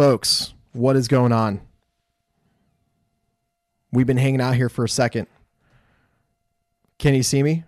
folks, 0.00 0.54
what 0.72 0.96
is 0.96 1.08
going 1.08 1.30
on? 1.30 1.60
We've 3.92 4.06
been 4.06 4.16
hanging 4.16 4.40
out 4.40 4.54
here 4.54 4.70
for 4.70 4.82
a 4.82 4.88
second. 4.88 5.26
Can 6.98 7.14
you 7.14 7.22
see 7.22 7.42
me? 7.42 7.64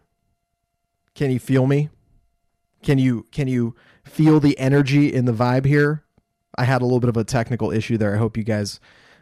Can 1.14 1.30
you 1.30 1.38
feel 1.38 1.66
me? 1.66 1.90
Can 2.82 2.96
you 2.96 3.26
can 3.32 3.48
you 3.48 3.74
feel 4.04 4.40
the 4.40 4.58
energy 4.58 5.12
in 5.12 5.26
the 5.26 5.32
vibe 5.34 5.66
here? 5.66 6.04
I 6.56 6.64
had 6.64 6.80
a 6.80 6.86
little 6.86 7.00
bit 7.00 7.10
of 7.10 7.18
a 7.18 7.24
technical 7.24 7.70
issue 7.70 7.98
there. 7.98 8.14
I 8.14 8.18
hope 8.18 8.38
you 8.38 8.44
guys 8.44 8.80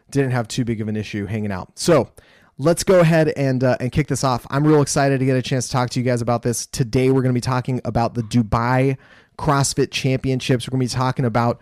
didn't 0.09 0.31
have 0.31 0.47
too 0.47 0.63
big 0.63 0.79
of 0.79 0.87
an 0.87 0.95
issue 0.95 1.25
hanging 1.25 1.51
out. 1.51 1.77
So, 1.77 2.13
let's 2.57 2.85
go 2.85 3.01
ahead 3.01 3.33
and 3.35 3.61
uh, 3.61 3.75
and 3.81 3.91
kick 3.91 4.07
this 4.07 4.23
off. 4.23 4.47
I'm 4.49 4.65
real 4.65 4.81
excited 4.81 5.19
to 5.19 5.25
get 5.25 5.35
a 5.35 5.41
chance 5.41 5.65
to 5.65 5.73
talk 5.73 5.89
to 5.89 5.99
you 5.99 6.05
guys 6.05 6.21
about 6.21 6.43
this. 6.43 6.65
Today 6.65 7.09
we're 7.09 7.23
going 7.23 7.33
to 7.35 7.37
be 7.37 7.41
talking 7.41 7.81
about 7.83 8.13
the 8.13 8.21
Dubai 8.21 8.95
CrossFit 9.37 9.91
Championships. 9.91 10.65
We're 10.65 10.77
going 10.77 10.87
to 10.87 10.95
be 10.95 10.97
talking 10.97 11.25
about 11.25 11.61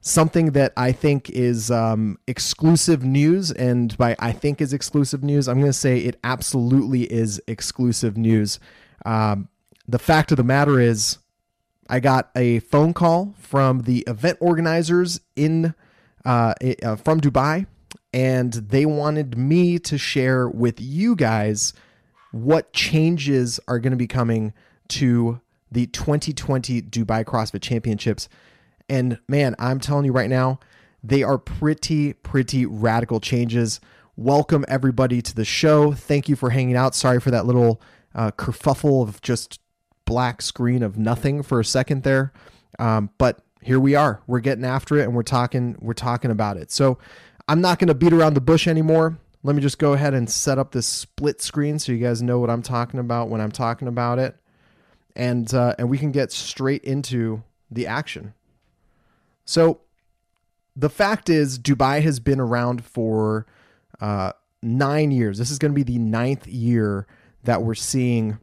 something 0.00 0.52
that 0.52 0.72
I 0.76 0.92
think 0.92 1.30
is 1.30 1.70
um, 1.70 2.18
exclusive 2.26 3.04
news. 3.04 3.50
And 3.50 3.96
by 3.98 4.16
I 4.18 4.32
think 4.32 4.60
is 4.60 4.72
exclusive 4.72 5.22
news, 5.22 5.48
I'm 5.48 5.58
going 5.60 5.72
to 5.72 5.72
say 5.72 5.98
it 5.98 6.18
absolutely 6.24 7.02
is 7.02 7.40
exclusive 7.46 8.16
news. 8.16 8.58
Um, 9.04 9.48
the 9.86 9.98
fact 9.98 10.30
of 10.30 10.36
the 10.36 10.44
matter 10.44 10.80
is, 10.80 11.18
I 11.88 11.98
got 11.98 12.30
a 12.36 12.60
phone 12.60 12.94
call 12.94 13.34
from 13.38 13.82
the 13.82 14.04
event 14.06 14.38
organizers 14.40 15.20
in 15.34 15.74
uh, 16.24 16.54
uh, 16.82 16.96
from 16.96 17.20
Dubai, 17.20 17.66
and 18.12 18.52
they 18.52 18.86
wanted 18.86 19.36
me 19.36 19.78
to 19.80 19.98
share 19.98 20.48
with 20.48 20.80
you 20.80 21.16
guys 21.16 21.72
what 22.30 22.72
changes 22.72 23.58
are 23.66 23.80
going 23.80 23.90
to 23.90 23.96
be 23.96 24.06
coming 24.06 24.52
to 24.86 25.40
the 25.72 25.86
2020 25.86 26.82
Dubai 26.82 27.24
CrossFit 27.24 27.62
Championships 27.62 28.28
and 28.90 29.20
man, 29.28 29.54
I'm 29.58 29.78
telling 29.78 30.04
you 30.04 30.12
right 30.12 30.28
now, 30.28 30.58
they 31.02 31.22
are 31.22 31.38
pretty, 31.38 32.12
pretty 32.12 32.66
radical 32.66 33.20
changes. 33.20 33.80
Welcome 34.16 34.64
everybody 34.68 35.22
to 35.22 35.34
the 35.34 35.44
show. 35.44 35.92
Thank 35.92 36.28
you 36.28 36.34
for 36.34 36.50
hanging 36.50 36.76
out. 36.76 36.94
Sorry 36.96 37.20
for 37.20 37.30
that 37.30 37.46
little 37.46 37.80
uh, 38.14 38.32
kerfuffle 38.32 39.02
of 39.02 39.22
just 39.22 39.60
black 40.04 40.42
screen 40.42 40.82
of 40.82 40.98
nothing 40.98 41.42
for 41.44 41.60
a 41.60 41.64
second 41.64 42.02
there. 42.02 42.32
Um, 42.80 43.10
but 43.16 43.38
here 43.62 43.78
we 43.78 43.94
are. 43.94 44.22
We're 44.26 44.40
getting 44.40 44.64
after 44.64 44.96
it 44.98 45.04
and 45.04 45.14
we're 45.14 45.22
talking, 45.22 45.76
we're 45.80 45.92
talking 45.92 46.32
about 46.32 46.56
it. 46.56 46.72
So 46.72 46.98
I'm 47.46 47.60
not 47.60 47.78
going 47.78 47.88
to 47.88 47.94
beat 47.94 48.12
around 48.12 48.34
the 48.34 48.40
bush 48.40 48.66
anymore. 48.66 49.18
Let 49.44 49.54
me 49.54 49.62
just 49.62 49.78
go 49.78 49.92
ahead 49.92 50.14
and 50.14 50.28
set 50.28 50.58
up 50.58 50.72
this 50.72 50.86
split 50.86 51.40
screen 51.40 51.78
so 51.78 51.92
you 51.92 51.98
guys 51.98 52.22
know 52.22 52.40
what 52.40 52.50
I'm 52.50 52.62
talking 52.62 52.98
about 52.98 53.28
when 53.28 53.40
I'm 53.40 53.52
talking 53.52 53.86
about 53.86 54.18
it. 54.18 54.36
And, 55.14 55.52
uh, 55.54 55.76
and 55.78 55.88
we 55.88 55.96
can 55.96 56.10
get 56.10 56.32
straight 56.32 56.82
into 56.82 57.44
the 57.70 57.86
action. 57.86 58.34
So 59.50 59.80
the 60.76 60.88
fact 60.88 61.28
is, 61.28 61.58
Dubai 61.58 62.02
has 62.02 62.20
been 62.20 62.38
around 62.38 62.84
for 62.84 63.46
uh, 64.00 64.30
nine 64.62 65.10
years. 65.10 65.38
This 65.38 65.50
is 65.50 65.58
going 65.58 65.72
to 65.72 65.74
be 65.74 65.82
the 65.82 65.98
ninth 65.98 66.46
year 66.46 67.08
that 67.42 67.60
we're 67.60 67.74
seeing 67.74 68.38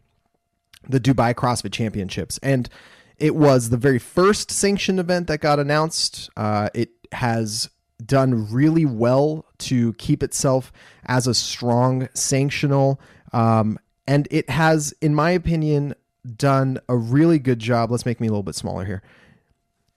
the 0.85 0.99
Dubai 0.99 1.33
CrossFit 1.33 1.71
Championships. 1.71 2.39
And 2.43 2.67
it 3.15 3.37
was 3.37 3.69
the 3.69 3.77
very 3.77 3.99
first 3.99 4.51
sanctioned 4.51 4.99
event 4.99 5.27
that 5.27 5.39
got 5.39 5.59
announced. 5.59 6.29
Uh, 6.35 6.67
it 6.73 6.89
has 7.13 7.69
done 8.05 8.51
really 8.51 8.85
well 8.85 9.45
to 9.59 9.93
keep 9.93 10.21
itself 10.21 10.73
as 11.05 11.25
a 11.25 11.33
strong 11.33 12.07
sanctional. 12.07 12.99
Um, 13.31 13.79
and 14.05 14.27
it 14.29 14.49
has, 14.49 14.93
in 15.01 15.15
my 15.15 15.31
opinion, 15.31 15.95
done 16.35 16.79
a 16.89 16.97
really 16.97 17.39
good 17.39 17.59
job. 17.59 17.91
Let's 17.91 18.05
make 18.05 18.19
me 18.19 18.27
a 18.27 18.29
little 18.29 18.43
bit 18.43 18.55
smaller 18.55 18.83
here 18.83 19.01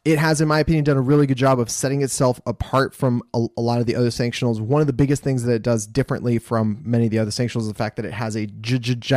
it 0.04 0.18
has, 0.18 0.40
in 0.40 0.48
my 0.48 0.60
opinion, 0.60 0.84
done 0.84 0.96
a 0.96 1.02
really 1.02 1.26
good 1.26 1.36
job 1.36 1.60
of 1.60 1.70
setting 1.70 2.00
itself 2.02 2.40
apart 2.46 2.94
from 2.94 3.22
a, 3.34 3.46
a, 3.56 3.60
lot 3.60 3.80
of 3.80 3.86
the 3.86 3.94
other 3.94 4.08
sanctionals. 4.08 4.58
One 4.60 4.80
of 4.80 4.86
the 4.86 4.94
biggest 4.94 5.22
things 5.22 5.42
that 5.42 5.52
it 5.52 5.62
does 5.62 5.86
differently 5.86 6.38
from 6.38 6.80
many 6.84 7.04
of 7.04 7.10
the 7.10 7.18
other 7.18 7.30
sanctionals 7.30 7.62
is 7.62 7.68
the 7.68 7.74
fact 7.74 7.96
that 7.96 8.06
it 8.06 8.14
has 8.14 8.34
a 8.34 8.46
gigantic 8.46 9.14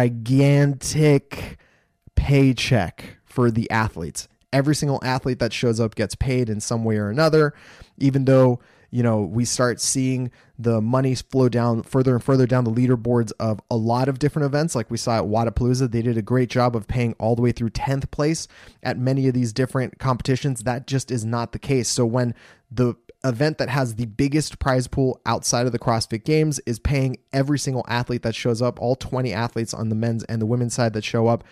paycheck 2.15 3.17
for 3.23 3.49
the 3.49 3.71
athletes. 3.71 4.27
Every 4.51 4.75
single 4.75 4.99
athlete 5.03 5.39
that 5.39 5.53
shows 5.53 5.79
up 5.79 5.95
gets 5.95 6.15
paid 6.15 6.49
in 6.49 6.59
some 6.59 6.83
way 6.83 6.97
or 6.97 7.09
another, 7.09 7.53
even 7.97 8.25
though 8.25 8.59
you 8.93 9.01
know, 9.01 9.21
we 9.21 9.43
start 9.43 9.81
seeing 9.81 10.29
the 10.59 10.79
money 10.79 11.15
flow 11.15 11.49
down 11.49 11.81
further 11.81 12.13
and 12.13 12.23
further 12.23 12.45
down 12.45 12.63
the 12.63 12.71
leaderboards 12.71 13.31
of 13.39 13.59
a 13.71 13.75
lot 13.75 14.07
of 14.07 14.19
different 14.19 14.45
events. 14.45 14.75
Like 14.75 14.91
we 14.91 14.97
saw 14.97 15.17
at 15.17 15.23
Wodapalooza, 15.23 15.91
they 15.91 16.03
did 16.03 16.15
a 16.15 16.21
great 16.21 16.51
job 16.51 16.75
of 16.75 16.87
paying 16.87 17.15
all 17.17 17.35
the 17.35 17.41
way 17.41 17.51
through 17.51 17.71
10th 17.71 18.11
place 18.11 18.47
at 18.83 18.99
many 18.99 19.27
of 19.27 19.33
these 19.33 19.51
different 19.51 19.97
competitions. 19.97 20.61
That 20.61 20.85
just 20.85 21.09
is 21.09 21.25
not 21.25 21.53
the 21.53 21.59
case. 21.59 21.89
So 21.89 22.05
when 22.05 22.35
the 22.69 22.93
event 23.23 23.57
that 23.57 23.69
has 23.69 23.95
the 23.95 24.05
biggest 24.05 24.59
prize 24.59 24.85
pool 24.85 25.19
outside 25.25 25.65
of 25.65 25.71
the 25.71 25.79
CrossFit 25.79 26.23
Games 26.23 26.59
is 26.67 26.77
paying 26.77 27.17
every 27.33 27.57
single 27.57 27.85
athlete 27.87 28.21
that 28.21 28.35
shows 28.35 28.61
up, 28.61 28.79
all 28.79 28.95
20 28.95 29.33
athletes 29.33 29.73
on 29.73 29.89
the 29.89 29.95
men's 29.95 30.23
and 30.25 30.39
the 30.39 30.45
women's 30.45 30.75
side 30.75 30.93
that 30.93 31.03
show 31.03 31.25
up, 31.25 31.43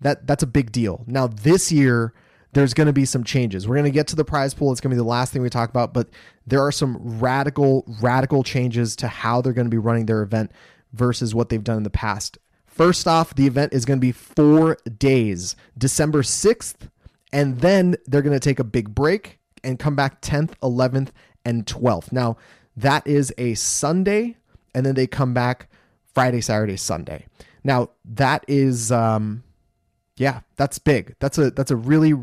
that 0.00 0.26
that's 0.26 0.42
a 0.42 0.46
big 0.46 0.72
deal. 0.72 1.04
Now 1.06 1.26
this 1.26 1.70
year, 1.70 2.14
there's 2.52 2.74
going 2.74 2.86
to 2.86 2.92
be 2.92 3.04
some 3.04 3.24
changes. 3.24 3.68
We're 3.68 3.76
going 3.76 3.84
to 3.84 3.90
get 3.90 4.06
to 4.08 4.16
the 4.16 4.24
prize 4.24 4.54
pool. 4.54 4.72
It's 4.72 4.80
going 4.80 4.90
to 4.90 4.94
be 4.94 4.98
the 4.98 5.04
last 5.04 5.32
thing 5.32 5.42
we 5.42 5.50
talk 5.50 5.70
about, 5.70 5.92
but 5.92 6.08
there 6.46 6.62
are 6.62 6.72
some 6.72 7.18
radical, 7.18 7.84
radical 8.00 8.42
changes 8.42 8.96
to 8.96 9.08
how 9.08 9.40
they're 9.40 9.52
going 9.52 9.66
to 9.66 9.70
be 9.70 9.78
running 9.78 10.06
their 10.06 10.22
event 10.22 10.50
versus 10.92 11.34
what 11.34 11.50
they've 11.50 11.64
done 11.64 11.76
in 11.76 11.82
the 11.82 11.90
past. 11.90 12.38
First 12.66 13.06
off, 13.06 13.34
the 13.34 13.46
event 13.46 13.72
is 13.72 13.84
going 13.84 13.98
to 13.98 14.00
be 14.00 14.12
four 14.12 14.78
days, 14.98 15.56
December 15.76 16.22
6th, 16.22 16.88
and 17.32 17.60
then 17.60 17.96
they're 18.06 18.22
going 18.22 18.38
to 18.38 18.40
take 18.40 18.58
a 18.58 18.64
big 18.64 18.94
break 18.94 19.38
and 19.62 19.78
come 19.78 19.96
back 19.96 20.22
10th, 20.22 20.52
11th, 20.62 21.08
and 21.44 21.66
12th. 21.66 22.12
Now, 22.12 22.36
that 22.76 23.06
is 23.06 23.34
a 23.36 23.54
Sunday, 23.54 24.36
and 24.74 24.86
then 24.86 24.94
they 24.94 25.06
come 25.06 25.34
back 25.34 25.68
Friday, 26.14 26.40
Saturday, 26.40 26.76
Sunday. 26.76 27.26
Now, 27.64 27.90
that 28.04 28.44
is, 28.46 28.92
um, 28.92 29.42
yeah, 30.16 30.40
that's 30.56 30.78
big. 30.78 31.16
That's 31.18 31.38
a 31.38 31.50
that's 31.50 31.70
a 31.70 31.76
really 31.76 32.14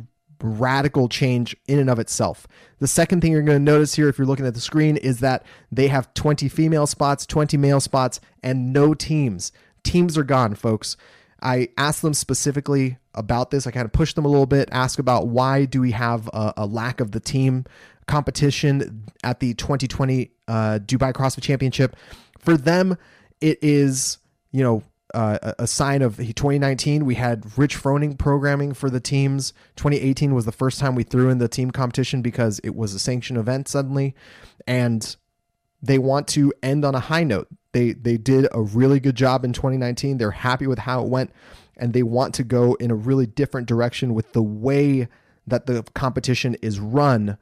radical 0.41 1.07
change 1.09 1.55
in 1.67 1.79
and 1.79 1.89
of 1.89 1.99
itself. 1.99 2.47
The 2.79 2.87
second 2.87 3.21
thing 3.21 3.31
you're 3.31 3.41
going 3.41 3.57
to 3.57 3.71
notice 3.71 3.95
here, 3.95 4.09
if 4.09 4.17
you're 4.17 4.27
looking 4.27 4.45
at 4.45 4.53
the 4.53 4.61
screen, 4.61 4.97
is 4.97 5.19
that 5.19 5.45
they 5.71 5.87
have 5.87 6.13
20 6.13 6.49
female 6.49 6.87
spots, 6.87 7.25
20 7.25 7.57
male 7.57 7.79
spots, 7.79 8.19
and 8.43 8.73
no 8.73 8.93
teams. 8.93 9.51
Teams 9.83 10.17
are 10.17 10.23
gone, 10.23 10.55
folks. 10.55 10.97
I 11.41 11.69
asked 11.77 12.01
them 12.01 12.13
specifically 12.13 12.97
about 13.13 13.51
this. 13.51 13.67
I 13.67 13.71
kind 13.71 13.85
of 13.85 13.93
pushed 13.93 14.15
them 14.15 14.25
a 14.25 14.27
little 14.27 14.45
bit, 14.45 14.69
asked 14.71 14.99
about 14.99 15.27
why 15.27 15.65
do 15.65 15.81
we 15.81 15.91
have 15.91 16.27
a, 16.33 16.53
a 16.57 16.65
lack 16.65 16.99
of 16.99 17.11
the 17.11 17.19
team 17.19 17.65
competition 18.07 19.05
at 19.23 19.39
the 19.39 19.53
2020 19.55 20.31
uh, 20.47 20.79
Dubai 20.83 21.13
CrossFit 21.13 21.41
Championship. 21.41 21.95
For 22.39 22.57
them, 22.57 22.97
it 23.41 23.59
is 23.61 24.17
you 24.51 24.63
know 24.63 24.83
uh, 25.13 25.53
a 25.59 25.67
sign 25.67 26.01
of 26.01 26.17
2019 26.17 27.05
we 27.05 27.15
had 27.15 27.57
rich 27.57 27.77
froning 27.77 28.17
programming 28.17 28.73
for 28.73 28.89
the 28.89 28.99
teams. 28.99 29.53
2018 29.75 30.33
was 30.33 30.45
the 30.45 30.51
first 30.51 30.79
time 30.79 30.95
we 30.95 31.03
threw 31.03 31.29
in 31.29 31.37
the 31.37 31.47
team 31.47 31.71
competition 31.71 32.21
because 32.21 32.59
it 32.63 32.75
was 32.75 32.93
a 32.93 32.99
sanctioned 32.99 33.37
event 33.37 33.67
suddenly. 33.67 34.15
And 34.65 35.15
they 35.81 35.97
want 35.99 36.27
to 36.29 36.51
end 36.63 36.83
on 36.83 36.95
a 36.95 36.99
high 36.99 37.23
note. 37.23 37.47
They 37.71 37.93
they 37.93 38.17
did 38.17 38.47
a 38.51 38.61
really 38.61 38.99
good 38.99 39.15
job 39.15 39.45
in 39.45 39.53
2019 39.53 40.17
they're 40.17 40.31
happy 40.31 40.65
with 40.67 40.79
how 40.79 41.03
it 41.03 41.09
went. 41.09 41.31
And 41.77 41.93
they 41.93 42.03
want 42.03 42.33
to 42.35 42.43
go 42.43 42.73
in 42.75 42.89
a 42.89 42.95
really 42.95 43.25
different 43.25 43.67
direction 43.67 44.13
with 44.13 44.31
the 44.33 44.41
way 44.41 45.07
that 45.45 45.65
the 45.65 45.83
competition 45.93 46.55
is 46.61 46.79
run 46.79 47.37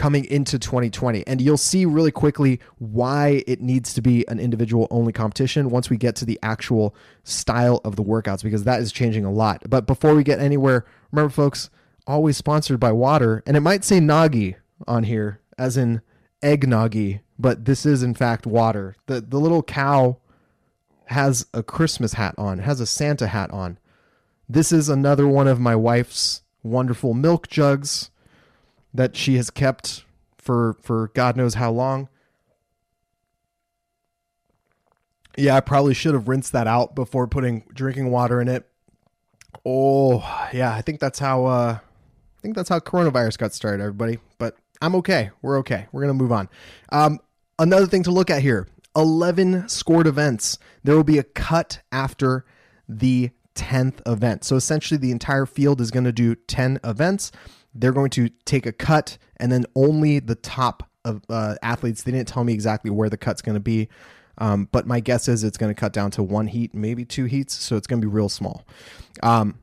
coming 0.00 0.24
into 0.24 0.58
2020. 0.58 1.26
And 1.26 1.42
you'll 1.42 1.58
see 1.58 1.84
really 1.84 2.10
quickly 2.10 2.58
why 2.78 3.44
it 3.46 3.60
needs 3.60 3.92
to 3.92 4.00
be 4.00 4.26
an 4.28 4.40
individual 4.40 4.88
only 4.90 5.12
competition 5.12 5.68
once 5.68 5.90
we 5.90 5.98
get 5.98 6.16
to 6.16 6.24
the 6.24 6.38
actual 6.42 6.94
style 7.22 7.82
of 7.84 7.96
the 7.96 8.02
workouts, 8.02 8.42
because 8.42 8.64
that 8.64 8.80
is 8.80 8.92
changing 8.92 9.26
a 9.26 9.30
lot. 9.30 9.62
But 9.68 9.86
before 9.86 10.14
we 10.14 10.24
get 10.24 10.40
anywhere, 10.40 10.86
remember, 11.12 11.28
folks, 11.28 11.68
always 12.06 12.38
sponsored 12.38 12.80
by 12.80 12.92
water. 12.92 13.42
And 13.46 13.58
it 13.58 13.60
might 13.60 13.84
say 13.84 13.98
Nagi 13.98 14.54
on 14.88 15.02
here, 15.02 15.42
as 15.58 15.76
in 15.76 16.00
egg 16.42 16.66
but 17.38 17.66
this 17.66 17.84
is 17.84 18.02
in 18.02 18.14
fact 18.14 18.46
water. 18.46 18.96
The, 19.04 19.20
the 19.20 19.38
little 19.38 19.62
cow 19.62 20.16
has 21.08 21.44
a 21.52 21.62
Christmas 21.62 22.14
hat 22.14 22.34
on, 22.38 22.60
has 22.60 22.80
a 22.80 22.86
Santa 22.86 23.26
hat 23.26 23.50
on. 23.50 23.78
This 24.48 24.72
is 24.72 24.88
another 24.88 25.28
one 25.28 25.46
of 25.46 25.60
my 25.60 25.76
wife's 25.76 26.40
wonderful 26.62 27.12
milk 27.12 27.48
jugs 27.48 28.09
that 28.94 29.16
she 29.16 29.36
has 29.36 29.50
kept 29.50 30.04
for 30.38 30.76
for 30.82 31.08
God 31.14 31.36
knows 31.36 31.54
how 31.54 31.70
long. 31.70 32.08
Yeah, 35.36 35.56
I 35.56 35.60
probably 35.60 35.94
should 35.94 36.14
have 36.14 36.28
rinsed 36.28 36.52
that 36.52 36.66
out 36.66 36.94
before 36.94 37.26
putting 37.26 37.64
drinking 37.72 38.10
water 38.10 38.40
in 38.40 38.48
it. 38.48 38.66
Oh, 39.64 40.18
yeah, 40.52 40.74
I 40.74 40.82
think 40.82 41.00
that's 41.00 41.18
how 41.18 41.46
uh 41.46 41.78
I 41.80 42.40
think 42.42 42.56
that's 42.56 42.68
how 42.68 42.80
coronavirus 42.80 43.38
got 43.38 43.52
started, 43.52 43.82
everybody. 43.82 44.18
But 44.38 44.56
I'm 44.82 44.94
okay. 44.96 45.30
We're 45.42 45.58
okay. 45.58 45.86
We're 45.92 46.02
gonna 46.02 46.14
move 46.14 46.32
on. 46.32 46.48
Um, 46.90 47.20
another 47.58 47.86
thing 47.86 48.02
to 48.04 48.10
look 48.10 48.30
at 48.30 48.42
here: 48.42 48.66
11 48.96 49.68
scored 49.68 50.06
events. 50.06 50.58
There 50.82 50.96
will 50.96 51.04
be 51.04 51.18
a 51.18 51.24
cut 51.24 51.80
after 51.92 52.44
the 52.88 53.30
10th 53.54 54.00
event. 54.06 54.44
So 54.44 54.56
essentially, 54.56 54.98
the 54.98 55.10
entire 55.10 55.46
field 55.46 55.80
is 55.80 55.90
going 55.90 56.04
to 56.04 56.12
do 56.12 56.34
10 56.34 56.80
events 56.82 57.30
they're 57.74 57.92
going 57.92 58.10
to 58.10 58.28
take 58.44 58.66
a 58.66 58.72
cut, 58.72 59.18
and 59.38 59.50
then 59.50 59.64
only 59.74 60.18
the 60.18 60.34
top 60.34 60.88
of 61.04 61.22
uh, 61.28 61.54
athletes. 61.62 62.02
They 62.02 62.12
didn't 62.12 62.28
tell 62.28 62.44
me 62.44 62.52
exactly 62.52 62.90
where 62.90 63.08
the 63.08 63.16
cut's 63.16 63.42
going 63.42 63.54
to 63.54 63.60
be, 63.60 63.88
um, 64.38 64.68
but 64.72 64.86
my 64.86 65.00
guess 65.00 65.28
is 65.28 65.44
it's 65.44 65.58
going 65.58 65.72
to 65.72 65.78
cut 65.78 65.92
down 65.92 66.10
to 66.12 66.22
one 66.22 66.46
heat, 66.46 66.74
maybe 66.74 67.04
two 67.04 67.24
heats, 67.24 67.54
so 67.54 67.76
it's 67.76 67.86
going 67.86 68.00
to 68.00 68.06
be 68.06 68.12
real 68.12 68.28
small. 68.28 68.66
Um, 69.22 69.58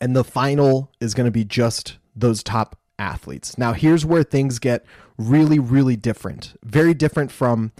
and 0.00 0.14
the 0.14 0.24
final 0.24 0.92
is 1.00 1.14
going 1.14 1.26
to 1.26 1.30
be 1.30 1.44
just 1.44 1.98
those 2.14 2.42
top 2.42 2.78
athletes. 2.98 3.58
Now, 3.58 3.72
here's 3.72 4.04
where 4.04 4.22
things 4.22 4.58
get 4.58 4.84
really, 5.18 5.58
really 5.58 5.96
different. 5.96 6.58
Very 6.62 6.94
different 6.94 7.30
from 7.30 7.72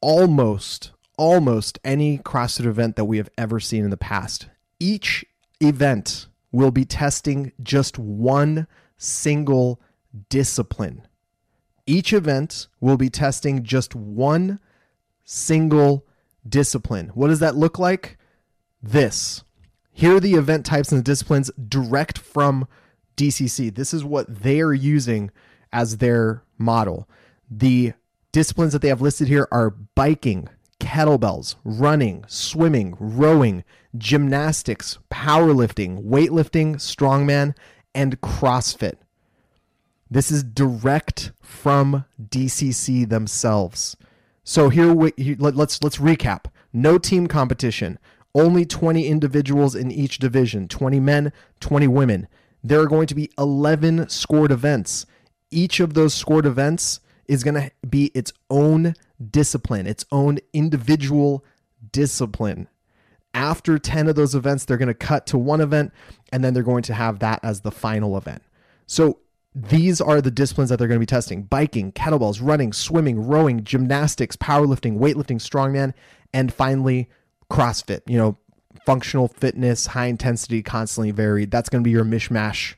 almost, 0.00 0.92
almost 1.16 1.78
any 1.84 2.18
CrossFit 2.18 2.66
event 2.66 2.96
that 2.96 3.04
we 3.04 3.18
have 3.18 3.30
ever 3.36 3.60
seen 3.60 3.84
in 3.84 3.90
the 3.90 3.96
past. 3.96 4.48
Each 4.78 5.24
event 5.60 6.26
will 6.52 6.70
be 6.70 6.84
testing 6.84 7.52
just 7.62 7.98
one 7.98 8.66
single 8.96 9.80
discipline. 10.28 11.06
Each 11.86 12.12
event 12.12 12.68
will 12.80 12.96
be 12.96 13.10
testing 13.10 13.62
just 13.64 13.94
one 13.94 14.60
single 15.24 16.06
discipline. 16.48 17.08
What 17.14 17.28
does 17.28 17.40
that 17.40 17.56
look 17.56 17.78
like? 17.78 18.18
This. 18.82 19.44
Here 19.92 20.16
are 20.16 20.20
the 20.20 20.34
event 20.34 20.64
types 20.64 20.92
and 20.92 20.98
the 20.98 21.04
disciplines 21.04 21.50
direct 21.68 22.18
from 22.18 22.66
DCC. 23.16 23.74
This 23.74 23.92
is 23.92 24.04
what 24.04 24.42
they 24.42 24.60
are 24.60 24.72
using 24.72 25.30
as 25.72 25.98
their 25.98 26.42
model. 26.58 27.08
The 27.50 27.92
disciplines 28.32 28.72
that 28.72 28.82
they 28.82 28.88
have 28.88 29.02
listed 29.02 29.28
here 29.28 29.48
are 29.50 29.70
biking, 29.70 30.48
kettlebells, 30.78 31.56
running, 31.64 32.24
swimming, 32.28 32.96
rowing, 32.98 33.64
gymnastics, 33.96 34.98
powerlifting, 35.10 36.04
weightlifting, 36.04 36.76
strongman, 36.76 37.54
and 37.94 38.20
CrossFit. 38.20 38.94
This 40.10 40.30
is 40.30 40.42
direct 40.42 41.32
from 41.42 42.04
DCC 42.20 43.08
themselves. 43.08 43.96
So 44.42 44.68
here, 44.68 44.92
we, 44.92 45.12
let's 45.38 45.82
let's 45.82 45.98
recap. 45.98 46.46
No 46.72 46.98
team 46.98 47.26
competition. 47.26 47.98
Only 48.34 48.64
20 48.64 49.06
individuals 49.06 49.74
in 49.74 49.90
each 49.90 50.18
division, 50.18 50.68
20 50.68 51.00
men, 51.00 51.32
20 51.60 51.88
women. 51.88 52.28
There 52.62 52.80
are 52.80 52.86
going 52.86 53.06
to 53.08 53.14
be 53.14 53.30
11 53.38 54.08
scored 54.08 54.52
events. 54.52 55.04
Each 55.50 55.80
of 55.80 55.94
those 55.94 56.14
scored 56.14 56.46
events 56.46 57.00
is 57.26 57.42
going 57.42 57.54
to 57.54 57.70
be 57.88 58.06
its 58.14 58.32
own 58.48 58.94
discipline, 59.30 59.86
its 59.86 60.04
own 60.12 60.38
individual 60.52 61.44
discipline. 61.92 62.68
After 63.32 63.78
10 63.78 64.08
of 64.08 64.16
those 64.16 64.34
events, 64.34 64.64
they're 64.64 64.76
going 64.76 64.88
to 64.88 64.94
cut 64.94 65.26
to 65.28 65.38
one 65.38 65.60
event 65.60 65.92
and 66.32 66.42
then 66.42 66.54
they're 66.54 66.62
going 66.62 66.82
to 66.84 66.94
have 66.94 67.20
that 67.20 67.40
as 67.42 67.60
the 67.60 67.70
final 67.70 68.16
event. 68.16 68.42
So 68.86 69.18
these 69.54 70.00
are 70.00 70.20
the 70.20 70.30
disciplines 70.30 70.70
that 70.70 70.78
they're 70.78 70.88
going 70.88 70.98
to 70.98 71.00
be 71.00 71.06
testing 71.06 71.42
biking, 71.42 71.92
kettlebells, 71.92 72.40
running, 72.42 72.72
swimming, 72.72 73.26
rowing, 73.26 73.64
gymnastics, 73.64 74.36
powerlifting, 74.36 74.98
weightlifting, 74.98 75.36
strongman, 75.36 75.92
and 76.32 76.52
finally, 76.52 77.08
CrossFit. 77.50 78.02
You 78.06 78.18
know, 78.18 78.38
functional 78.86 79.28
fitness, 79.28 79.86
high 79.86 80.06
intensity, 80.06 80.62
constantly 80.62 81.10
varied. 81.10 81.50
That's 81.50 81.68
going 81.68 81.82
to 81.82 81.84
be 81.84 81.90
your 81.90 82.04
mishmash 82.04 82.74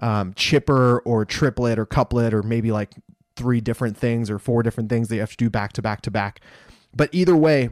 um, 0.00 0.34
chipper 0.34 1.00
or 1.00 1.24
triplet 1.24 1.78
or 1.78 1.86
couplet 1.86 2.34
or 2.34 2.42
maybe 2.42 2.72
like 2.72 2.92
three 3.36 3.60
different 3.60 3.96
things 3.96 4.30
or 4.30 4.38
four 4.38 4.62
different 4.62 4.90
things 4.90 5.08
that 5.08 5.14
you 5.16 5.20
have 5.20 5.30
to 5.30 5.36
do 5.36 5.50
back 5.50 5.72
to 5.74 5.82
back 5.82 6.02
to 6.02 6.10
back. 6.10 6.40
But 6.94 7.08
either 7.12 7.36
way, 7.36 7.70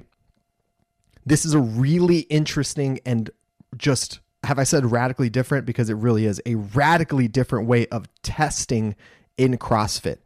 this 1.29 1.45
is 1.45 1.55
a 1.55 1.61
really 1.61 2.21
interesting 2.21 3.01
and 3.05 3.31
just 3.77 4.21
have 4.45 4.59
I 4.59 4.65
said 4.65 4.91
radically 4.91 5.29
different 5.29 5.67
because 5.67 5.91
it 5.91 5.95
really 5.95 6.25
is 6.25 6.41
a 6.47 6.55
radically 6.55 7.29
different 7.29 7.67
way 7.67 7.87
of 7.89 8.07
testing 8.23 8.95
in 9.37 9.59
CrossFit. 9.59 10.19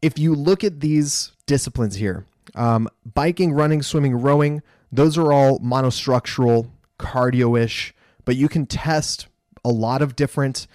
If 0.00 0.18
you 0.18 0.34
look 0.34 0.64
at 0.64 0.80
these 0.80 1.32
disciplines 1.46 1.96
here, 1.96 2.24
um, 2.54 2.88
biking, 3.14 3.52
running, 3.52 3.82
swimming, 3.82 4.14
rowing, 4.14 4.62
those 4.90 5.18
are 5.18 5.32
all 5.32 5.58
monostructural, 5.60 6.70
cardio 6.98 7.60
ish, 7.60 7.94
but 8.24 8.36
you 8.36 8.48
can 8.48 8.66
test 8.66 9.26
a 9.64 9.70
lot 9.70 10.00
of 10.00 10.16
different 10.16 10.66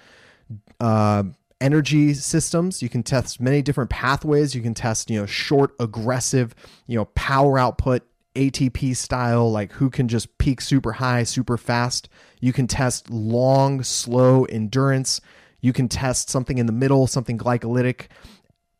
uh, 0.79 1.23
energy 1.59 2.13
systems. 2.13 2.81
You 2.81 2.89
can 2.89 3.03
test 3.03 3.39
many 3.39 3.61
different 3.61 3.89
pathways. 3.89 4.53
You 4.53 4.61
can 4.61 4.73
test, 4.73 5.09
you 5.09 5.19
know, 5.19 5.25
short, 5.25 5.73
aggressive, 5.79 6.53
you 6.87 6.97
know, 6.97 7.05
power 7.05 7.57
output, 7.57 8.03
ATP 8.35 8.95
style, 8.95 9.51
like 9.51 9.73
who 9.73 9.89
can 9.89 10.07
just 10.07 10.37
peak 10.37 10.61
super 10.61 10.93
high, 10.93 11.23
super 11.23 11.57
fast. 11.57 12.09
You 12.39 12.53
can 12.53 12.67
test 12.67 13.09
long, 13.09 13.83
slow 13.83 14.45
endurance. 14.45 15.21
You 15.61 15.73
can 15.73 15.87
test 15.87 16.29
something 16.29 16.57
in 16.57 16.65
the 16.65 16.71
middle, 16.71 17.07
something 17.07 17.37
glycolytic. 17.37 18.07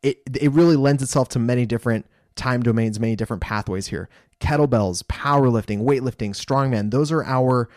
It, 0.02 0.22
it 0.40 0.52
really 0.52 0.76
lends 0.76 1.04
itself 1.04 1.30
to 1.30 1.40
many 1.40 1.66
different 1.66 2.06
time 2.36 2.64
domains, 2.64 3.00
many 3.00 3.16
different 3.16 3.42
pathways 3.42 3.88
here. 3.88 4.10
Kettlebells, 4.40 5.04
powerlifting, 5.04 5.84
weightlifting, 5.84 6.32
strongman, 6.32 6.90
those 6.90 7.12
are 7.12 7.24
our 7.24 7.70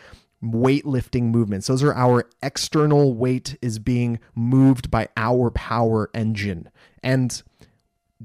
weightlifting 0.43 1.23
movements. 1.23 1.67
Those 1.67 1.83
are 1.83 1.93
our 1.93 2.27
external 2.41 3.13
weight 3.13 3.57
is 3.61 3.79
being 3.79 4.19
moved 4.33 4.89
by 4.89 5.09
our 5.17 5.51
power 5.51 6.09
engine. 6.13 6.69
And 7.03 7.41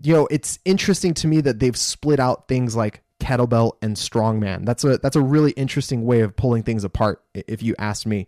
you 0.02 0.14
know, 0.14 0.28
it's 0.30 0.58
interesting 0.64 1.14
to 1.14 1.26
me 1.26 1.40
that 1.40 1.58
they've 1.58 1.76
split 1.76 2.20
out 2.20 2.48
things 2.48 2.76
like 2.76 3.02
kettlebell 3.20 3.72
and 3.82 3.96
strongman. 3.96 4.64
That's 4.64 4.82
a 4.84 4.98
that's 4.98 5.16
a 5.16 5.22
really 5.22 5.52
interesting 5.52 6.04
way 6.04 6.20
of 6.20 6.36
pulling 6.36 6.62
things 6.62 6.84
apart 6.84 7.22
if 7.34 7.62
you 7.62 7.74
ask 7.78 8.06
me. 8.06 8.26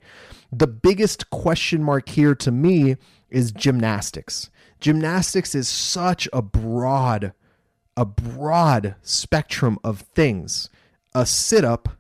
The 0.53 0.67
biggest 0.67 1.31
question 1.31 1.83
mark 1.83 2.09
here 2.09 2.35
to 2.37 2.53
me 2.53 2.97
is 3.31 3.53
gymnastics. 3.53 4.51
Gymnastics 4.81 5.55
is 5.55 5.69
such 5.69 6.29
a 6.33 6.43
broad 6.43 7.33
a 7.97 8.05
broad 8.05 8.95
spectrum 9.03 9.79
of 9.85 10.01
things. 10.01 10.71
A 11.15 11.27
sit-up 11.27 11.91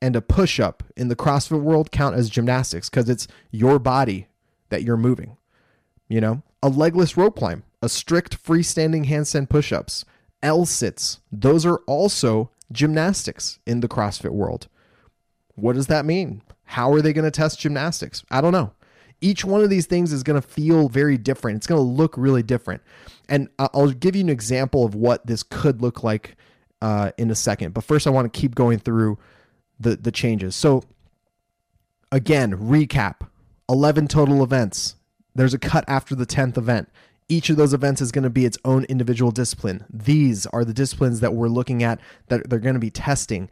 and 0.00 0.14
a 0.14 0.20
push-up 0.20 0.84
in 0.96 1.08
the 1.08 1.16
CrossFit 1.16 1.60
world 1.60 1.90
count 1.90 2.14
as 2.14 2.30
gymnastics 2.30 2.88
cuz 2.88 3.08
it's 3.08 3.26
your 3.50 3.78
body 3.78 4.28
that 4.68 4.82
you're 4.82 4.96
moving. 4.96 5.36
You 6.08 6.20
know, 6.20 6.42
a 6.62 6.68
legless 6.68 7.16
rope 7.16 7.36
climb, 7.36 7.64
a 7.82 7.88
strict 7.88 8.42
freestanding 8.42 9.06
handstand 9.06 9.48
push-ups, 9.48 10.04
L 10.42 10.64
sits, 10.66 11.20
those 11.32 11.66
are 11.66 11.78
also 11.86 12.50
gymnastics 12.70 13.58
in 13.66 13.80
the 13.80 13.88
CrossFit 13.88 14.30
world. 14.30 14.68
What 15.54 15.74
does 15.74 15.88
that 15.88 16.04
mean? 16.04 16.42
How 16.64 16.92
are 16.92 17.02
they 17.02 17.12
going 17.12 17.24
to 17.24 17.30
test 17.30 17.58
gymnastics? 17.58 18.24
I 18.30 18.40
don't 18.40 18.52
know. 18.52 18.72
Each 19.20 19.44
one 19.44 19.62
of 19.62 19.70
these 19.70 19.86
things 19.86 20.12
is 20.12 20.22
going 20.22 20.40
to 20.40 20.46
feel 20.46 20.88
very 20.88 21.18
different. 21.18 21.56
It's 21.56 21.66
going 21.66 21.80
to 21.80 21.82
look 21.82 22.16
really 22.16 22.42
different. 22.42 22.82
And 23.28 23.48
I'll 23.58 23.90
give 23.90 24.14
you 24.14 24.22
an 24.22 24.28
example 24.28 24.84
of 24.84 24.94
what 24.94 25.26
this 25.26 25.42
could 25.42 25.82
look 25.82 26.04
like 26.04 26.36
uh, 26.80 27.10
in 27.18 27.30
a 27.30 27.34
second. 27.34 27.74
But 27.74 27.84
first, 27.84 28.06
I 28.06 28.10
want 28.10 28.32
to 28.32 28.38
keep 28.38 28.54
going 28.54 28.78
through 28.78 29.18
the, 29.80 29.96
the 29.96 30.12
changes. 30.12 30.54
So, 30.54 30.84
again, 32.12 32.56
recap 32.56 33.26
11 33.68 34.08
total 34.08 34.42
events. 34.42 34.96
There's 35.34 35.54
a 35.54 35.58
cut 35.58 35.84
after 35.88 36.14
the 36.14 36.26
10th 36.26 36.56
event. 36.56 36.88
Each 37.30 37.50
of 37.50 37.58
those 37.58 37.74
events 37.74 38.00
is 38.00 38.10
going 38.10 38.24
to 38.24 38.30
be 38.30 38.46
its 38.46 38.56
own 38.64 38.84
individual 38.84 39.30
discipline. 39.30 39.84
These 39.90 40.46
are 40.46 40.64
the 40.64 40.72
disciplines 40.72 41.20
that 41.20 41.34
we're 41.34 41.48
looking 41.48 41.82
at 41.82 42.00
that 42.28 42.48
they're 42.48 42.58
going 42.58 42.74
to 42.74 42.80
be 42.80 42.90
testing. 42.90 43.50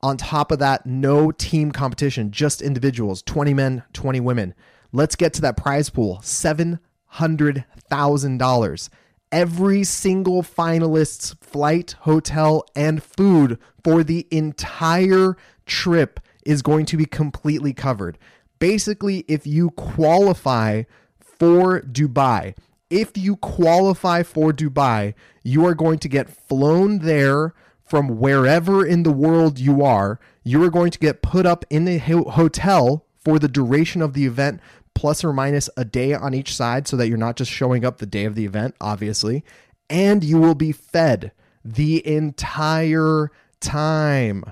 On 0.00 0.16
top 0.16 0.50
of 0.50 0.58
that, 0.60 0.86
no 0.86 1.30
team 1.30 1.70
competition, 1.70 2.30
just 2.30 2.62
individuals 2.62 3.20
20 3.22 3.52
men, 3.52 3.82
20 3.92 4.20
women. 4.20 4.54
Let's 4.90 5.16
get 5.16 5.34
to 5.34 5.42
that 5.42 5.58
prize 5.58 5.90
pool 5.90 6.20
$700,000. 6.22 8.88
Every 9.32 9.84
single 9.84 10.42
finalist's 10.42 11.34
flight, 11.42 11.96
hotel, 12.00 12.64
and 12.74 13.02
food 13.02 13.58
for 13.82 14.02
the 14.02 14.26
entire 14.30 15.36
trip 15.66 16.20
is 16.46 16.62
going 16.62 16.86
to 16.86 16.96
be 16.96 17.04
completely 17.04 17.74
covered. 17.74 18.16
Basically, 18.58 19.26
if 19.28 19.46
you 19.46 19.68
qualify 19.70 20.84
for 21.18 21.82
Dubai, 21.82 22.54
if 22.94 23.18
you 23.18 23.34
qualify 23.36 24.22
for 24.22 24.52
Dubai, 24.52 25.14
you 25.42 25.66
are 25.66 25.74
going 25.74 25.98
to 25.98 26.08
get 26.08 26.30
flown 26.30 27.00
there 27.00 27.52
from 27.84 28.20
wherever 28.20 28.86
in 28.86 29.02
the 29.02 29.10
world 29.10 29.58
you 29.58 29.82
are. 29.82 30.20
You 30.44 30.62
are 30.62 30.70
going 30.70 30.92
to 30.92 30.98
get 31.00 31.20
put 31.20 31.44
up 31.44 31.64
in 31.68 31.88
a 31.88 31.98
hotel 31.98 33.04
for 33.16 33.40
the 33.40 33.48
duration 33.48 34.00
of 34.00 34.12
the 34.12 34.26
event, 34.26 34.60
plus 34.94 35.24
or 35.24 35.32
minus 35.32 35.68
a 35.76 35.84
day 35.84 36.14
on 36.14 36.34
each 36.34 36.54
side, 36.54 36.86
so 36.86 36.96
that 36.96 37.08
you're 37.08 37.18
not 37.18 37.34
just 37.34 37.50
showing 37.50 37.84
up 37.84 37.98
the 37.98 38.06
day 38.06 38.26
of 38.26 38.36
the 38.36 38.44
event, 38.44 38.76
obviously. 38.80 39.44
And 39.90 40.22
you 40.22 40.38
will 40.38 40.54
be 40.54 40.70
fed 40.70 41.32
the 41.64 42.06
entire 42.06 43.32
time. 43.58 44.44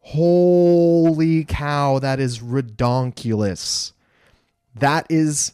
Holy 0.00 1.44
cow, 1.44 2.00
that 2.00 2.18
is 2.18 2.40
redonkulous. 2.40 3.92
That 4.74 5.06
is 5.08 5.52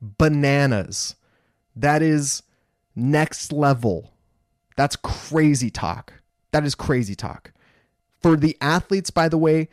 bananas. 0.00 1.14
That 1.78 2.02
is 2.02 2.42
next 2.96 3.52
level. 3.52 4.12
That's 4.76 4.96
crazy 4.96 5.70
talk. 5.70 6.12
That 6.50 6.64
is 6.64 6.74
crazy 6.74 7.14
talk. 7.14 7.52
For 8.20 8.36
the 8.36 8.56
athletes, 8.60 9.10
by 9.10 9.28
the 9.28 9.38
way, 9.38 9.68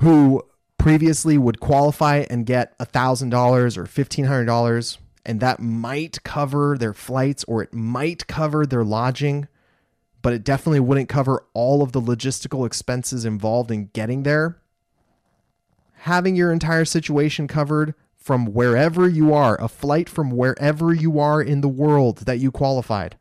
who 0.00 0.44
previously 0.76 1.38
would 1.38 1.60
qualify 1.60 2.26
and 2.28 2.44
get 2.44 2.78
$1,000 2.78 3.32
or 3.76 3.84
$1,500, 3.84 4.98
and 5.24 5.40
that 5.40 5.60
might 5.60 6.22
cover 6.24 6.76
their 6.78 6.94
flights 6.94 7.42
or 7.44 7.62
it 7.62 7.72
might 7.72 8.26
cover 8.26 8.66
their 8.66 8.84
lodging, 8.84 9.48
but 10.20 10.34
it 10.34 10.44
definitely 10.44 10.80
wouldn't 10.80 11.08
cover 11.08 11.44
all 11.54 11.82
of 11.82 11.92
the 11.92 12.02
logistical 12.02 12.66
expenses 12.66 13.24
involved 13.24 13.70
in 13.70 13.86
getting 13.94 14.24
there. 14.24 14.58
Having 16.02 16.36
your 16.36 16.52
entire 16.52 16.84
situation 16.84 17.48
covered 17.48 17.94
from 18.28 18.52
wherever 18.52 19.08
you 19.08 19.32
are, 19.32 19.58
a 19.58 19.68
flight 19.68 20.06
from 20.06 20.30
wherever 20.30 20.92
you 20.92 21.18
are 21.18 21.40
in 21.40 21.62
the 21.62 21.66
world 21.66 22.18
that 22.26 22.38
you 22.38 22.50
qualified, 22.50 23.16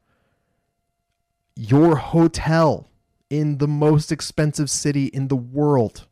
your 1.56 1.96
hotel 1.96 2.90
in 3.30 3.60
the 3.60 3.70
most 3.70 4.12
expensive 4.12 4.70
city 4.70 5.06
in 5.06 5.30
the 5.30 5.36
world 5.38 6.08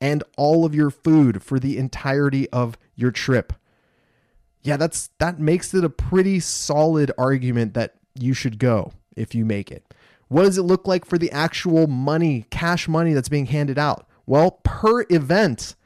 and 0.00 0.24
all 0.36 0.64
of 0.64 0.74
your 0.74 0.90
food 0.90 1.40
for 1.40 1.60
the 1.60 1.78
entirety 1.78 2.50
of 2.50 2.76
your 2.96 3.12
trip. 3.12 3.52
Yeah, 4.60 4.76
that's 4.76 5.10
that 5.18 5.38
makes 5.38 5.72
it 5.72 5.84
a 5.84 5.88
pretty 5.88 6.40
solid 6.40 7.12
argument 7.16 7.74
that 7.74 7.94
you 8.18 8.34
should 8.34 8.58
go 8.58 8.92
if 9.14 9.36
you 9.36 9.44
make 9.44 9.70
it. 9.70 9.94
What 10.26 10.42
does 10.42 10.58
it 10.58 10.62
look 10.62 10.88
like 10.88 11.04
for 11.04 11.16
the 11.16 11.30
actual 11.30 11.86
money, 11.86 12.46
cash 12.50 12.88
money 12.88 13.12
that's 13.12 13.28
being 13.28 13.46
handed 13.46 13.78
out? 13.78 14.08
Well, 14.26 14.58
per 14.64 15.06
event, 15.10 15.76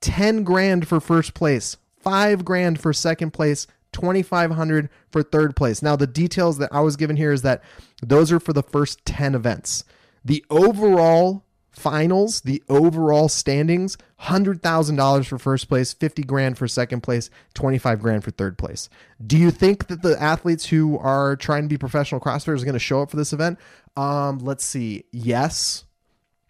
10 0.00 0.44
grand 0.44 0.86
for 0.86 1.00
first 1.00 1.34
place, 1.34 1.76
5 2.08 2.42
grand 2.42 2.80
for 2.80 2.94
second 2.94 3.32
place, 3.32 3.66
2500 3.92 4.88
for 5.10 5.22
third 5.22 5.54
place. 5.54 5.82
Now 5.82 5.94
the 5.94 6.06
details 6.06 6.56
that 6.56 6.72
I 6.72 6.80
was 6.80 6.96
given 6.96 7.16
here 7.16 7.32
is 7.32 7.42
that 7.42 7.62
those 8.02 8.32
are 8.32 8.40
for 8.40 8.54
the 8.54 8.62
first 8.62 9.04
10 9.04 9.34
events. 9.34 9.84
The 10.24 10.42
overall 10.48 11.44
finals, 11.70 12.40
the 12.40 12.62
overall 12.70 13.28
standings, 13.28 13.98
$100,000 14.22 15.26
for 15.26 15.38
first 15.38 15.68
place, 15.68 15.92
50 15.92 16.22
grand 16.22 16.56
for 16.56 16.66
second 16.66 17.02
place, 17.02 17.28
25 17.52 18.00
grand 18.00 18.24
for 18.24 18.30
third 18.30 18.56
place. 18.56 18.88
Do 19.24 19.36
you 19.36 19.50
think 19.50 19.88
that 19.88 20.00
the 20.00 20.20
athletes 20.20 20.64
who 20.64 20.96
are 20.96 21.36
trying 21.36 21.64
to 21.64 21.68
be 21.68 21.76
professional 21.76 22.22
CrossFitters 22.22 22.62
are 22.62 22.64
going 22.64 22.72
to 22.72 22.78
show 22.78 23.02
up 23.02 23.10
for 23.10 23.18
this 23.18 23.34
event? 23.34 23.58
Um, 23.98 24.38
let's 24.38 24.64
see. 24.64 25.04
Yes. 25.12 25.84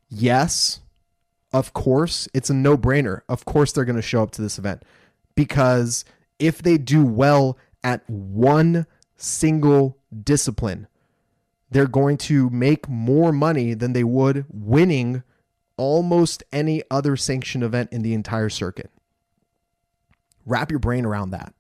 Yes. 0.09 0.81
Of 1.53 1.73
course, 1.73 2.29
it's 2.33 2.49
a 2.49 2.55
no-brainer. 2.55 3.23
Of 3.29 3.45
course 3.45 3.73
they're 3.73 3.85
going 3.85 3.97
to 3.97 4.03
show 4.03 4.23
up 4.23 4.31
to 4.33 4.43
this 4.43 4.57
event 4.57 4.85
because 5.38 6.04
if 6.40 6.61
they 6.62 6.76
do 6.76 7.04
well 7.04 7.57
at 7.85 8.02
one 8.11 8.88
single 9.16 9.97
discipline, 10.25 10.88
they're 11.71 11.87
going 11.87 12.16
to 12.16 12.50
make 12.50 12.88
more 12.88 13.30
money 13.30 13.73
than 13.73 13.92
they 13.92 14.02
would 14.02 14.47
winning 14.50 15.23
almost 15.76 16.42
any 16.52 16.83
other 16.90 17.16
sanctioned 17.16 17.62
event 17.62 17.88
in 17.92 18.02
the 18.02 18.14
entire 18.14 18.49
circuit. 18.49 18.90
Wrap 20.45 20.73
your 20.73 20.80
brain 20.80 21.04
around 21.04 21.30
that. 21.30 21.54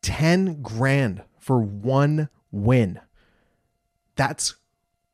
10 0.00 0.62
grand 0.62 1.22
for 1.38 1.60
one 1.60 2.30
win. 2.50 2.98
That's 4.16 4.54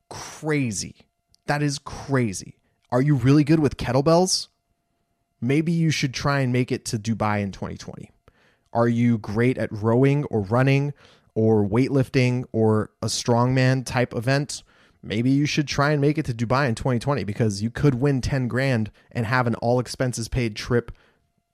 crazy. 0.08 1.08
That 1.46 1.64
is 1.64 1.80
crazy. 1.80 2.58
Are 2.92 3.02
you 3.02 3.16
really 3.16 3.42
good 3.42 3.58
with 3.58 3.76
kettlebells? 3.76 4.46
Maybe 5.40 5.72
you 5.72 5.90
should 5.90 6.14
try 6.14 6.40
and 6.40 6.52
make 6.52 6.72
it 6.72 6.84
to 6.86 6.98
Dubai 6.98 7.42
in 7.42 7.52
2020. 7.52 8.10
Are 8.72 8.88
you 8.88 9.18
great 9.18 9.58
at 9.58 9.70
rowing 9.72 10.24
or 10.24 10.40
running? 10.40 10.92
or 11.36 11.68
weightlifting 11.68 12.44
or 12.50 12.90
a 13.02 13.06
strongman 13.06 13.84
type 13.84 14.14
event, 14.14 14.64
maybe 15.02 15.30
you 15.30 15.44
should 15.46 15.68
try 15.68 15.92
and 15.92 16.00
make 16.00 16.16
it 16.18 16.24
to 16.24 16.34
Dubai 16.34 16.66
in 16.66 16.74
2020 16.74 17.22
because 17.24 17.62
you 17.62 17.70
could 17.70 17.94
win 17.96 18.22
10 18.22 18.48
grand 18.48 18.90
and 19.12 19.26
have 19.26 19.46
an 19.46 19.54
all 19.56 19.78
expenses 19.78 20.28
paid 20.28 20.56
trip 20.56 20.90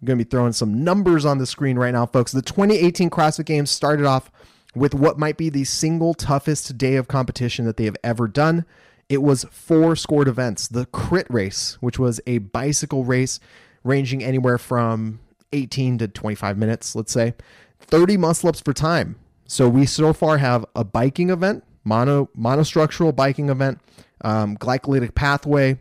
I'm 0.00 0.06
going 0.06 0.18
to 0.18 0.24
be 0.24 0.30
throwing 0.30 0.52
some 0.52 0.82
numbers 0.82 1.26
on 1.26 1.36
the 1.36 1.46
screen 1.46 1.78
right 1.78 1.92
now, 1.92 2.06
folks. 2.06 2.32
The 2.32 2.40
2018 2.40 3.10
CrossFit 3.10 3.44
Games 3.44 3.70
started 3.70 4.06
off 4.06 4.30
with 4.74 4.94
what 4.94 5.18
might 5.18 5.36
be 5.36 5.50
the 5.50 5.64
single 5.64 6.14
toughest 6.14 6.78
day 6.78 6.96
of 6.96 7.06
competition 7.06 7.66
that 7.66 7.76
they 7.76 7.84
have 7.84 7.96
ever 8.02 8.26
done. 8.26 8.64
It 9.10 9.22
was 9.22 9.44
four 9.50 9.96
scored 9.96 10.28
events. 10.28 10.68
The 10.68 10.86
crit 10.86 11.26
race, 11.28 11.76
which 11.80 11.98
was 11.98 12.20
a 12.26 12.38
bicycle 12.38 13.04
race 13.04 13.40
ranging 13.84 14.24
anywhere 14.24 14.56
from 14.56 15.20
18 15.52 15.98
to 15.98 16.08
25 16.08 16.56
minutes, 16.56 16.94
let's 16.94 17.12
say, 17.12 17.34
30 17.80 18.16
muscle 18.16 18.48
ups 18.48 18.60
for 18.60 18.72
time. 18.72 19.16
So 19.50 19.68
we 19.68 19.84
so 19.84 20.12
far 20.12 20.38
have 20.38 20.64
a 20.76 20.84
biking 20.84 21.30
event, 21.30 21.64
mono 21.82 22.28
monostructural 22.38 23.16
biking 23.16 23.48
event, 23.48 23.80
um, 24.20 24.56
glycolytic 24.56 25.16
pathway, 25.16 25.76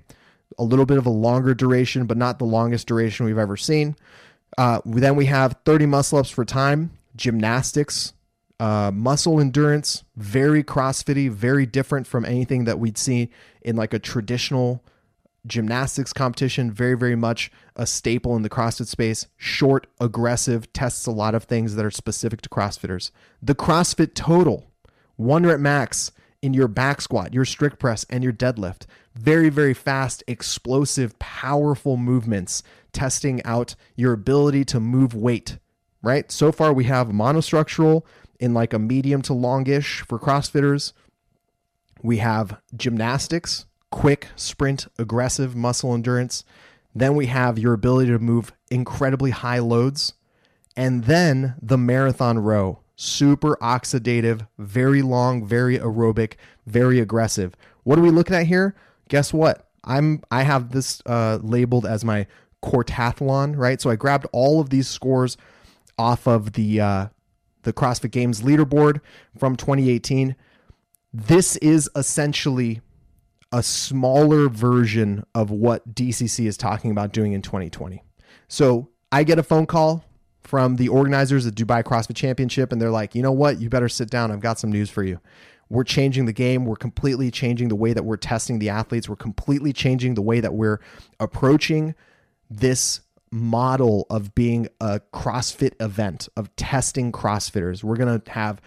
a 0.57 0.63
little 0.63 0.87
bit 0.87 0.97
of 0.97 1.05
a 1.05 1.11
longer 1.11 1.53
duration, 1.53 2.07
but 2.07 2.17
not 2.17 2.39
the 2.39 2.45
longest 2.45 2.87
duration 2.87 3.27
we've 3.27 3.37
ever 3.37 3.55
seen. 3.55 3.95
Uh, 4.57 4.81
then 4.85 5.15
we 5.15 5.27
have 5.27 5.55
30 5.65 5.85
muscle 5.85 6.17
ups 6.17 6.31
for 6.31 6.43
time, 6.43 6.89
gymnastics, 7.15 8.13
uh, 8.59 8.89
muscle 8.91 9.39
endurance, 9.39 10.03
very 10.15 10.63
CrossFitty, 10.63 11.29
very 11.29 11.67
different 11.67 12.07
from 12.07 12.25
anything 12.25 12.63
that 12.63 12.79
we'd 12.79 12.97
see 12.97 13.29
in 13.61 13.75
like 13.75 13.93
a 13.93 13.99
traditional 13.99 14.83
gymnastics 15.45 16.13
competition. 16.13 16.71
Very, 16.71 16.95
very 16.95 17.15
much 17.15 17.51
a 17.75 17.85
staple 17.85 18.35
in 18.35 18.41
the 18.41 18.49
CrossFit 18.49 18.87
space. 18.87 19.27
Short, 19.37 19.87
aggressive, 19.99 20.71
tests 20.73 21.05
a 21.05 21.11
lot 21.11 21.35
of 21.35 21.43
things 21.43 21.75
that 21.75 21.85
are 21.85 21.91
specific 21.91 22.41
to 22.41 22.49
CrossFitters. 22.49 23.11
The 23.41 23.55
CrossFit 23.55 24.13
Total, 24.13 24.65
one 25.15 25.45
rep 25.45 25.59
max, 25.59 26.11
in 26.41 26.53
your 26.53 26.67
back 26.67 27.01
squat, 27.01 27.33
your 27.33 27.45
strict 27.45 27.79
press, 27.79 28.05
and 28.09 28.23
your 28.23 28.33
deadlift. 28.33 28.85
Very, 29.15 29.49
very 29.49 29.73
fast, 29.73 30.23
explosive, 30.27 31.17
powerful 31.19 31.97
movements, 31.97 32.63
testing 32.93 33.43
out 33.43 33.75
your 33.95 34.13
ability 34.13 34.63
to 34.65 34.79
move 34.79 35.13
weight, 35.13 35.57
right? 36.01 36.31
So 36.31 36.51
far, 36.51 36.71
we 36.71 36.85
have 36.85 37.09
monostructural 37.09 38.03
in 38.39 38.53
like 38.53 38.73
a 38.73 38.79
medium 38.79 39.21
to 39.23 39.33
longish 39.33 40.01
for 40.07 40.17
CrossFitters. 40.17 40.93
We 42.01 42.17
have 42.17 42.61
gymnastics, 42.75 43.65
quick, 43.91 44.29
sprint, 44.35 44.87
aggressive 44.97 45.55
muscle 45.55 45.93
endurance. 45.93 46.43
Then 46.93 47.15
we 47.15 47.27
have 47.27 47.59
your 47.59 47.73
ability 47.73 48.11
to 48.11 48.19
move 48.19 48.51
incredibly 48.69 49.31
high 49.31 49.59
loads. 49.59 50.13
And 50.75 51.05
then 51.05 51.55
the 51.61 51.77
marathon 51.77 52.39
row, 52.39 52.79
super 52.95 53.55
oxidative, 53.61 54.47
very 54.57 55.01
long, 55.01 55.45
very 55.45 55.77
aerobic, 55.77 56.33
very 56.65 56.99
aggressive. 56.99 57.55
What 57.83 57.99
are 57.99 58.01
we 58.01 58.11
looking 58.11 58.35
at 58.35 58.47
here? 58.47 58.75
Guess 59.09 59.33
what? 59.33 59.67
I'm 59.83 60.21
I 60.29 60.43
have 60.43 60.71
this 60.71 61.01
uh, 61.05 61.39
labeled 61.41 61.85
as 61.85 62.05
my 62.05 62.27
quartathlon, 62.63 63.57
right? 63.57 63.81
So 63.81 63.89
I 63.89 63.95
grabbed 63.95 64.27
all 64.31 64.59
of 64.59 64.69
these 64.69 64.87
scores 64.87 65.37
off 65.97 66.27
of 66.27 66.53
the 66.53 66.81
uh, 66.81 67.07
the 67.63 67.73
CrossFit 67.73 68.11
Games 68.11 68.41
leaderboard 68.41 69.01
from 69.37 69.55
2018. 69.55 70.35
this 71.11 71.55
is 71.57 71.89
essentially 71.95 72.81
a 73.51 73.63
smaller 73.63 74.47
version 74.49 75.23
of 75.33 75.49
what 75.51 75.95
DCC 75.95 76.45
is 76.45 76.57
talking 76.57 76.91
about 76.91 77.13
doing 77.13 77.33
in 77.33 77.41
2020. 77.41 78.03
So 78.47 78.89
I 79.11 79.23
get 79.23 79.39
a 79.39 79.43
phone 79.43 79.65
call 79.65 80.05
from 80.43 80.75
the 80.77 80.87
organizers 80.89 81.45
of 81.45 81.55
Dubai 81.55 81.83
CrossFit 81.83 82.15
Championship, 82.15 82.71
and 82.71 82.81
they're 82.81 82.91
like, 82.91 83.15
you 83.15 83.21
know 83.21 83.31
what? 83.31 83.59
You 83.59 83.69
better 83.69 83.89
sit 83.89 84.09
down. 84.09 84.31
I've 84.31 84.39
got 84.39 84.59
some 84.59 84.71
news 84.71 84.89
for 84.89 85.03
you. 85.03 85.19
We're 85.69 85.83
changing 85.83 86.25
the 86.25 86.33
game. 86.33 86.65
We're 86.65 86.75
completely 86.75 87.29
changing 87.29 87.69
the 87.69 87.75
way 87.75 87.93
that 87.93 88.03
we're 88.03 88.17
testing 88.17 88.59
the 88.59 88.69
athletes. 88.69 89.07
We're 89.07 89.15
completely 89.15 89.73
changing 89.73 90.15
the 90.15 90.21
way 90.21 90.39
that 90.39 90.53
we're 90.53 90.79
approaching 91.19 91.93
this 92.49 93.01
model 93.31 94.07
of 94.09 94.33
being 94.33 94.67
a 94.81 94.99
CrossFit 95.13 95.73
event, 95.79 96.27
of 96.35 96.55
testing 96.55 97.11
CrossFitters. 97.11 97.83
We're 97.83 97.97
going 97.97 98.19
to 98.19 98.31
have 98.31 98.61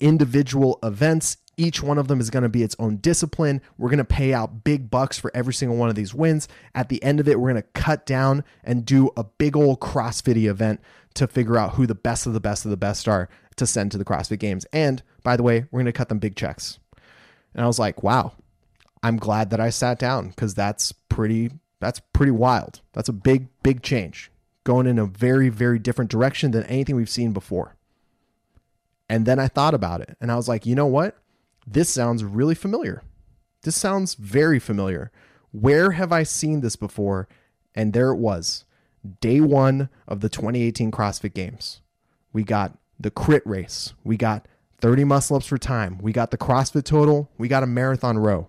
individual 0.00 0.78
events 0.82 1.36
each 1.58 1.82
one 1.82 1.98
of 1.98 2.08
them 2.08 2.20
is 2.20 2.30
going 2.30 2.44
to 2.44 2.48
be 2.48 2.62
its 2.62 2.76
own 2.78 2.96
discipline. 2.96 3.60
We're 3.76 3.90
going 3.90 3.98
to 3.98 4.04
pay 4.04 4.32
out 4.32 4.64
big 4.64 4.90
bucks 4.90 5.18
for 5.18 5.30
every 5.34 5.52
single 5.52 5.76
one 5.76 5.90
of 5.90 5.94
these 5.94 6.14
wins. 6.14 6.48
At 6.74 6.88
the 6.88 7.02
end 7.02 7.20
of 7.20 7.28
it, 7.28 7.38
we're 7.38 7.50
going 7.50 7.62
to 7.62 7.68
cut 7.80 8.06
down 8.06 8.44
and 8.64 8.86
do 8.86 9.10
a 9.16 9.24
big 9.24 9.56
old 9.56 9.80
CrossFit 9.80 10.36
event 10.36 10.80
to 11.14 11.26
figure 11.26 11.58
out 11.58 11.74
who 11.74 11.86
the 11.86 11.94
best 11.94 12.26
of 12.26 12.32
the 12.32 12.40
best 12.40 12.64
of 12.64 12.70
the 12.70 12.76
best 12.76 13.08
are 13.08 13.28
to 13.56 13.66
send 13.66 13.92
to 13.92 13.98
the 13.98 14.04
CrossFit 14.04 14.38
Games. 14.38 14.64
And 14.72 15.02
by 15.22 15.36
the 15.36 15.42
way, 15.42 15.66
we're 15.70 15.80
going 15.80 15.86
to 15.86 15.92
cut 15.92 16.08
them 16.08 16.18
big 16.18 16.36
checks. 16.36 16.78
And 17.54 17.62
I 17.62 17.66
was 17.66 17.78
like, 17.78 18.02
wow, 18.02 18.32
I'm 19.02 19.16
glad 19.16 19.50
that 19.50 19.60
I 19.60 19.70
sat 19.70 19.98
down 19.98 20.28
because 20.28 20.54
that's 20.54 20.92
pretty 20.92 21.50
that's 21.80 22.00
pretty 22.12 22.32
wild. 22.32 22.80
That's 22.92 23.08
a 23.08 23.12
big 23.12 23.48
big 23.62 23.82
change 23.82 24.30
going 24.64 24.86
in 24.86 24.98
a 24.98 25.06
very 25.06 25.48
very 25.48 25.78
different 25.78 26.10
direction 26.10 26.50
than 26.50 26.64
anything 26.64 26.96
we've 26.96 27.10
seen 27.10 27.32
before. 27.32 27.76
And 29.08 29.24
then 29.26 29.38
I 29.38 29.48
thought 29.48 29.74
about 29.74 30.00
it 30.00 30.16
and 30.20 30.30
I 30.30 30.36
was 30.36 30.48
like, 30.48 30.66
you 30.66 30.74
know 30.74 30.86
what? 30.86 31.16
This 31.70 31.90
sounds 31.90 32.24
really 32.24 32.54
familiar. 32.54 33.02
This 33.62 33.76
sounds 33.76 34.14
very 34.14 34.58
familiar. 34.58 35.10
Where 35.52 35.92
have 35.92 36.12
I 36.12 36.22
seen 36.22 36.60
this 36.60 36.76
before? 36.76 37.28
And 37.74 37.92
there 37.92 38.10
it 38.10 38.16
was. 38.16 38.64
Day 39.20 39.40
one 39.40 39.90
of 40.06 40.20
the 40.20 40.30
2018 40.30 40.90
CrossFit 40.90 41.34
Games. 41.34 41.82
We 42.32 42.42
got 42.42 42.78
the 42.98 43.10
crit 43.10 43.46
race. 43.46 43.92
We 44.02 44.16
got 44.16 44.46
30 44.80 45.04
muscle 45.04 45.36
ups 45.36 45.46
for 45.46 45.58
time. 45.58 45.98
We 46.00 46.12
got 46.12 46.30
the 46.30 46.38
CrossFit 46.38 46.84
total. 46.84 47.30
We 47.36 47.48
got 47.48 47.62
a 47.62 47.66
marathon 47.66 48.16
row. 48.16 48.48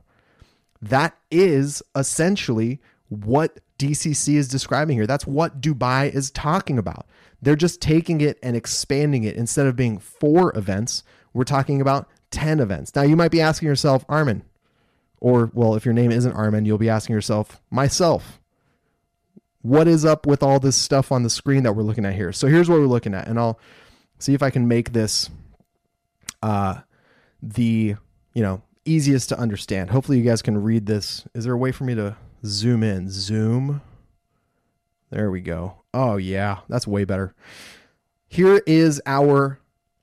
That 0.82 1.18
is 1.30 1.84
essentially 1.96 2.80
what 3.10 3.60
DCC 3.78 4.36
is 4.36 4.48
describing 4.48 4.96
here. 4.96 5.08
That's 5.08 5.28
what 5.28 5.60
Dubai 5.60 6.14
is 6.14 6.32
talking 6.32 6.78
about. 6.78 7.06
They're 7.42 7.58
just 7.58 7.82
taking 7.82 8.22
it 8.22 8.40
and 8.42 8.56
expanding 8.56 9.24
it. 9.24 9.36
Instead 9.36 9.68
of 9.68 9.76
being 9.76 10.00
four 10.00 10.56
events, 10.58 11.04
we're 11.34 11.44
talking 11.44 11.82
about 11.82 12.08
10 12.32 12.60
events. 12.60 12.96
Now, 12.96 13.04
you 13.04 13.16
might 13.16 13.32
be 13.32 13.42
asking 13.42 13.68
yourself, 13.68 14.06
Armin, 14.10 14.44
or, 15.20 15.52
well, 15.54 15.76
if 15.76 15.86
your 15.86 15.94
name 15.94 16.12
isn't 16.12 16.34
Armin, 16.34 16.66
you'll 16.66 16.78
be 16.78 16.90
asking 16.90 17.14
yourself, 17.14 17.62
myself, 17.70 18.40
what 19.62 19.88
is 19.88 20.06
up 20.06 20.26
with 20.26 20.42
all 20.42 20.60
this 20.60 20.78
stuff 20.78 21.12
on 21.12 21.24
the 21.24 21.30
screen 21.30 21.64
that 21.64 21.74
we're 21.74 21.84
looking 21.84 22.06
at 22.06 22.16
here? 22.16 22.32
So 22.32 22.48
here's 22.48 22.70
what 22.70 22.80
we're 22.80 22.86
looking 22.86 23.14
at, 23.14 23.28
and 23.28 23.38
I'll 23.38 23.60
see 24.18 24.34
if 24.34 24.42
I 24.42 24.50
can 24.50 24.68
make 24.68 24.94
this 24.94 25.30
uh, 26.42 26.80
the, 27.42 27.96
you 28.34 28.44
know, 28.44 28.62
easiest 28.86 29.30
to 29.30 29.40
understand. 29.40 29.90
Hopefully, 29.90 30.18
you 30.18 30.24
guys 30.24 30.42
can 30.42 30.62
read 30.62 30.86
this. 30.86 31.28
Is 31.34 31.44
there 31.44 31.54
a 31.54 31.58
way 31.58 31.72
for 31.72 31.84
me 31.84 31.96
to 31.96 32.16
zoom 32.46 32.84
in? 32.84 33.10
Zoom. 33.10 33.82
There 35.10 35.32
we 35.32 35.42
go. 35.42 35.76
Oh, 35.94 36.18
yeah, 36.18 36.60
that's 36.70 36.88
way 36.88 37.04
better. 37.04 37.34
Here 38.28 38.62
is 38.68 39.02
our 39.06 39.59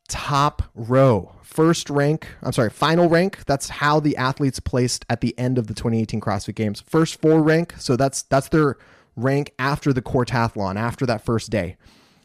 top 0.06 0.62
row. 0.74 1.32
First 1.42 1.88
rank, 1.88 2.28
I'm 2.42 2.52
sorry, 2.52 2.70
final 2.70 3.08
rank. 3.08 3.44
That's 3.46 3.68
how 3.68 4.00
the 4.00 4.16
athletes 4.16 4.60
placed 4.60 5.06
at 5.08 5.20
the 5.20 5.36
end 5.38 5.58
of 5.58 5.68
the 5.68 5.74
2018 5.74 6.20
CrossFit 6.20 6.54
Games. 6.54 6.80
First 6.80 7.20
four 7.20 7.42
rank, 7.42 7.74
so 7.78 7.96
that's 7.96 8.22
that's 8.22 8.48
their 8.48 8.76
rank 9.16 9.52
after 9.58 9.92
the 9.92 10.02
quartathlon, 10.02 10.76
after 10.76 11.06
that 11.06 11.24
first 11.24 11.50
day. 11.50 11.76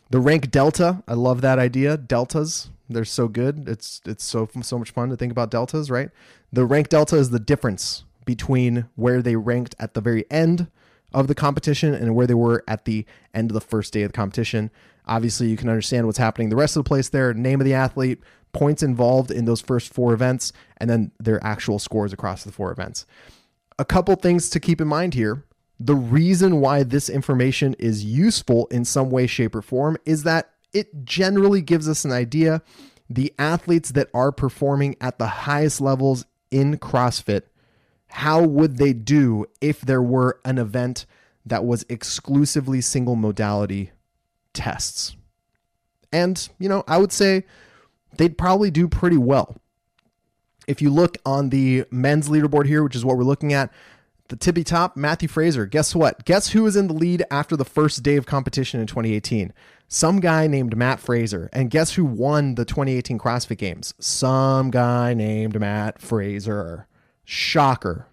The 0.10 0.20
rank 0.20 0.52
delta, 0.52 1.04
I 1.08 1.14
love 1.14 1.42
that 1.42 1.60
idea. 1.60 1.96
Deltas, 1.96 2.70
they're 2.90 3.06
so 3.06 3.28
good. 3.28 3.70
It's 3.70 4.02
it's 4.06 4.24
so 4.24 4.50
so 4.62 4.78
much 4.78 4.92
fun 4.92 5.10
to 5.10 5.16
think 5.16 5.32
about 5.32 5.50
deltas, 5.52 5.90
right? 5.90 6.10
The 6.52 6.66
rank 6.66 6.90
delta 6.90 7.16
is 7.16 7.30
the 7.30 7.40
difference 7.40 8.04
between 8.26 8.90
where 8.96 9.22
they 9.22 9.36
ranked 9.36 9.76
at 9.80 9.94
the 9.94 10.02
very 10.02 10.26
end 10.30 10.68
of 11.14 11.28
the 11.28 11.36
competition 11.36 11.94
and 11.94 12.16
where 12.16 12.28
they 12.28 12.34
were 12.34 12.64
at 12.68 12.86
the 12.86 13.06
end 13.34 13.52
of 13.52 13.54
the 13.54 13.62
first 13.62 13.94
day 13.94 14.04
of 14.04 14.12
the 14.12 14.18
competition. 14.18 14.72
Obviously, 15.06 15.48
you 15.48 15.58
can 15.58 15.70
understand 15.70 16.06
what's 16.06 16.18
happening 16.18 16.50
the 16.50 16.56
rest 16.56 16.76
of 16.76 16.84
the 16.84 16.88
place 16.88 17.10
there, 17.10 17.34
name 17.34 17.60
of 17.60 17.66
the 17.66 17.74
athlete, 17.74 18.20
points 18.54 18.84
involved 18.84 19.32
in 19.32 19.46
those 19.46 19.62
first 19.62 19.94
four 19.94 20.14
events, 20.14 20.54
and 20.78 20.90
then 20.90 21.12
their 21.20 21.44
actual 21.44 21.80
scores 21.80 22.14
across 22.14 22.44
the 22.44 22.52
four 22.52 22.72
events. 22.72 23.06
A 23.80 23.86
couple 23.86 24.16
things 24.16 24.50
to 24.50 24.60
keep 24.60 24.80
in 24.82 24.88
mind 24.88 25.14
here. 25.14 25.46
The 25.80 25.96
reason 25.96 26.62
why 26.62 26.84
this 26.84 27.10
information 27.10 27.74
is 27.80 28.04
useful 28.04 28.68
in 28.68 28.86
some 28.86 29.10
way, 29.10 29.26
shape, 29.26 29.56
or 29.56 29.62
form 29.62 29.98
is 30.06 30.24
that 30.24 30.52
it 30.74 31.04
generally 31.04 31.62
gives 31.62 31.90
us 31.90 32.06
an 32.06 32.12
idea 32.12 32.62
the 33.10 33.34
athletes 33.38 33.92
that 33.92 34.10
are 34.14 34.32
performing 34.32 34.96
at 35.02 35.18
the 35.18 35.28
highest 35.28 35.82
levels 35.82 36.26
in 36.50 36.78
CrossFit, 36.78 37.44
how 38.12 38.44
would 38.44 38.78
they 38.78 38.94
do 38.94 39.46
if 39.62 39.82
there 39.82 40.02
were 40.02 40.40
an 40.46 40.58
event 40.58 41.06
that 41.46 41.66
was 41.66 41.86
exclusively 41.90 42.82
single 42.82 43.16
modality 43.16 43.92
tests. 44.54 45.16
And, 46.12 46.50
you 46.60 46.70
know, 46.70 46.84
I 46.88 46.98
would 46.98 47.12
say 47.12 47.46
they'd 48.18 48.38
probably 48.38 48.72
do 48.72 48.88
pretty 48.88 49.18
well. 49.18 49.56
If 50.68 50.82
you 50.82 50.90
look 50.90 51.18
on 51.26 51.50
the 51.50 51.86
men's 51.90 52.30
leaderboard 52.30 52.68
here, 52.68 52.84
which 52.84 52.96
is 52.96 53.04
what 53.04 53.18
we're 53.18 53.24
looking 53.24 53.54
at, 53.54 53.72
the 54.28 54.36
tippy 54.36 54.64
top, 54.64 54.96
Matthew 54.96 55.28
Fraser. 55.28 55.66
Guess 55.66 55.94
what? 55.94 56.24
Guess 56.24 56.50
who 56.50 56.64
was 56.64 56.76
in 56.76 56.88
the 56.88 56.94
lead 56.94 57.24
after 57.30 57.58
the 57.58 57.66
first 57.66 58.02
day 58.04 58.16
of 58.16 58.26
competition 58.26 58.80
in 58.80 58.88
2018? 58.88 59.52
Some 59.90 60.22
guy 60.22 60.48
named 60.48 60.78
Matt 60.78 61.02
Fraser. 61.02 61.50
And 61.52 61.70
guess 61.70 61.96
who 61.96 62.06
won 62.06 62.56
the 62.56 62.64
2018 62.64 63.20
CrossFit 63.20 63.58
Games? 63.58 63.94
Some 64.00 64.72
guy 64.72 65.14
named 65.14 65.60
Matt 65.60 66.00
Fraser. 66.00 66.88
Shocker. 67.32 68.08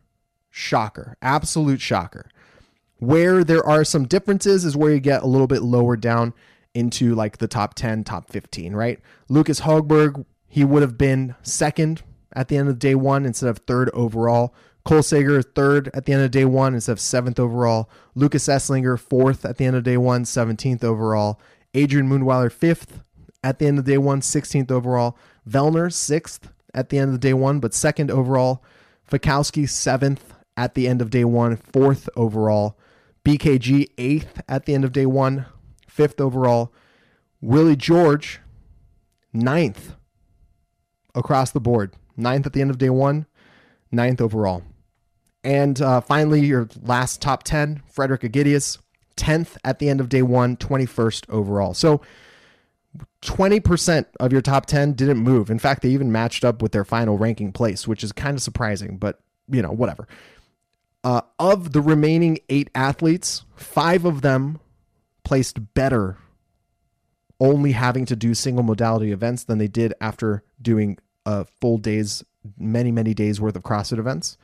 Shocker. 0.48 1.16
Absolute 1.20 1.80
shocker. 1.80 2.30
Where 3.00 3.42
there 3.42 3.66
are 3.66 3.82
some 3.82 4.06
differences 4.06 4.64
is 4.64 4.76
where 4.76 4.92
you 4.92 5.00
get 5.00 5.24
a 5.24 5.26
little 5.26 5.48
bit 5.48 5.62
lower 5.62 5.96
down 5.96 6.34
into 6.72 7.16
like 7.16 7.38
the 7.38 7.48
top 7.48 7.74
10, 7.74 8.04
top 8.04 8.30
15, 8.30 8.76
right? 8.76 9.00
Lucas 9.28 9.62
Hogberg, 9.62 10.24
he 10.46 10.62
would 10.62 10.82
have 10.82 10.96
been 10.96 11.34
second 11.42 12.02
at 12.32 12.46
the 12.46 12.56
end 12.56 12.68
of 12.68 12.78
day 12.78 12.94
one 12.94 13.26
instead 13.26 13.48
of 13.48 13.58
third 13.58 13.90
overall. 13.92 14.54
Cole 14.84 15.02
Sager, 15.02 15.42
third 15.42 15.90
at 15.92 16.04
the 16.04 16.12
end 16.12 16.22
of 16.22 16.30
day 16.30 16.44
one 16.44 16.74
instead 16.74 16.92
of 16.92 17.00
seventh 17.00 17.40
overall. 17.40 17.90
Lucas 18.14 18.46
Esslinger, 18.46 18.96
fourth 18.96 19.44
at 19.44 19.56
the 19.56 19.64
end 19.64 19.74
of 19.74 19.82
day 19.82 19.96
one, 19.96 20.22
17th 20.22 20.84
overall. 20.84 21.40
Adrian 21.74 22.08
Mundwiler, 22.08 22.52
fifth 22.52 23.00
at 23.42 23.58
the 23.58 23.66
end 23.66 23.80
of 23.80 23.84
day 23.84 23.98
one, 23.98 24.20
16th 24.20 24.70
overall. 24.70 25.18
Vellner, 25.44 25.92
sixth 25.92 26.52
at 26.72 26.90
the 26.90 26.98
end 26.98 27.12
of 27.12 27.18
day 27.18 27.34
one, 27.34 27.58
but 27.58 27.74
second 27.74 28.12
overall. 28.12 28.62
Fikowski, 29.10 29.68
seventh 29.68 30.34
at 30.56 30.74
the 30.74 30.88
end 30.88 31.00
of 31.00 31.10
day 31.10 31.24
one, 31.24 31.56
fourth 31.56 32.08
overall. 32.16 32.78
BKG 33.24 33.88
eighth 33.98 34.40
at 34.48 34.66
the 34.66 34.74
end 34.74 34.84
of 34.84 34.92
day 34.92 35.06
one, 35.06 35.46
fifth 35.86 36.20
overall. 36.20 36.72
Willie 37.40 37.76
George 37.76 38.40
ninth 39.32 39.94
across 41.14 41.50
the 41.50 41.60
board, 41.60 41.94
ninth 42.16 42.46
at 42.46 42.52
the 42.52 42.60
end 42.60 42.70
of 42.70 42.78
day 42.78 42.90
one, 42.90 43.26
ninth 43.92 44.20
overall. 44.20 44.62
And 45.44 45.80
uh, 45.80 46.00
finally, 46.00 46.40
your 46.40 46.68
last 46.82 47.22
top 47.22 47.42
10, 47.44 47.82
Frederik 47.86 48.22
Aegidius, 48.22 48.78
10th 49.16 49.56
at 49.64 49.78
the 49.78 49.88
end 49.88 50.00
of 50.00 50.08
day 50.08 50.22
one, 50.22 50.56
21st 50.56 51.28
overall. 51.28 51.74
So 51.74 52.00
20% 53.22 54.06
of 54.20 54.32
your 54.32 54.40
top 54.40 54.66
10 54.66 54.92
didn't 54.92 55.18
move. 55.18 55.50
In 55.50 55.58
fact, 55.58 55.82
they 55.82 55.88
even 55.88 56.12
matched 56.12 56.44
up 56.44 56.62
with 56.62 56.72
their 56.72 56.84
final 56.84 57.18
ranking 57.18 57.52
place, 57.52 57.88
which 57.88 58.04
is 58.04 58.12
kind 58.12 58.36
of 58.36 58.42
surprising, 58.42 58.96
but 58.96 59.20
you 59.48 59.62
know, 59.62 59.72
whatever. 59.72 60.06
Uh, 61.02 61.22
of 61.38 61.72
the 61.72 61.80
remaining 61.80 62.38
eight 62.48 62.70
athletes, 62.74 63.44
five 63.56 64.04
of 64.04 64.22
them 64.22 64.60
placed 65.24 65.74
better 65.74 66.18
only 67.40 67.72
having 67.72 68.04
to 68.04 68.16
do 68.16 68.34
single 68.34 68.64
modality 68.64 69.12
events 69.12 69.44
than 69.44 69.58
they 69.58 69.68
did 69.68 69.94
after 70.00 70.42
doing 70.60 70.98
a 71.24 71.44
full 71.60 71.78
days, 71.78 72.24
many, 72.58 72.90
many 72.90 73.14
days 73.14 73.40
worth 73.40 73.56
of 73.56 73.62
CrossFit 73.62 73.98
events. 73.98 74.36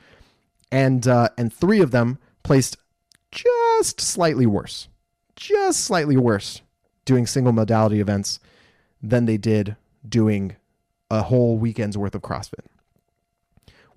And, 0.71 1.07
uh, 1.07 1.29
and 1.37 1.53
three 1.53 1.81
of 1.81 1.91
them 1.91 2.19
placed 2.43 2.77
just 3.31 3.99
slightly 3.99 4.45
worse, 4.45 4.87
just 5.35 5.83
slightly 5.83 6.17
worse 6.17 6.61
doing 7.03 7.27
single 7.27 7.53
modality 7.53 7.99
events 7.99 8.39
than 9.01 9.25
they 9.25 9.37
did 9.37 9.75
doing 10.07 10.55
a 11.09 11.23
whole 11.23 11.57
weekend's 11.57 11.97
worth 11.97 12.15
of 12.15 12.21
CrossFit. 12.21 12.65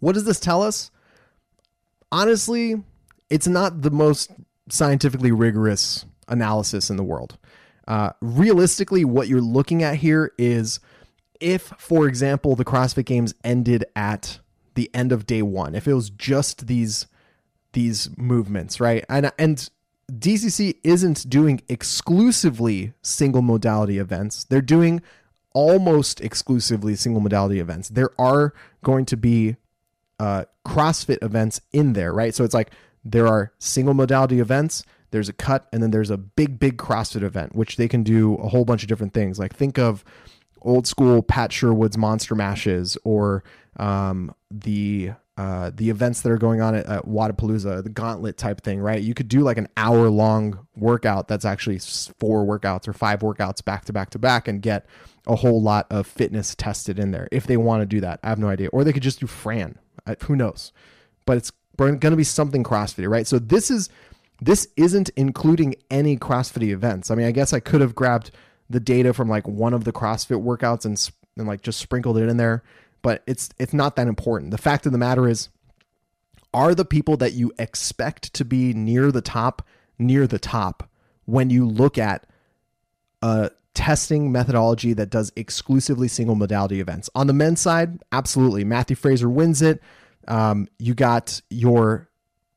What 0.00 0.12
does 0.12 0.24
this 0.24 0.40
tell 0.40 0.62
us? 0.62 0.90
honestly, 2.10 2.82
it's 3.30 3.48
not 3.48 3.82
the 3.82 3.90
most 3.90 4.30
scientifically 4.68 5.32
rigorous 5.32 6.04
analysis 6.28 6.90
in 6.90 6.96
the 6.96 7.04
world. 7.04 7.38
Uh, 7.86 8.10
realistically, 8.20 9.04
what 9.04 9.28
you're 9.28 9.40
looking 9.40 9.82
at 9.82 9.96
here 9.96 10.32
is 10.38 10.80
if, 11.40 11.72
for 11.78 12.06
example, 12.06 12.54
the 12.54 12.64
CrossFit 12.64 13.06
Games 13.06 13.34
ended 13.44 13.84
at 13.96 14.40
the 14.74 14.90
end 14.94 15.12
of 15.12 15.26
day 15.26 15.42
one, 15.42 15.74
if 15.74 15.88
it 15.88 15.94
was 15.94 16.10
just 16.10 16.66
these 16.66 17.06
these 17.72 18.08
movements, 18.16 18.80
right? 18.80 19.04
And 19.08 19.30
and 19.38 19.68
DCC 20.10 20.78
isn't 20.84 21.28
doing 21.28 21.60
exclusively 21.68 22.94
single 23.02 23.42
modality 23.42 23.98
events. 23.98 24.44
They're 24.44 24.62
doing 24.62 25.02
almost 25.52 26.20
exclusively 26.20 26.94
single 26.94 27.20
modality 27.20 27.60
events. 27.60 27.88
There 27.88 28.10
are 28.18 28.54
going 28.82 29.04
to 29.06 29.16
be 29.16 29.56
uh, 30.18 30.44
CrossFit 30.66 31.22
events 31.22 31.60
in 31.72 31.92
there, 31.92 32.12
right? 32.12 32.34
So 32.34 32.44
it's 32.44 32.54
like 32.54 32.70
there 33.04 33.26
are 33.26 33.52
single 33.58 33.94
modality 33.94 34.40
events, 34.40 34.84
there's 35.10 35.28
a 35.28 35.32
cut, 35.32 35.68
and 35.72 35.82
then 35.82 35.90
there's 35.90 36.10
a 36.10 36.16
big, 36.16 36.58
big 36.58 36.76
CrossFit 36.76 37.22
event, 37.22 37.54
which 37.54 37.76
they 37.76 37.88
can 37.88 38.02
do 38.02 38.34
a 38.36 38.48
whole 38.48 38.64
bunch 38.64 38.82
of 38.82 38.88
different 38.88 39.14
things. 39.14 39.38
Like 39.38 39.54
think 39.54 39.78
of 39.78 40.04
old 40.62 40.86
school 40.86 41.22
Pat 41.22 41.52
Sherwood's 41.52 41.96
Monster 41.96 42.34
Mashes 42.34 42.98
or 43.04 43.44
um, 43.78 44.34
the 44.50 45.12
uh, 45.38 45.70
the 45.72 45.88
events 45.88 46.22
that 46.22 46.32
are 46.32 46.36
going 46.36 46.60
on 46.60 46.74
at, 46.74 46.84
at 46.86 47.04
Wodapalooza, 47.06 47.84
the 47.84 47.88
gauntlet 47.88 48.36
type 48.36 48.60
thing, 48.60 48.80
right? 48.80 49.00
You 49.00 49.14
could 49.14 49.28
do 49.28 49.42
like 49.42 49.56
an 49.56 49.68
hour 49.76 50.10
long 50.10 50.66
workout 50.74 51.28
that's 51.28 51.44
actually 51.44 51.78
four 52.18 52.44
workouts 52.44 52.88
or 52.88 52.92
five 52.92 53.20
workouts 53.20 53.64
back 53.64 53.84
to 53.84 53.92
back 53.92 54.10
to 54.10 54.18
back 54.18 54.48
and 54.48 54.60
get 54.60 54.84
a 55.28 55.36
whole 55.36 55.62
lot 55.62 55.86
of 55.90 56.08
fitness 56.08 56.56
tested 56.56 56.98
in 56.98 57.12
there 57.12 57.28
if 57.30 57.46
they 57.46 57.56
want 57.56 57.82
to 57.82 57.86
do 57.86 58.00
that. 58.00 58.18
I 58.24 58.30
have 58.30 58.40
no 58.40 58.48
idea. 58.48 58.68
Or 58.72 58.82
they 58.82 58.92
could 58.92 59.04
just 59.04 59.20
do 59.20 59.28
Fran. 59.28 59.78
I, 60.08 60.16
who 60.24 60.34
knows? 60.34 60.72
But 61.24 61.36
it's 61.36 61.52
going 61.76 62.00
to 62.00 62.16
be 62.16 62.24
something 62.24 62.64
CrossFit, 62.64 63.08
right? 63.08 63.26
So 63.26 63.38
this 63.38 63.70
is 63.70 63.90
this 64.40 64.66
isn't 64.76 65.10
including 65.10 65.76
any 65.88 66.16
CrossFit 66.16 66.64
events. 66.64 67.12
I 67.12 67.14
mean, 67.14 67.26
I 67.26 67.30
guess 67.30 67.52
I 67.52 67.60
could 67.60 67.80
have 67.80 67.94
grabbed 67.94 68.32
the 68.68 68.80
data 68.80 69.14
from 69.14 69.28
like 69.28 69.46
one 69.46 69.72
of 69.72 69.84
the 69.84 69.92
CrossFit 69.92 70.42
workouts 70.42 70.84
and 70.84 71.10
and 71.36 71.46
like 71.46 71.62
just 71.62 71.78
sprinkled 71.78 72.18
it 72.18 72.28
in 72.28 72.38
there 72.38 72.64
but 73.02 73.22
it's 73.26 73.50
it's 73.58 73.72
not 73.72 73.96
that 73.96 74.08
important. 74.08 74.50
The 74.50 74.58
fact 74.58 74.86
of 74.86 74.92
the 74.92 74.98
matter 74.98 75.28
is 75.28 75.48
are 76.54 76.74
the 76.74 76.84
people 76.84 77.16
that 77.18 77.32
you 77.32 77.52
expect 77.58 78.32
to 78.34 78.44
be 78.44 78.72
near 78.72 79.12
the 79.12 79.20
top 79.20 79.66
near 79.98 80.26
the 80.26 80.38
top 80.38 80.88
when 81.24 81.50
you 81.50 81.66
look 81.66 81.98
at 81.98 82.26
a 83.22 83.50
testing 83.74 84.32
methodology 84.32 84.92
that 84.92 85.10
does 85.10 85.32
exclusively 85.36 86.08
single 86.08 86.34
modality 86.34 86.80
events. 86.80 87.10
On 87.14 87.26
the 87.26 87.32
men's 87.32 87.60
side, 87.60 88.02
absolutely. 88.12 88.64
Matthew 88.64 88.96
Fraser 88.96 89.28
wins 89.28 89.62
it. 89.62 89.82
Um, 90.26 90.68
you 90.78 90.94
got 90.94 91.40
your 91.50 92.08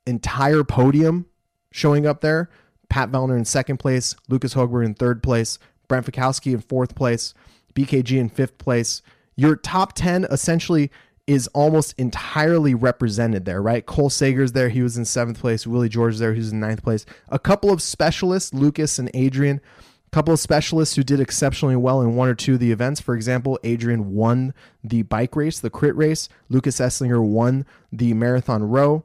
entire 0.05 0.63
podium 0.63 1.25
showing 1.71 2.05
up 2.05 2.21
there. 2.21 2.49
Pat 2.89 3.11
Vellner 3.11 3.37
in 3.37 3.45
second 3.45 3.77
place, 3.77 4.15
Lucas 4.27 4.53
Hogberg 4.53 4.85
in 4.85 4.93
third 4.93 5.23
place, 5.23 5.59
Brent 5.87 6.05
Fikowski 6.05 6.53
in 6.53 6.61
fourth 6.61 6.95
place, 6.95 7.33
BKG 7.73 8.17
in 8.17 8.29
fifth 8.29 8.57
place 8.57 9.01
your 9.41 9.55
top 9.55 9.93
10 9.93 10.25
essentially 10.25 10.91
is 11.25 11.47
almost 11.47 11.95
entirely 11.97 12.75
represented 12.75 13.43
there, 13.43 13.59
right? 13.59 13.87
Cole 13.87 14.09
Sager's 14.09 14.51
there. 14.51 14.69
He 14.69 14.83
was 14.83 14.97
in 14.97 15.05
seventh 15.05 15.39
place. 15.39 15.65
Willie 15.65 15.89
George 15.89 16.17
there. 16.19 16.33
He 16.33 16.39
was 16.39 16.51
in 16.51 16.59
ninth 16.59 16.83
place. 16.83 17.07
A 17.29 17.39
couple 17.39 17.71
of 17.71 17.81
specialists, 17.81 18.53
Lucas 18.53 18.99
and 18.99 19.09
Adrian, 19.15 19.59
a 20.05 20.09
couple 20.11 20.31
of 20.31 20.39
specialists 20.39 20.95
who 20.95 21.01
did 21.01 21.19
exceptionally 21.19 21.75
well 21.75 22.01
in 22.01 22.15
one 22.15 22.29
or 22.29 22.35
two 22.35 22.53
of 22.53 22.59
the 22.59 22.71
events. 22.71 23.01
For 23.01 23.15
example, 23.15 23.59
Adrian 23.63 24.13
won 24.13 24.53
the 24.83 25.01
bike 25.03 25.35
race, 25.35 25.59
the 25.59 25.71
crit 25.71 25.95
race. 25.95 26.29
Lucas 26.47 26.79
Esslinger 26.79 27.23
won 27.23 27.65
the 27.91 28.13
marathon 28.13 28.61
row. 28.61 29.03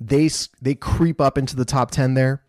They, 0.00 0.30
they 0.62 0.76
creep 0.76 1.20
up 1.20 1.36
into 1.36 1.56
the 1.56 1.64
top 1.64 1.90
10 1.90 2.14
there. 2.14 2.44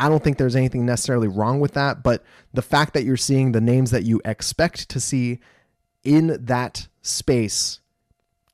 I 0.00 0.08
don't 0.08 0.24
think 0.24 0.38
there's 0.38 0.56
anything 0.56 0.86
necessarily 0.86 1.28
wrong 1.28 1.60
with 1.60 1.72
that, 1.72 2.02
but 2.02 2.24
the 2.54 2.62
fact 2.62 2.94
that 2.94 3.04
you're 3.04 3.18
seeing 3.18 3.52
the 3.52 3.60
names 3.60 3.90
that 3.90 4.04
you 4.04 4.22
expect 4.24 4.88
to 4.90 5.00
see 5.00 5.40
in 6.06 6.38
that 6.46 6.88
space 7.02 7.80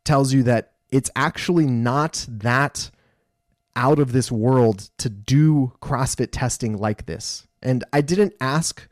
tells 0.04 0.32
you 0.32 0.42
that 0.42 0.72
it's 0.90 1.10
actually 1.14 1.66
not 1.66 2.26
that 2.28 2.90
out 3.76 3.98
of 3.98 4.12
this 4.12 4.32
world 4.32 4.90
to 4.98 5.08
do 5.08 5.72
CrossFit 5.80 6.28
testing 6.32 6.76
like 6.76 7.06
this. 7.06 7.46
And 7.62 7.84
I 7.92 8.00
didn't 8.00 8.34
ask 8.40 8.88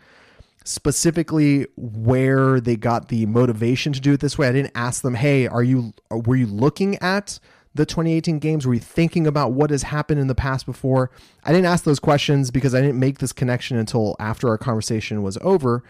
specifically 0.64 1.66
where 1.77 2.61
they 2.61 2.77
got 2.77 3.09
the 3.09 3.27
motivation 3.27 3.92
to 3.92 4.01
do 4.01 4.12
it 4.12 4.20
this 4.20 4.38
way. 4.38 4.49
I 4.49 4.53
didn't 4.53 4.73
ask 4.75 5.03
them, 5.03 5.14
"Hey, 5.14 5.46
are 5.46 5.62
you 5.62 5.92
were 6.11 6.37
you 6.37 6.46
looking 6.46 6.96
at 6.96 7.40
the 7.75 7.87
2018 7.87 8.38
games? 8.38 8.66
Were 8.66 8.75
you 8.75 8.81
thinking 8.81 9.27
about 9.27 9.53
what 9.53 9.70
has 9.70 9.85
happened 9.85 10.20
in 10.20 10.27
the 10.29 10.35
past 10.35 10.66
before?" 10.66 11.11
I 11.44 11.53
didn't 11.53 11.66
ask 11.66 11.85
those 11.85 11.99
questions 11.99 12.51
because 12.51 12.75
I 12.75 12.81
didn't 12.81 12.99
make 12.99 13.18
this 13.18 13.33
connection 13.33 13.77
until 13.77 14.16
after 14.20 14.49
our 14.49 14.59
conversation 14.59 15.23
was 15.23 15.38
over. 15.40 15.83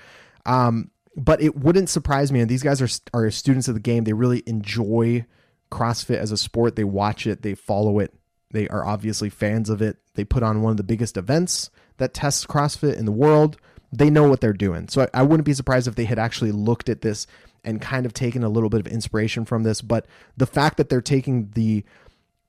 Um, 0.46 0.90
but 1.20 1.42
it 1.42 1.54
wouldn't 1.54 1.90
surprise 1.90 2.32
me. 2.32 2.40
And 2.40 2.48
these 2.48 2.62
guys 2.62 2.80
are 2.80 2.88
are 3.12 3.30
students 3.30 3.68
of 3.68 3.74
the 3.74 3.80
game. 3.80 4.04
They 4.04 4.14
really 4.14 4.42
enjoy 4.46 5.26
CrossFit 5.70 6.16
as 6.16 6.32
a 6.32 6.36
sport. 6.36 6.76
They 6.76 6.84
watch 6.84 7.26
it. 7.26 7.42
They 7.42 7.54
follow 7.54 7.98
it. 7.98 8.14
They 8.52 8.66
are 8.68 8.84
obviously 8.84 9.28
fans 9.28 9.68
of 9.68 9.82
it. 9.82 9.98
They 10.14 10.24
put 10.24 10.42
on 10.42 10.62
one 10.62 10.70
of 10.72 10.76
the 10.78 10.82
biggest 10.82 11.16
events 11.16 11.70
that 11.98 12.14
tests 12.14 12.46
CrossFit 12.46 12.96
in 12.96 13.04
the 13.04 13.12
world. 13.12 13.58
They 13.92 14.08
know 14.08 14.28
what 14.28 14.40
they're 14.40 14.52
doing. 14.52 14.88
So 14.88 15.02
I, 15.02 15.20
I 15.20 15.22
wouldn't 15.22 15.44
be 15.44 15.52
surprised 15.52 15.86
if 15.86 15.94
they 15.94 16.04
had 16.04 16.18
actually 16.18 16.52
looked 16.52 16.88
at 16.88 17.02
this 17.02 17.26
and 17.64 17.80
kind 17.82 18.06
of 18.06 18.14
taken 18.14 18.42
a 18.42 18.48
little 18.48 18.70
bit 18.70 18.80
of 18.80 18.86
inspiration 18.86 19.44
from 19.44 19.62
this. 19.62 19.82
But 19.82 20.06
the 20.36 20.46
fact 20.46 20.78
that 20.78 20.88
they're 20.88 21.02
taking 21.02 21.50
the 21.54 21.84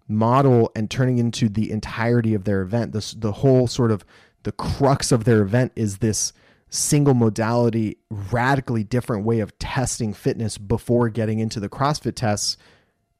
model 0.07 0.71
and 0.75 0.89
turning 0.89 1.17
into 1.17 1.49
the 1.49 1.71
entirety 1.71 2.33
of 2.33 2.45
their 2.45 2.61
event, 2.61 2.93
this 2.93 3.11
the 3.11 3.33
whole 3.33 3.67
sort 3.67 3.91
of 3.91 4.05
the 4.43 4.53
crux 4.53 5.11
of 5.11 5.25
their 5.25 5.41
event 5.41 5.73
is 5.75 5.97
this 5.97 6.31
single 6.71 7.13
modality, 7.13 7.97
radically 8.09 8.83
different 8.83 9.25
way 9.25 9.41
of 9.41 9.57
testing 9.59 10.13
fitness 10.13 10.57
before 10.57 11.09
getting 11.09 11.39
into 11.39 11.59
the 11.59 11.69
CrossFit 11.69 12.15
tests 12.15 12.57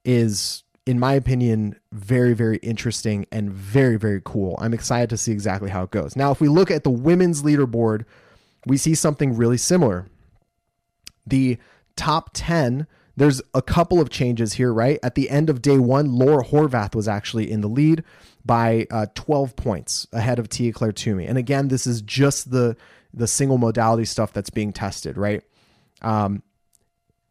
is, 0.06 0.64
in 0.86 0.98
my 0.98 1.14
opinion, 1.14 1.78
very, 1.92 2.34
very 2.34 2.58
interesting 2.58 3.26
and 3.32 3.52
very, 3.52 3.98
very 3.98 4.22
cool. 4.24 4.58
I'm 4.60 4.74
excited 4.74 5.10
to 5.12 5.18
see 5.18 5.34
exactly 5.34 5.70
how 5.70 5.84
it 5.84 5.92
goes. 5.92 6.16
Now, 6.16 6.32
if 6.32 6.40
we 6.40 6.48
look 6.48 6.72
at 6.72 6.84
the 6.84 6.90
women's 6.90 7.44
leaderboard, 7.44 8.06
we 8.66 8.78
see 8.78 8.96
something 8.96 9.36
really 9.36 9.58
similar. 9.58 10.08
The 11.28 11.58
top 11.96 12.32
10 12.34 12.88
there's 13.18 13.42
a 13.54 13.62
couple 13.62 14.00
of 14.00 14.10
changes 14.10 14.54
here, 14.54 14.74
right? 14.74 14.98
At 15.04 15.16
the 15.16 15.30
end 15.30 15.50
of 15.50 15.62
day 15.62 15.78
one, 15.78 16.14
Laura 16.14 16.44
Horvath 16.44 16.96
was 16.96 17.10
actually 17.10 17.52
in 17.52 17.62
the 17.62 17.68
lead 17.68 18.04
by 18.46 18.88
uh, 18.90 19.08
12 19.16 19.56
points 19.56 20.08
ahead 20.14 20.40
of 20.40 20.50
Tia 20.50 20.72
Claire 20.72 20.94
Toomey. 20.94 21.28
And 21.28 21.38
again, 21.38 21.68
this 21.68 21.86
is 21.86 22.02
just 22.02 22.52
the 22.52 22.76
the 23.14 23.28
single 23.28 23.58
modality 23.58 24.06
stuff 24.06 24.34
that's 24.34 24.50
being 24.50 24.72
tested, 24.74 25.18
right? 25.18 25.44
Um, 26.02 26.44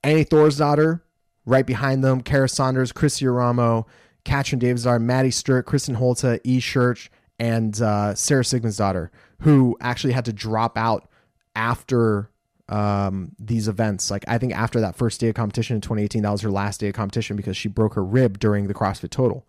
Annie 0.03 0.25
Thorisdottir, 0.25 1.01
right 1.45 1.66
behind 1.66 2.05
them, 2.05 2.23
Kara 2.23 2.49
Saunders, 2.49 2.93
Kristi 2.93 3.27
Eramo, 3.27 3.87
Katrin 4.25 4.61
Davidsdottir, 4.61 5.01
Maddie 5.01 5.31
Sturt, 5.31 5.66
Kristin 5.66 5.97
Holte, 5.97 6.40
E. 6.45 6.61
Church, 6.61 7.11
and 7.38 7.81
uh, 7.81 8.14
Sarah 8.14 8.45
daughter, 8.45 9.11
who 9.40 9.77
actually 9.81 10.12
had 10.12 10.27
to 10.27 10.33
drop 10.33 10.77
out 10.77 11.09
after 11.57 12.31
um, 12.69 13.33
these 13.38 13.66
events. 13.66 14.11
Like 14.11 14.25
I 14.29 14.38
think 14.38 14.55
after 14.55 14.81
that 14.81 14.95
first 14.95 15.21
day 15.21 15.29
of 15.29 15.35
competition 15.35 15.77
in 15.77 15.81
2018, 15.81 16.23
that 16.23 16.31
was 16.31 16.43
her 16.43 16.51
last 16.51 16.81
day 16.81 16.88
of 16.88 16.95
competition 16.95 17.37
because 17.37 17.57
she 17.57 17.69
broke 17.69 17.95
her 17.95 18.05
rib 18.05 18.38
during 18.38 18.69
the 18.69 18.75
CrossFit 18.75 19.11
Total. 19.11 19.47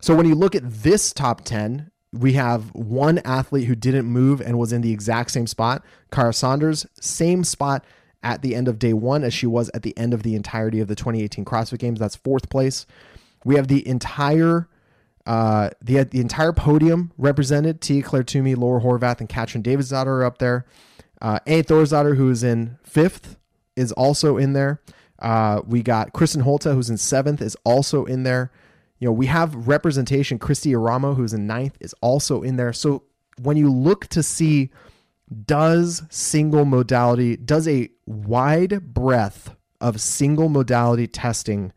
So 0.00 0.16
when 0.16 0.26
you 0.26 0.34
look 0.34 0.56
at 0.56 0.68
this 0.68 1.12
top 1.12 1.42
10, 1.42 1.91
we 2.12 2.34
have 2.34 2.74
one 2.74 3.18
athlete 3.18 3.66
who 3.66 3.74
didn't 3.74 4.06
move 4.06 4.40
and 4.40 4.58
was 4.58 4.72
in 4.72 4.82
the 4.82 4.92
exact 4.92 5.30
same 5.30 5.46
spot. 5.46 5.84
Kara 6.10 6.32
Saunders, 6.32 6.86
same 7.00 7.42
spot 7.42 7.84
at 8.22 8.42
the 8.42 8.54
end 8.54 8.68
of 8.68 8.78
day 8.78 8.92
one 8.92 9.24
as 9.24 9.32
she 9.34 9.46
was 9.46 9.70
at 9.74 9.82
the 9.82 9.96
end 9.96 10.12
of 10.12 10.22
the 10.22 10.34
entirety 10.34 10.80
of 10.80 10.88
the 10.88 10.94
2018 10.94 11.44
CrossFit 11.44 11.78
Games. 11.78 11.98
That's 11.98 12.16
fourth 12.16 12.50
place. 12.50 12.86
We 13.44 13.56
have 13.56 13.68
the 13.68 13.86
entire 13.86 14.68
uh, 15.24 15.70
the 15.80 16.02
the 16.04 16.20
entire 16.20 16.52
podium 16.52 17.12
represented. 17.16 17.80
Tia 17.80 18.02
Claire 18.02 18.24
Toomey, 18.24 18.54
Laura 18.54 18.80
Horvath, 18.80 19.20
and 19.20 19.28
Katrin 19.28 19.62
Davidsdottir 19.62 20.06
are 20.06 20.24
up 20.24 20.38
there. 20.38 20.66
Uh, 21.20 21.38
Annie 21.46 21.62
Thorisdottir, 21.62 22.16
who 22.16 22.28
is 22.30 22.42
in 22.42 22.78
fifth, 22.82 23.36
is 23.76 23.92
also 23.92 24.36
in 24.36 24.52
there. 24.52 24.80
Uh, 25.20 25.62
we 25.64 25.82
got 25.82 26.12
Kristin 26.12 26.42
Holte, 26.42 26.74
who's 26.74 26.90
in 26.90 26.98
seventh, 26.98 27.40
is 27.40 27.56
also 27.64 28.04
in 28.04 28.24
there 28.24 28.50
you 29.02 29.08
know, 29.08 29.12
we 29.12 29.26
have 29.26 29.66
representation. 29.66 30.38
Kristi 30.38 30.70
Eramo, 30.70 31.16
who's 31.16 31.32
in 31.32 31.44
ninth, 31.44 31.76
is 31.80 31.92
also 32.00 32.42
in 32.42 32.54
there. 32.54 32.72
So 32.72 33.02
when 33.42 33.56
you 33.56 33.68
look 33.68 34.06
to 34.10 34.22
see 34.22 34.70
does 35.44 36.04
single 36.08 36.64
modality, 36.64 37.36
does 37.36 37.66
a 37.66 37.88
wide 38.06 38.94
breadth 38.94 39.56
of 39.80 40.00
single 40.00 40.48
modality 40.48 41.08
testing 41.08 41.72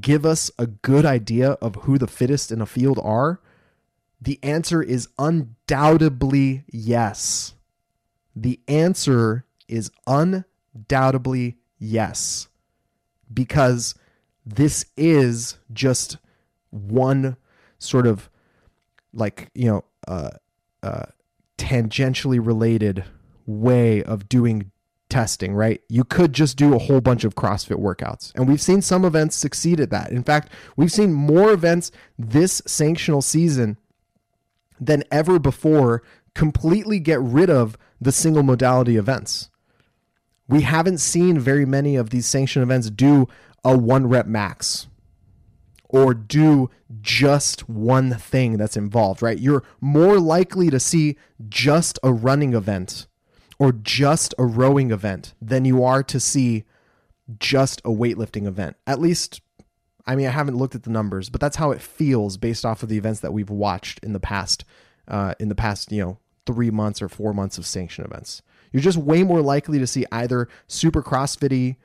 give 0.00 0.24
us 0.24 0.50
a 0.58 0.68
good 0.68 1.04
idea 1.04 1.50
of 1.60 1.74
who 1.82 1.98
the 1.98 2.06
fittest 2.06 2.50
in 2.50 2.62
a 2.62 2.66
field 2.66 2.98
are? 3.02 3.42
The 4.18 4.38
answer 4.42 4.82
is 4.82 5.06
undoubtedly 5.18 6.64
yes. 6.72 7.56
The 8.34 8.58
answer 8.68 9.44
is 9.68 9.90
undoubtedly 10.06 11.58
yes. 11.78 12.48
Because 13.30 13.94
this 14.46 14.86
is 14.96 15.58
just 15.74 16.16
one 16.70 17.36
sort 17.78 18.06
of 18.06 18.30
like 19.12 19.50
you 19.54 19.66
know 19.66 19.84
uh, 20.08 20.30
uh, 20.82 21.06
tangentially 21.58 22.44
related 22.44 23.04
way 23.46 24.02
of 24.02 24.28
doing 24.28 24.70
testing, 25.10 25.54
right? 25.54 25.82
You 25.88 26.04
could 26.04 26.32
just 26.32 26.56
do 26.56 26.74
a 26.74 26.78
whole 26.78 27.00
bunch 27.00 27.24
of 27.24 27.34
CrossFit 27.34 27.78
workouts. 27.78 28.32
And 28.34 28.48
we've 28.48 28.60
seen 28.60 28.80
some 28.80 29.04
events 29.04 29.36
succeed 29.36 29.80
at 29.80 29.90
that. 29.90 30.10
In 30.12 30.22
fact, 30.22 30.50
we've 30.76 30.92
seen 30.92 31.12
more 31.12 31.50
events 31.50 31.90
this 32.18 32.60
sanctional 32.62 33.22
season 33.22 33.76
than 34.80 35.04
ever 35.10 35.38
before 35.38 36.02
completely 36.34 37.00
get 37.00 37.20
rid 37.20 37.50
of 37.50 37.76
the 38.00 38.12
single 38.12 38.42
modality 38.42 38.96
events. 38.96 39.50
We 40.48 40.62
haven't 40.62 40.98
seen 40.98 41.38
very 41.38 41.66
many 41.66 41.96
of 41.96 42.10
these 42.10 42.26
sanctioned 42.26 42.62
events 42.62 42.88
do 42.90 43.28
a 43.62 43.76
one 43.76 44.08
rep 44.08 44.26
max 44.26 44.86
or 45.92 46.14
do 46.14 46.70
just 47.02 47.68
one 47.68 48.14
thing 48.14 48.56
that's 48.56 48.76
involved, 48.76 49.22
right? 49.22 49.38
You're 49.38 49.64
more 49.80 50.18
likely 50.18 50.70
to 50.70 50.78
see 50.78 51.16
just 51.48 51.98
a 52.02 52.12
running 52.12 52.54
event 52.54 53.06
or 53.58 53.72
just 53.72 54.32
a 54.38 54.44
rowing 54.44 54.90
event 54.90 55.34
than 55.42 55.64
you 55.64 55.82
are 55.84 56.02
to 56.04 56.20
see 56.20 56.64
just 57.38 57.80
a 57.80 57.90
weightlifting 57.90 58.46
event. 58.46 58.76
At 58.86 59.00
least, 59.00 59.40
I 60.06 60.14
mean, 60.14 60.26
I 60.26 60.30
haven't 60.30 60.56
looked 60.56 60.74
at 60.74 60.84
the 60.84 60.90
numbers, 60.90 61.28
but 61.28 61.40
that's 61.40 61.56
how 61.56 61.72
it 61.72 61.82
feels 61.82 62.36
based 62.36 62.64
off 62.64 62.82
of 62.82 62.88
the 62.88 62.98
events 62.98 63.20
that 63.20 63.32
we've 63.32 63.50
watched 63.50 63.98
in 64.00 64.12
the 64.12 64.20
past, 64.20 64.64
uh, 65.08 65.34
in 65.40 65.48
the 65.48 65.54
past, 65.54 65.90
you 65.90 66.02
know, 66.02 66.18
three 66.46 66.70
months 66.70 67.02
or 67.02 67.08
four 67.08 67.34
months 67.34 67.58
of 67.58 67.66
sanction 67.66 68.04
events. 68.04 68.42
You're 68.72 68.82
just 68.82 68.98
way 68.98 69.24
more 69.24 69.42
likely 69.42 69.80
to 69.80 69.86
see 69.86 70.06
either 70.12 70.48
super 70.68 71.02
CrossFitty 71.02 71.76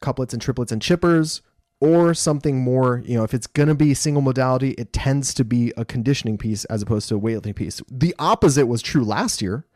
couplets 0.00 0.32
and 0.32 0.42
triplets 0.42 0.72
and 0.72 0.82
chippers 0.82 1.40
or 1.80 2.14
something 2.14 2.58
more, 2.58 3.02
you 3.04 3.16
know, 3.16 3.24
if 3.24 3.34
it's 3.34 3.46
going 3.46 3.68
to 3.68 3.74
be 3.74 3.92
single 3.92 4.22
modality, 4.22 4.70
it 4.72 4.92
tends 4.92 5.34
to 5.34 5.44
be 5.44 5.72
a 5.76 5.84
conditioning 5.84 6.38
piece 6.38 6.64
as 6.66 6.82
opposed 6.82 7.08
to 7.08 7.16
a 7.16 7.20
weightlifting 7.20 7.54
piece. 7.54 7.82
The 7.90 8.14
opposite 8.18 8.66
was 8.66 8.80
true 8.80 9.04
last 9.04 9.42
year. 9.42 9.66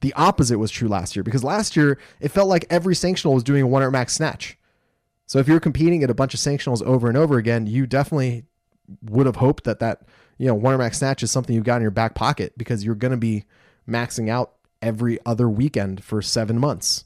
The 0.00 0.14
opposite 0.14 0.58
was 0.58 0.70
true 0.70 0.88
last 0.88 1.14
year 1.14 1.22
because 1.22 1.44
last 1.44 1.76
year 1.76 1.98
it 2.20 2.30
felt 2.30 2.48
like 2.48 2.64
every 2.70 2.94
sanctional 2.94 3.34
was 3.34 3.44
doing 3.44 3.62
a 3.62 3.66
one 3.66 3.82
rep 3.82 3.92
max 3.92 4.14
snatch. 4.14 4.56
So 5.26 5.38
if 5.38 5.46
you're 5.46 5.60
competing 5.60 6.02
at 6.02 6.10
a 6.10 6.14
bunch 6.14 6.32
of 6.32 6.40
sanctionals 6.40 6.82
over 6.82 7.08
and 7.08 7.16
over 7.16 7.36
again, 7.36 7.66
you 7.66 7.86
definitely 7.86 8.44
would 9.02 9.26
have 9.26 9.36
hoped 9.36 9.64
that 9.64 9.78
that, 9.80 10.02
you 10.38 10.46
know, 10.46 10.54
one 10.54 10.72
rep 10.72 10.80
max 10.80 10.98
snatch 10.98 11.22
is 11.22 11.30
something 11.30 11.54
you've 11.54 11.64
got 11.64 11.76
in 11.76 11.82
your 11.82 11.90
back 11.90 12.14
pocket 12.14 12.54
because 12.56 12.82
you're 12.82 12.94
going 12.94 13.12
to 13.12 13.18
be 13.18 13.44
maxing 13.86 14.30
out 14.30 14.54
every 14.80 15.18
other 15.26 15.48
weekend 15.48 16.02
for 16.02 16.22
seven 16.22 16.58
months. 16.58 17.04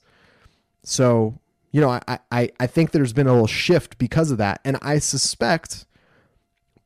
So 0.84 1.40
you 1.74 1.80
know, 1.80 1.98
I, 2.06 2.20
I, 2.30 2.50
I 2.60 2.68
think 2.68 2.92
there's 2.92 3.12
been 3.12 3.26
a 3.26 3.32
little 3.32 3.48
shift 3.48 3.98
because 3.98 4.30
of 4.30 4.38
that. 4.38 4.60
And 4.64 4.78
I 4.80 5.00
suspect, 5.00 5.86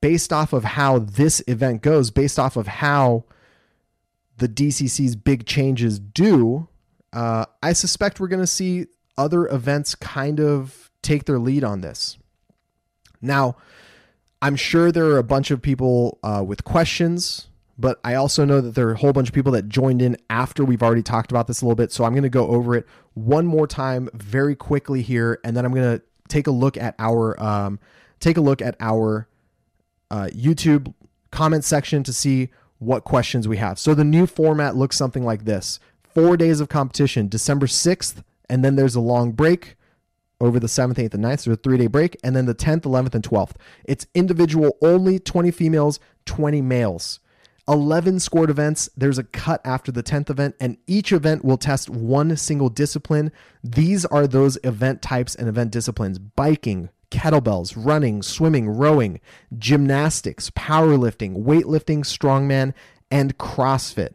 based 0.01 0.33
off 0.33 0.55
of 0.55 0.65
how 0.65 1.01
this 1.01 1.43
event 1.47 1.83
goes, 1.83 2.11
based 2.11 2.39
off 2.39 2.57
of 2.57 2.67
how 2.67 3.25
the 4.39 4.49
DCC's 4.49 5.15
big 5.15 5.45
changes 5.45 5.99
do, 5.99 6.69
uh, 7.13 7.45
I 7.63 7.75
suspect 7.75 8.19
we're 8.19 8.29
going 8.29 8.41
to 8.41 8.47
see 8.47 8.87
other 9.19 9.47
events 9.49 9.95
kind 9.95 10.41
of 10.41 10.91
take 11.03 11.27
their 11.27 11.39
lead 11.39 11.65
on 11.65 11.83
this. 11.83 12.17
Now, 13.21 13.57
I'm 14.41 14.57
sure 14.57 14.91
there 14.91 15.05
are 15.09 15.19
a 15.19 15.23
bunch 15.23 15.51
of 15.51 15.61
people 15.61 16.19
uh, 16.23 16.43
with 16.47 16.65
questions 16.65 17.48
but 17.79 18.01
I 18.03 18.15
also 18.15 18.45
know 18.45 18.61
that 18.61 18.75
there 18.75 18.89
are 18.89 18.93
a 18.93 18.99
whole 18.99 19.13
bunch 19.13 19.29
of 19.29 19.35
people 19.35 19.53
that 19.53 19.69
joined 19.69 20.03
in 20.03 20.17
after 20.29 20.65
we've 20.65 20.83
already 20.83 21.03
talked 21.03 21.31
about 21.31 21.47
this 21.47 21.63
a 21.63 21.65
little 21.65 21.77
bit. 21.77 21.93
So 21.93 22.05
I'm 22.05 22.13
going 22.13 22.25
to 22.25 22.29
go 22.29 22.49
over 22.49 22.75
it 22.75 22.87
one 23.15 23.47
more 23.47 23.69
time 23.69 24.09
very 24.13 24.57
quickly 24.57 25.01
here, 25.01 25.39
and 25.45 25.57
then 25.57 25.65
I'm 25.65 25.73
going 25.73 25.99
to 25.99 26.05
take 26.29 26.49
a 26.49 26.51
look 26.51 26.77
at 26.77 26.97
our 26.99 27.41
um, 27.41 27.79
take 28.19 28.37
a 28.37 28.41
look 28.41 28.61
at 28.61 28.77
our 28.81 29.29
uh, 30.11 30.29
YouTube 30.33 30.93
comment 31.31 31.65
section 31.65 32.03
to 32.03 32.13
see 32.13 32.51
what 32.79 33.05
questions 33.05 33.47
we 33.47 33.59
have. 33.59 33.79
So 33.79 33.95
the 33.95 34.05
new 34.05 34.27
format 34.27 34.75
looks 34.75 34.97
something 34.97 35.25
like 35.25 35.45
this: 35.45 35.79
four 36.03 36.37
days 36.37 36.61
of 36.61 36.69
competition, 36.69 37.29
December 37.29 37.67
6th, 37.67 38.25
and 38.51 38.65
then 38.65 38.75
there's 38.75 38.97
a 38.97 39.01
long 39.01 39.33
break 39.33 39.77
over 40.41 40.61
the 40.61 40.67
7th, 40.67 40.95
8th, 40.95 41.15
and 41.15 41.25
9th. 41.25 41.41
So 41.41 41.53
a 41.53 41.57
three 41.57 41.79
day 41.79 41.87
break, 41.87 42.17
and 42.25 42.35
then 42.35 42.47
the 42.47 42.55
10th, 42.55 42.83
11th, 42.83 43.15
and 43.15 43.25
12th. 43.25 43.53
It's 43.85 44.07
individual 44.15 44.77
only 44.83 45.21
20 45.21 45.53
females, 45.53 46.01
20 46.27 46.61
males. 46.61 47.21
11 47.69 48.21
scored 48.21 48.51
events. 48.51 48.89
There's 48.97 49.19
a 49.19 49.25
cut 49.25 49.61
after 49.65 49.93
the 49.93 50.03
10th 50.03 50.31
event, 50.31 50.57
and 50.59 50.79
each 50.87 51.13
event 51.13 51.45
will 51.45 51.59
test 51.59 51.91
one 51.91 52.37
single 52.37 52.71
discipline. 52.71 53.31
These 53.63 54.07
are 54.07 54.27
those 54.27 54.59
event 54.65 55.03
types 55.03 55.35
and 55.35 55.49
event 55.49 55.71
disciplines 55.71 56.19
biking, 56.19 56.89
kettlebells, 57.11 57.75
running, 57.77 58.23
swimming, 58.23 58.69
rowing, 58.69 59.21
gymnastics, 59.57 60.51
powerlifting, 60.51 61.45
weightlifting, 61.45 62.01
strongman, 62.01 62.73
and 63.11 63.37
CrossFit. 63.39 64.15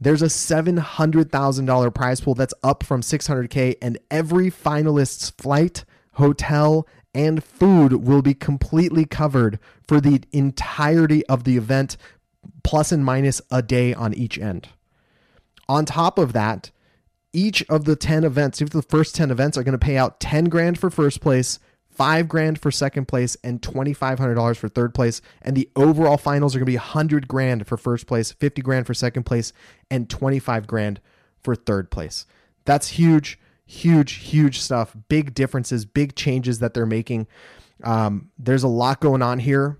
There's 0.00 0.22
a 0.22 0.26
$700,000 0.26 1.94
prize 1.94 2.20
pool 2.20 2.34
that's 2.34 2.54
up 2.62 2.82
from 2.82 3.00
600K, 3.00 3.76
and 3.80 3.98
every 4.10 4.50
finalist's 4.50 5.30
flight, 5.30 5.84
hotel, 6.12 6.86
and 7.14 7.42
food 7.42 8.06
will 8.06 8.20
be 8.20 8.34
completely 8.34 9.06
covered 9.06 9.58
for 9.88 10.02
the 10.02 10.22
entirety 10.32 11.24
of 11.26 11.44
the 11.44 11.56
event 11.56 11.96
plus 12.66 12.90
and 12.90 13.04
minus 13.04 13.40
a 13.48 13.62
day 13.62 13.94
on 13.94 14.12
each 14.12 14.38
end. 14.38 14.68
On 15.68 15.84
top 15.84 16.18
of 16.18 16.32
that, 16.32 16.72
each 17.32 17.62
of 17.68 17.84
the 17.84 17.94
10 17.94 18.24
events, 18.24 18.60
if 18.60 18.70
the 18.70 18.82
first 18.82 19.14
10 19.14 19.30
events 19.30 19.56
are 19.56 19.62
going 19.62 19.78
to 19.78 19.84
pay 19.84 19.96
out 19.96 20.18
10 20.18 20.46
grand 20.46 20.76
for 20.76 20.90
first 20.90 21.20
place, 21.20 21.60
5 21.90 22.28
grand 22.28 22.60
for 22.60 22.72
second 22.72 23.06
place 23.06 23.36
and 23.44 23.62
$2500 23.62 24.56
for 24.56 24.68
third 24.68 24.94
place 24.94 25.22
and 25.42 25.56
the 25.56 25.70
overall 25.76 26.18
finals 26.18 26.56
are 26.56 26.58
going 26.58 26.66
to 26.66 26.72
be 26.72 26.76
100 26.76 27.28
grand 27.28 27.68
for 27.68 27.76
first 27.76 28.08
place, 28.08 28.32
50 28.32 28.62
grand 28.62 28.84
for 28.84 28.94
second 28.94 29.22
place 29.22 29.52
and 29.88 30.10
25 30.10 30.66
grand 30.66 31.00
for 31.44 31.54
third 31.54 31.88
place. 31.92 32.26
That's 32.64 32.88
huge, 32.88 33.38
huge, 33.64 34.14
huge 34.14 34.60
stuff. 34.60 34.96
Big 35.08 35.34
differences, 35.34 35.84
big 35.84 36.16
changes 36.16 36.58
that 36.58 36.74
they're 36.74 36.84
making. 36.84 37.28
Um, 37.84 38.30
there's 38.36 38.64
a 38.64 38.68
lot 38.68 39.00
going 39.00 39.22
on 39.22 39.38
here 39.38 39.78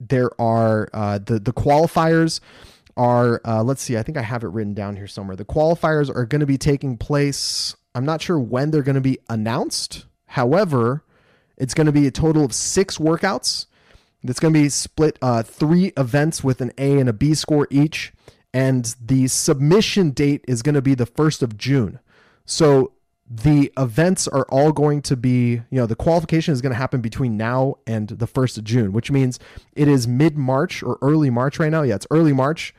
there 0.00 0.30
are 0.40 0.88
uh, 0.92 1.18
the 1.18 1.38
the 1.38 1.52
qualifiers 1.52 2.40
are 2.96 3.40
uh, 3.44 3.62
let's 3.62 3.82
see 3.82 3.96
i 3.96 4.02
think 4.02 4.16
i 4.16 4.22
have 4.22 4.44
it 4.44 4.48
written 4.48 4.74
down 4.74 4.96
here 4.96 5.06
somewhere. 5.06 5.36
The 5.36 5.44
qualifiers 5.44 6.14
are 6.14 6.26
going 6.26 6.40
to 6.40 6.46
be 6.46 6.58
taking 6.58 6.96
place 6.96 7.76
i'm 7.94 8.04
not 8.04 8.22
sure 8.22 8.38
when 8.38 8.70
they're 8.70 8.82
going 8.82 8.94
to 8.94 9.00
be 9.00 9.18
announced. 9.28 10.06
However 10.26 11.04
it's 11.56 11.74
going 11.74 11.86
to 11.86 11.92
be 11.92 12.06
a 12.06 12.10
total 12.10 12.44
of 12.44 12.52
six 12.52 12.98
workouts. 12.98 13.66
It's 14.22 14.40
going 14.40 14.54
to 14.54 14.60
be 14.60 14.68
split 14.68 15.18
uh, 15.22 15.42
three 15.42 15.92
events 15.96 16.42
with 16.42 16.60
an 16.60 16.72
a 16.78 16.98
and 16.98 17.08
a 17.08 17.12
b 17.12 17.34
score 17.34 17.68
each. 17.70 18.12
And 18.52 18.94
the 19.04 19.28
submission 19.28 20.12
date 20.12 20.44
is 20.46 20.62
going 20.62 20.76
to 20.76 20.82
be 20.82 20.94
the 20.94 21.06
1st 21.06 21.42
of 21.42 21.58
june. 21.58 21.98
So 22.46 22.92
the 23.28 23.72
events 23.78 24.28
are 24.28 24.44
all 24.50 24.70
going 24.70 25.00
to 25.02 25.16
be, 25.16 25.52
you 25.70 25.78
know, 25.78 25.86
the 25.86 25.96
qualification 25.96 26.52
is 26.52 26.60
going 26.60 26.72
to 26.72 26.78
happen 26.78 27.00
between 27.00 27.36
now 27.36 27.76
and 27.86 28.08
the 28.08 28.26
1st 28.26 28.58
of 28.58 28.64
June, 28.64 28.92
which 28.92 29.10
means 29.10 29.38
it 29.74 29.88
is 29.88 30.06
mid 30.06 30.36
March 30.36 30.82
or 30.82 30.98
early 31.00 31.30
March 31.30 31.58
right 31.58 31.70
now. 31.70 31.82
Yeah, 31.82 31.94
it's 31.94 32.06
early 32.10 32.32
March. 32.32 32.74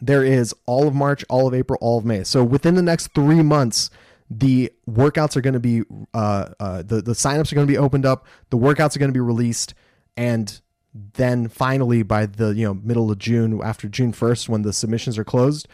There 0.00 0.22
is 0.22 0.54
all 0.66 0.86
of 0.86 0.94
March, 0.94 1.24
all 1.30 1.46
of 1.46 1.54
April, 1.54 1.78
all 1.80 1.98
of 1.98 2.04
May. 2.04 2.24
So 2.24 2.44
within 2.44 2.74
the 2.74 2.82
next 2.82 3.14
three 3.14 3.42
months, 3.42 3.88
the 4.28 4.70
workouts 4.88 5.36
are 5.36 5.40
going 5.40 5.54
to 5.54 5.60
be, 5.60 5.82
uh, 6.12 6.50
uh, 6.60 6.82
the, 6.82 7.00
the 7.00 7.12
signups 7.12 7.52
are 7.52 7.54
going 7.54 7.66
to 7.66 7.72
be 7.72 7.78
opened 7.78 8.04
up, 8.04 8.26
the 8.50 8.58
workouts 8.58 8.96
are 8.96 8.98
going 8.98 9.10
to 9.10 9.14
be 9.14 9.20
released, 9.20 9.74
and 10.16 10.60
then 10.92 11.48
finally 11.48 12.02
by 12.02 12.26
the, 12.26 12.48
you 12.48 12.66
know, 12.66 12.74
middle 12.74 13.10
of 13.10 13.18
June, 13.18 13.60
after 13.62 13.88
June 13.88 14.12
1st, 14.12 14.48
when 14.48 14.62
the 14.62 14.72
submissions 14.72 15.18
are 15.18 15.24
closed, 15.24 15.68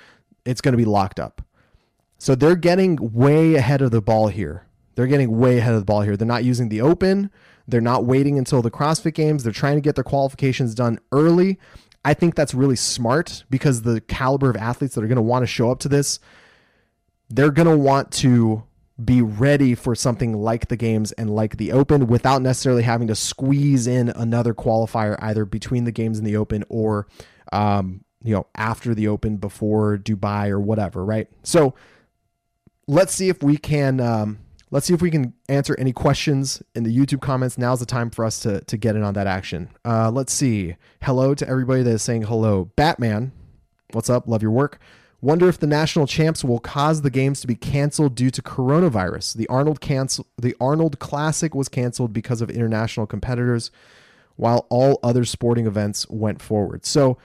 it's 0.44 0.60
going 0.60 0.72
to 0.72 0.78
be 0.78 0.84
locked 0.84 1.18
up. 1.18 1.42
So 2.18 2.34
they're 2.34 2.56
getting 2.56 2.96
way 3.14 3.54
ahead 3.54 3.80
of 3.80 3.90
the 3.90 4.02
ball 4.02 4.28
here. 4.28 4.66
They're 4.94 5.06
getting 5.06 5.38
way 5.38 5.58
ahead 5.58 5.74
of 5.74 5.80
the 5.80 5.84
ball 5.84 6.02
here. 6.02 6.16
They're 6.16 6.26
not 6.26 6.44
using 6.44 6.68
the 6.68 6.80
open. 6.80 7.30
They're 7.68 7.80
not 7.80 8.04
waiting 8.04 8.36
until 8.36 8.62
the 8.62 8.70
CrossFit 8.70 9.14
games. 9.14 9.44
They're 9.44 9.52
trying 9.52 9.76
to 9.76 9.80
get 9.80 9.94
their 9.94 10.04
qualifications 10.04 10.74
done 10.74 10.98
early. 11.12 11.58
I 12.04 12.14
think 12.14 12.34
that's 12.34 12.54
really 12.54 12.76
smart 12.76 13.44
because 13.50 13.82
the 13.82 14.00
caliber 14.00 14.50
of 14.50 14.56
athletes 14.56 14.94
that 14.94 15.04
are 15.04 15.08
going 15.08 15.16
to 15.16 15.22
want 15.22 15.42
to 15.42 15.46
show 15.46 15.70
up 15.70 15.78
to 15.80 15.88
this, 15.88 16.18
they're 17.28 17.50
going 17.50 17.68
to 17.68 17.76
want 17.76 18.10
to 18.12 18.64
be 19.04 19.22
ready 19.22 19.74
for 19.74 19.94
something 19.94 20.32
like 20.32 20.68
the 20.68 20.76
games 20.76 21.12
and 21.12 21.30
like 21.30 21.56
the 21.56 21.70
open 21.70 22.08
without 22.08 22.42
necessarily 22.42 22.82
having 22.82 23.06
to 23.06 23.14
squeeze 23.14 23.86
in 23.86 24.08
another 24.10 24.52
qualifier 24.52 25.16
either 25.20 25.44
between 25.44 25.84
the 25.84 25.92
games 25.92 26.18
and 26.18 26.26
the 26.26 26.36
open 26.36 26.64
or 26.68 27.06
um, 27.52 28.04
you 28.24 28.34
know 28.34 28.46
after 28.56 28.94
the 28.96 29.06
open 29.06 29.36
before 29.36 29.96
dubai 29.96 30.48
or 30.48 30.58
whatever 30.58 31.04
right 31.04 31.28
so 31.44 31.74
let's 32.88 33.14
see 33.14 33.28
if 33.28 33.42
we 33.42 33.56
can 33.56 34.00
um, 34.00 34.38
let's 34.70 34.86
see 34.86 34.94
if 34.94 35.00
we 35.00 35.10
can 35.10 35.34
answer 35.48 35.76
any 35.78 35.92
questions 35.92 36.60
in 36.74 36.82
the 36.82 36.96
YouTube 36.96 37.20
comments. 37.20 37.56
Now's 37.56 37.80
the 37.80 37.86
time 37.86 38.10
for 38.10 38.24
us 38.24 38.40
to 38.40 38.62
to 38.62 38.76
get 38.76 38.96
in 38.96 39.04
on 39.04 39.14
that 39.14 39.28
action. 39.28 39.68
Uh, 39.84 40.10
let's 40.10 40.32
see. 40.32 40.74
Hello 41.02 41.34
to 41.34 41.48
everybody 41.48 41.82
that 41.82 41.90
is 41.90 42.02
saying 42.02 42.22
hello. 42.22 42.72
Batman, 42.74 43.30
what's 43.92 44.10
up? 44.10 44.26
Love 44.26 44.42
your 44.42 44.50
work. 44.50 44.80
Wonder 45.20 45.48
if 45.48 45.58
the 45.58 45.66
national 45.66 46.06
champs 46.06 46.44
will 46.44 46.60
cause 46.60 47.02
the 47.02 47.10
games 47.10 47.40
to 47.40 47.48
be 47.48 47.56
canceled 47.56 48.14
due 48.14 48.30
to 48.30 48.40
coronavirus. 48.40 49.34
The 49.34 49.48
Arnold 49.48 49.80
cancel 49.80 50.26
the 50.36 50.56
Arnold 50.60 50.98
Classic 50.98 51.54
was 51.54 51.68
canceled 51.68 52.12
because 52.12 52.40
of 52.40 52.50
international 52.50 53.06
competitors, 53.06 53.70
while 54.36 54.66
all 54.70 54.98
other 55.02 55.24
sporting 55.24 55.66
events 55.66 56.08
went 56.08 56.40
forward. 56.40 56.86
So 56.86 57.18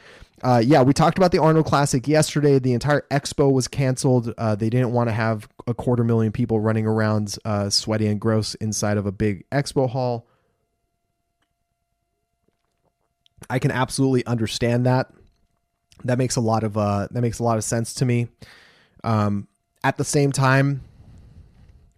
uh, 0.43 0.61
yeah, 0.63 0.81
we 0.81 0.91
talked 0.91 1.17
about 1.17 1.31
the 1.31 1.39
Arnold 1.39 1.65
Classic 1.65 2.05
yesterday. 2.05 2.59
The 2.59 2.73
entire 2.73 3.05
expo 3.09 3.51
was 3.51 3.69
canceled. 3.69 4.33
Uh, 4.37 4.55
they 4.55 4.69
didn't 4.69 4.91
want 4.91 5.07
to 5.07 5.13
have 5.13 5.47
a 5.67 5.73
quarter 5.73 6.03
million 6.03 6.33
people 6.33 6.59
running 6.59 6.85
around 6.85 7.37
uh, 7.45 7.69
sweaty 7.69 8.07
and 8.07 8.19
gross 8.19 8.53
inside 8.55 8.97
of 8.97 9.05
a 9.05 9.11
big 9.11 9.49
expo 9.51 9.89
hall. 9.89 10.27
I 13.49 13.57
can 13.59 13.71
absolutely 13.71 14.25
understand 14.25 14.85
that. 14.85 15.11
That 16.03 16.17
makes 16.17 16.35
a 16.35 16.41
lot 16.41 16.63
of 16.63 16.77
uh, 16.77 17.07
that 17.11 17.21
makes 17.21 17.39
a 17.39 17.43
lot 17.43 17.57
of 17.57 17.63
sense 17.63 17.93
to 17.95 18.05
me. 18.05 18.27
Um, 19.05 19.47
at 19.81 19.95
the 19.95 20.03
same 20.03 20.33
time, 20.33 20.81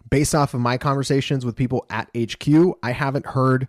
based 0.09 0.35
off 0.35 0.53
of 0.53 0.59
my 0.59 0.77
conversations 0.77 1.45
with 1.45 1.55
people 1.55 1.85
at 1.89 2.09
HQ, 2.15 2.77
I 2.83 2.91
haven't 2.91 3.25
heard 3.25 3.67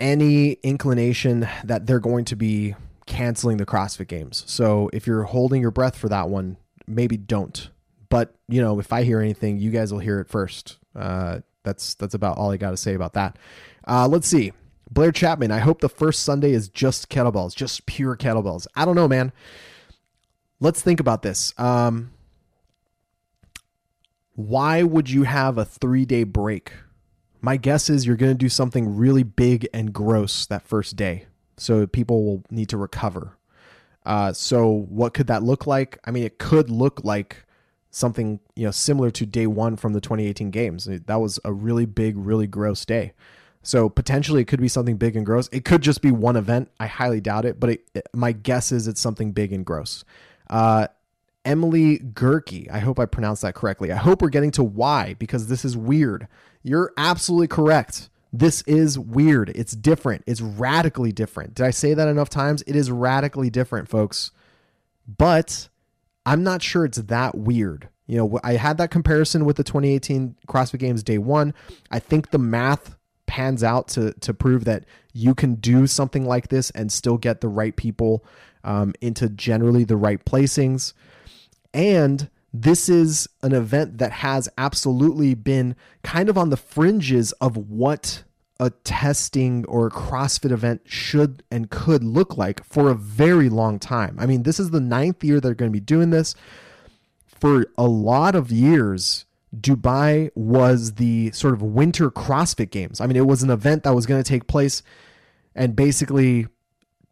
any 0.00 0.52
inclination 0.64 1.46
that 1.62 1.86
they're 1.86 2.00
going 2.00 2.24
to 2.26 2.36
be 2.36 2.74
canceling 3.06 3.56
the 3.56 3.66
CrossFit 3.66 4.08
games. 4.08 4.44
So 4.46 4.90
if 4.92 5.06
you're 5.06 5.24
holding 5.24 5.60
your 5.60 5.70
breath 5.70 5.96
for 5.96 6.08
that 6.08 6.28
one, 6.28 6.56
maybe 6.86 7.16
don't. 7.16 7.70
But 8.08 8.34
you 8.48 8.60
know, 8.60 8.78
if 8.78 8.92
I 8.92 9.02
hear 9.02 9.20
anything, 9.20 9.58
you 9.58 9.70
guys 9.70 9.92
will 9.92 10.00
hear 10.00 10.20
it 10.20 10.28
first. 10.28 10.78
Uh, 10.94 11.40
that's 11.62 11.94
that's 11.94 12.14
about 12.14 12.38
all 12.38 12.50
I 12.50 12.56
got 12.56 12.70
to 12.70 12.76
say 12.76 12.94
about 12.94 13.14
that. 13.14 13.38
Uh, 13.86 14.06
let's 14.06 14.28
see. 14.28 14.52
Blair 14.90 15.12
Chapman, 15.12 15.50
I 15.50 15.58
hope 15.58 15.80
the 15.80 15.88
first 15.88 16.22
Sunday 16.22 16.52
is 16.52 16.68
just 16.68 17.08
kettlebells, 17.08 17.56
just 17.56 17.86
pure 17.86 18.16
kettlebells. 18.16 18.66
I 18.76 18.84
don't 18.84 18.94
know, 18.94 19.08
man. 19.08 19.32
Let's 20.60 20.80
think 20.80 21.00
about 21.00 21.22
this. 21.22 21.52
Um, 21.58 22.12
why 24.34 24.82
would 24.82 25.10
you 25.10 25.24
have 25.24 25.58
a 25.58 25.64
three 25.64 26.04
day 26.04 26.24
break? 26.24 26.72
My 27.40 27.56
guess 27.56 27.90
is 27.90 28.06
you're 28.06 28.16
going 28.16 28.32
to 28.32 28.38
do 28.38 28.48
something 28.48 28.96
really 28.96 29.22
big 29.22 29.68
and 29.74 29.92
gross 29.92 30.46
that 30.46 30.62
first 30.62 30.96
day. 30.96 31.26
So 31.56 31.86
people 31.86 32.24
will 32.24 32.44
need 32.50 32.68
to 32.70 32.76
recover. 32.76 33.36
Uh, 34.04 34.32
so 34.32 34.86
what 34.88 35.14
could 35.14 35.28
that 35.28 35.42
look 35.42 35.66
like? 35.66 35.98
I 36.04 36.10
mean, 36.10 36.24
it 36.24 36.38
could 36.38 36.70
look 36.70 37.04
like 37.04 37.44
something 37.90 38.40
you 38.56 38.64
know 38.64 38.72
similar 38.72 39.10
to 39.12 39.24
day 39.24 39.46
one 39.46 39.76
from 39.76 39.92
the 39.92 40.00
2018 40.00 40.50
games. 40.50 40.84
That 40.84 41.20
was 41.20 41.38
a 41.44 41.52
really 41.52 41.86
big, 41.86 42.16
really 42.16 42.46
gross 42.46 42.84
day. 42.84 43.12
So 43.62 43.88
potentially 43.88 44.42
it 44.42 44.44
could 44.44 44.60
be 44.60 44.68
something 44.68 44.96
big 44.96 45.16
and 45.16 45.24
gross. 45.24 45.48
It 45.50 45.64
could 45.64 45.80
just 45.80 46.02
be 46.02 46.10
one 46.10 46.36
event. 46.36 46.70
I 46.78 46.86
highly 46.86 47.22
doubt 47.22 47.46
it, 47.46 47.58
but 47.58 47.70
it, 47.70 47.88
it, 47.94 48.06
my 48.12 48.32
guess 48.32 48.72
is 48.72 48.86
it's 48.86 49.00
something 49.00 49.32
big 49.32 49.54
and 49.54 49.64
gross. 49.64 50.04
Uh, 50.50 50.88
Emily 51.46 51.98
Gerke. 51.98 52.70
I 52.70 52.78
hope 52.78 52.98
I 52.98 53.06
pronounced 53.06 53.42
that 53.42 53.54
correctly. 53.54 53.90
I 53.90 53.96
hope 53.96 54.20
we're 54.20 54.28
getting 54.28 54.50
to 54.52 54.64
why 54.64 55.14
because 55.14 55.46
this 55.46 55.64
is 55.64 55.76
weird. 55.76 56.28
You're 56.62 56.92
absolutely 56.96 57.48
correct. 57.48 58.10
This 58.36 58.62
is 58.62 58.98
weird. 58.98 59.50
It's 59.54 59.76
different. 59.76 60.24
It's 60.26 60.40
radically 60.40 61.12
different. 61.12 61.54
Did 61.54 61.66
I 61.66 61.70
say 61.70 61.94
that 61.94 62.08
enough 62.08 62.28
times? 62.28 62.64
It 62.66 62.74
is 62.74 62.90
radically 62.90 63.48
different, 63.48 63.88
folks. 63.88 64.32
But 65.06 65.68
I'm 66.26 66.42
not 66.42 66.60
sure 66.60 66.84
it's 66.84 66.98
that 66.98 67.36
weird. 67.36 67.88
You 68.08 68.18
know, 68.18 68.40
I 68.42 68.54
had 68.54 68.76
that 68.78 68.90
comparison 68.90 69.44
with 69.44 69.56
the 69.56 69.62
2018 69.62 70.34
CrossFit 70.48 70.80
Games 70.80 71.04
day 71.04 71.16
one. 71.16 71.54
I 71.92 72.00
think 72.00 72.32
the 72.32 72.38
math 72.38 72.96
pans 73.26 73.62
out 73.62 73.86
to 73.88 74.12
to 74.14 74.34
prove 74.34 74.64
that 74.64 74.84
you 75.12 75.36
can 75.36 75.54
do 75.54 75.86
something 75.86 76.26
like 76.26 76.48
this 76.48 76.70
and 76.70 76.90
still 76.90 77.18
get 77.18 77.40
the 77.40 77.48
right 77.48 77.76
people 77.76 78.24
um, 78.64 78.94
into 79.00 79.28
generally 79.28 79.84
the 79.84 79.96
right 79.96 80.24
placings. 80.24 80.92
And 81.72 82.28
this 82.52 82.88
is 82.88 83.28
an 83.42 83.52
event 83.52 83.98
that 83.98 84.10
has 84.10 84.48
absolutely 84.58 85.34
been 85.34 85.76
kind 86.02 86.28
of 86.28 86.36
on 86.36 86.50
the 86.50 86.56
fringes 86.56 87.30
of 87.34 87.56
what 87.56 88.23
a 88.60 88.70
testing 88.70 89.64
or 89.66 89.90
CrossFit 89.90 90.52
event 90.52 90.82
should 90.84 91.42
and 91.50 91.70
could 91.70 92.04
look 92.04 92.36
like 92.36 92.64
for 92.64 92.88
a 92.88 92.94
very 92.94 93.48
long 93.48 93.78
time. 93.78 94.16
I 94.18 94.26
mean, 94.26 94.44
this 94.44 94.60
is 94.60 94.70
the 94.70 94.80
ninth 94.80 95.24
year 95.24 95.40
they're 95.40 95.54
going 95.54 95.70
to 95.70 95.76
be 95.76 95.80
doing 95.80 96.10
this. 96.10 96.34
For 97.26 97.66
a 97.76 97.86
lot 97.86 98.34
of 98.34 98.52
years, 98.52 99.26
Dubai 99.54 100.30
was 100.34 100.94
the 100.94 101.30
sort 101.32 101.54
of 101.54 101.62
winter 101.62 102.10
CrossFit 102.10 102.70
Games. 102.70 103.00
I 103.00 103.06
mean, 103.06 103.16
it 103.16 103.26
was 103.26 103.42
an 103.42 103.50
event 103.50 103.82
that 103.82 103.94
was 103.94 104.06
going 104.06 104.22
to 104.22 104.28
take 104.28 104.46
place 104.46 104.82
and 105.54 105.76
basically 105.76 106.46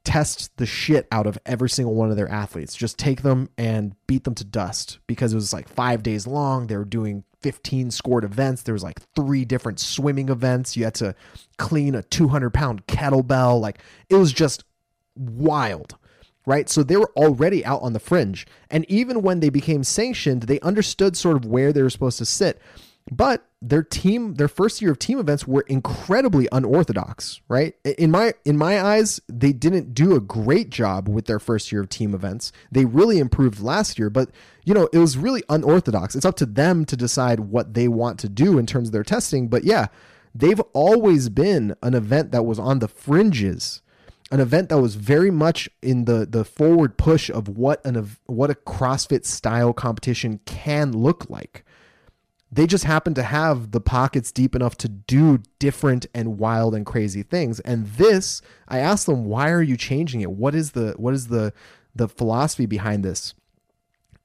test 0.05 0.57
the 0.57 0.67
shit 0.67 1.07
out 1.13 1.27
of 1.27 1.39
every 1.47 1.69
single 1.69 1.95
one 1.95 2.11
of 2.11 2.17
their 2.17 2.29
athletes. 2.29 2.75
Just 2.75 2.99
take 2.99 3.23
them 3.23 3.49
and 3.57 3.95
beat 4.07 4.25
them 4.25 4.35
to 4.37 4.45
dust 4.45 4.99
because 5.07 5.33
it 5.33 5.37
was 5.37 5.53
like 5.53 5.69
five 5.69 6.03
days 6.03 6.27
long. 6.27 6.67
They 6.67 6.77
were 6.77 6.85
doing 6.85 7.25
15 7.43 7.91
scored 7.91 8.25
events. 8.25 8.63
There 8.63 8.75
was 8.75 8.83
like 8.83 9.01
three 9.15 9.45
different 9.45 9.81
swimming 9.81 10.29
events. 10.29 10.77
You 10.77 10.85
had 10.85 10.95
to 10.97 11.15
clean 11.59 11.95
a 11.95 12.03
200 12.03 12.51
pound 12.51 12.87
kettlebell. 12.87 13.61
Like 13.61 13.81
it 14.09 14.17
was 14.17 14.33
just 14.33 14.65
wild. 15.17 15.97
Right. 16.45 16.69
So 16.69 16.83
they 16.83 16.97
were 16.97 17.13
already 17.17 17.65
out 17.65 17.83
on 17.83 17.93
the 17.93 18.01
fringe. 18.01 18.49
And 18.69 18.85
even 18.91 19.23
when 19.23 19.39
they 19.39 19.49
became 19.49 19.85
sanctioned, 19.85 20.45
they 20.45 20.59
understood 20.61 21.17
sort 21.17 21.37
of 21.37 21.45
where 21.45 21.73
they 21.73 21.83
were 21.83 21.91
supposed 21.91 22.19
to 22.19 22.27
sit. 22.27 22.61
But 23.11 23.47
their 23.65 23.85
team, 23.85 24.35
their 24.35 24.49
first 24.49 24.83
year 24.83 24.91
of 24.91 24.99
team 24.99 25.21
events 25.21 25.47
were 25.47 25.65
incredibly 25.69 26.49
unorthodox, 26.51 27.41
right? 27.49 27.75
In 27.85 28.11
my 28.11 28.35
in 28.45 28.59
my 28.59 28.83
eyes, 28.83 29.21
they 29.29 29.53
didn't 29.53 29.95
do 29.95 30.17
a 30.17 30.21
great 30.21 30.69
job 30.69 31.09
with 31.09 31.27
their 31.27 31.39
first 31.39 31.71
year 31.71 31.81
of 31.81 31.89
team 31.89 32.13
events. 32.13 32.51
They 32.73 32.85
really 32.85 33.21
improved 33.21 33.61
last 33.61 34.01
year, 34.01 34.11
but 34.11 34.31
you 34.65 34.75
know, 34.75 34.89
it 34.93 34.99
was 34.99 35.17
really 35.17 35.45
unorthodox. 35.49 36.17
It's 36.17 36.27
up 36.27 36.37
to 36.37 36.47
them 36.47 36.85
to 36.87 36.97
decide 36.97 37.41
what 37.41 37.75
they 37.75 37.87
want 37.87 38.19
to 38.21 38.29
do 38.29 38.59
in 38.59 38.67
terms 38.67 38.89
of 38.89 38.93
their 38.93 39.05
testing, 39.05 39.47
but 39.47 39.63
yeah, 39.63 39.87
they've 40.35 40.61
always 40.73 41.29
been 41.29 41.77
an 41.83 41.95
event 41.95 42.33
that 42.33 42.43
was 42.43 42.59
on 42.59 42.81
the 42.81 42.89
fringes 42.89 43.81
an 44.33 44.41
event 44.41 44.71
that 44.71 44.81
was 44.81 44.95
very 44.95 45.31
much 45.31 45.69
in 45.83 46.07
the 46.07 46.27
the 46.29 46.43
forward 46.43 46.97
push 46.97 47.29
of 47.29 47.49
what 47.49 47.85
an 47.85 48.17
what 48.25 48.51
a 48.51 48.55
CrossFit 48.55 49.27
style 49.27 49.75
competition 49.75 50.41
can 50.47 50.91
look 50.91 51.29
like 51.29 51.65
they 52.53 52.67
just 52.67 52.85
happen 52.85 53.15
to 53.15 53.23
have 53.23 53.71
the 53.71 53.81
pockets 53.81 54.31
deep 54.31 54.55
enough 54.55 54.77
to 54.77 54.89
do 54.89 55.39
different 55.59 56.05
and 56.15 56.39
wild 56.39 56.75
and 56.75 56.85
crazy 56.85 57.23
things. 57.23 57.59
And 57.61 57.87
this 57.87 58.43
i 58.69 58.79
asked 58.79 59.07
them 59.07 59.25
why 59.25 59.51
are 59.51 59.63
you 59.63 59.77
changing 59.77 60.21
it? 60.21 60.31
What 60.31 60.55
is 60.55 60.73
the 60.73 60.93
what 60.99 61.15
is 61.15 61.29
the 61.29 61.55
the 61.95 62.09
philosophy 62.09 62.67
behind 62.67 63.03
this? 63.05 63.35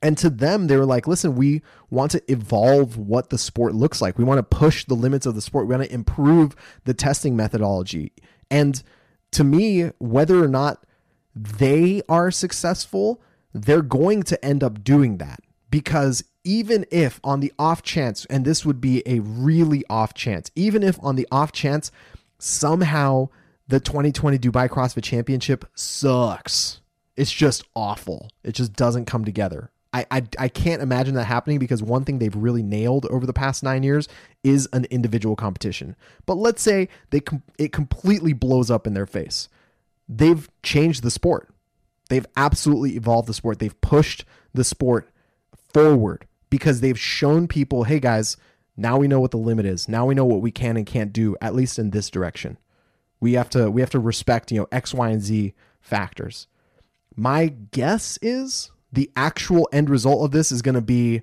And 0.01 0.17
to 0.17 0.29
them 0.29 0.67
they 0.67 0.75
were 0.75 0.85
like 0.85 1.07
listen 1.07 1.35
we 1.35 1.61
want 1.89 2.11
to 2.11 2.31
evolve 2.31 2.97
what 2.97 3.29
the 3.29 3.37
sport 3.37 3.73
looks 3.73 4.01
like. 4.01 4.17
We 4.17 4.25
want 4.25 4.39
to 4.39 4.57
push 4.57 4.83
the 4.83 4.93
limits 4.93 5.25
of 5.25 5.33
the 5.33 5.41
sport. 5.41 5.67
We 5.67 5.75
want 5.75 5.87
to 5.87 5.93
improve 5.93 6.53
the 6.83 6.93
testing 6.93 7.35
methodology. 7.35 8.11
And 8.51 8.83
to 9.31 9.45
me 9.45 9.91
whether 9.99 10.43
or 10.43 10.49
not 10.49 10.83
they 11.33 12.01
are 12.09 12.31
successful 12.31 13.21
they're 13.53 13.81
going 13.81 14.23
to 14.23 14.43
end 14.43 14.63
up 14.63 14.83
doing 14.83 15.17
that 15.17 15.39
because 15.69 16.23
even 16.47 16.85
if 16.89 17.19
on 17.25 17.41
the 17.41 17.51
off 17.59 17.83
chance, 17.83 18.25
and 18.25 18.45
this 18.45 18.65
would 18.65 18.79
be 18.79 19.03
a 19.05 19.19
really 19.19 19.83
off 19.89 20.13
chance, 20.13 20.49
even 20.55 20.81
if 20.81 20.97
on 21.03 21.17
the 21.17 21.27
off 21.29 21.51
chance 21.51 21.91
somehow 22.39 23.27
the 23.67 23.81
2020 23.81 24.39
Dubai 24.39 24.69
CrossFit 24.69 25.03
Championship 25.03 25.65
sucks, 25.75 26.79
it's 27.17 27.31
just 27.31 27.65
awful. 27.75 28.29
It 28.45 28.53
just 28.53 28.73
doesn't 28.73 29.05
come 29.05 29.25
together. 29.25 29.71
I, 29.91 30.05
I, 30.09 30.23
I 30.39 30.47
can't 30.47 30.81
imagine 30.81 31.15
that 31.15 31.25
happening 31.25 31.59
because 31.59 31.83
one 31.83 32.05
thing 32.05 32.19
they've 32.19 32.35
really 32.35 32.63
nailed 32.63 33.05
over 33.07 33.25
the 33.25 33.33
past 33.33 33.61
nine 33.61 33.83
years 33.83 34.07
is 34.43 34.69
an 34.71 34.85
individual 34.85 35.35
competition. 35.35 35.97
But 36.25 36.35
let's 36.35 36.61
say 36.61 36.87
they 37.09 37.19
com- 37.19 37.43
it 37.57 37.73
completely 37.73 38.31
blows 38.31 38.71
up 38.71 38.87
in 38.87 38.93
their 38.93 39.05
face. 39.05 39.49
They've 40.07 40.49
changed 40.63 41.03
the 41.03 41.11
sport. 41.11 41.49
They've 42.09 42.25
absolutely 42.37 42.95
evolved 42.95 43.27
the 43.27 43.33
sport. 43.33 43.59
They've 43.59 43.81
pushed 43.81 44.23
the 44.53 44.63
sport 44.63 45.09
forward 45.73 46.25
because 46.57 46.81
they've 46.81 46.99
shown 46.99 47.47
people, 47.47 47.83
hey 47.83 47.99
guys, 47.99 48.35
now 48.75 48.97
we 48.97 49.07
know 49.07 49.19
what 49.19 49.29
the 49.29 49.37
limit 49.37 49.67
is. 49.67 49.87
Now 49.87 50.07
we 50.07 50.15
know 50.15 50.25
what 50.25 50.41
we 50.41 50.49
can 50.49 50.75
and 50.75 50.87
can't 50.87 51.13
do, 51.13 51.35
at 51.39 51.53
least 51.53 51.77
in 51.77 51.91
this 51.91 52.09
direction. 52.09 52.57
We 53.19 53.33
have 53.33 53.49
to 53.51 53.69
we 53.69 53.81
have 53.81 53.91
to 53.91 53.99
respect, 53.99 54.51
you 54.51 54.59
know, 54.59 54.67
X, 54.71 54.91
Y, 54.91 55.09
and 55.09 55.21
Z 55.21 55.53
factors. 55.79 56.47
My 57.15 57.47
guess 57.47 58.17
is 58.23 58.71
the 58.91 59.11
actual 59.15 59.69
end 59.71 59.89
result 59.89 60.25
of 60.25 60.31
this 60.31 60.51
is 60.51 60.63
going 60.63 60.75
to 60.75 60.81
be 60.81 61.21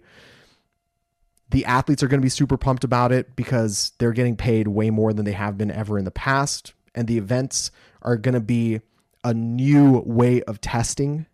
the 1.51 1.65
athletes 1.65 2.03
are 2.03 2.09
going 2.09 2.21
to 2.21 2.25
be 2.25 2.29
super 2.29 2.57
pumped 2.57 2.85
about 2.85 3.11
it 3.11 3.35
because 3.35 3.93
they're 3.99 4.13
getting 4.13 4.37
paid 4.37 4.69
way 4.69 4.91
more 4.91 5.13
than 5.13 5.25
they 5.25 5.33
have 5.33 5.59
been 5.59 5.71
ever 5.71 5.99
in 5.99 6.05
the 6.05 6.11
past. 6.13 6.75
And 6.95 7.09
the 7.09 7.19
events 7.19 7.73
are 8.03 8.17
going 8.17 8.35
to 8.35 8.41
be 8.41 8.81
a 9.25 9.35
new 9.35 10.03
way 10.07 10.43
of 10.43 10.61
testing 10.61 11.27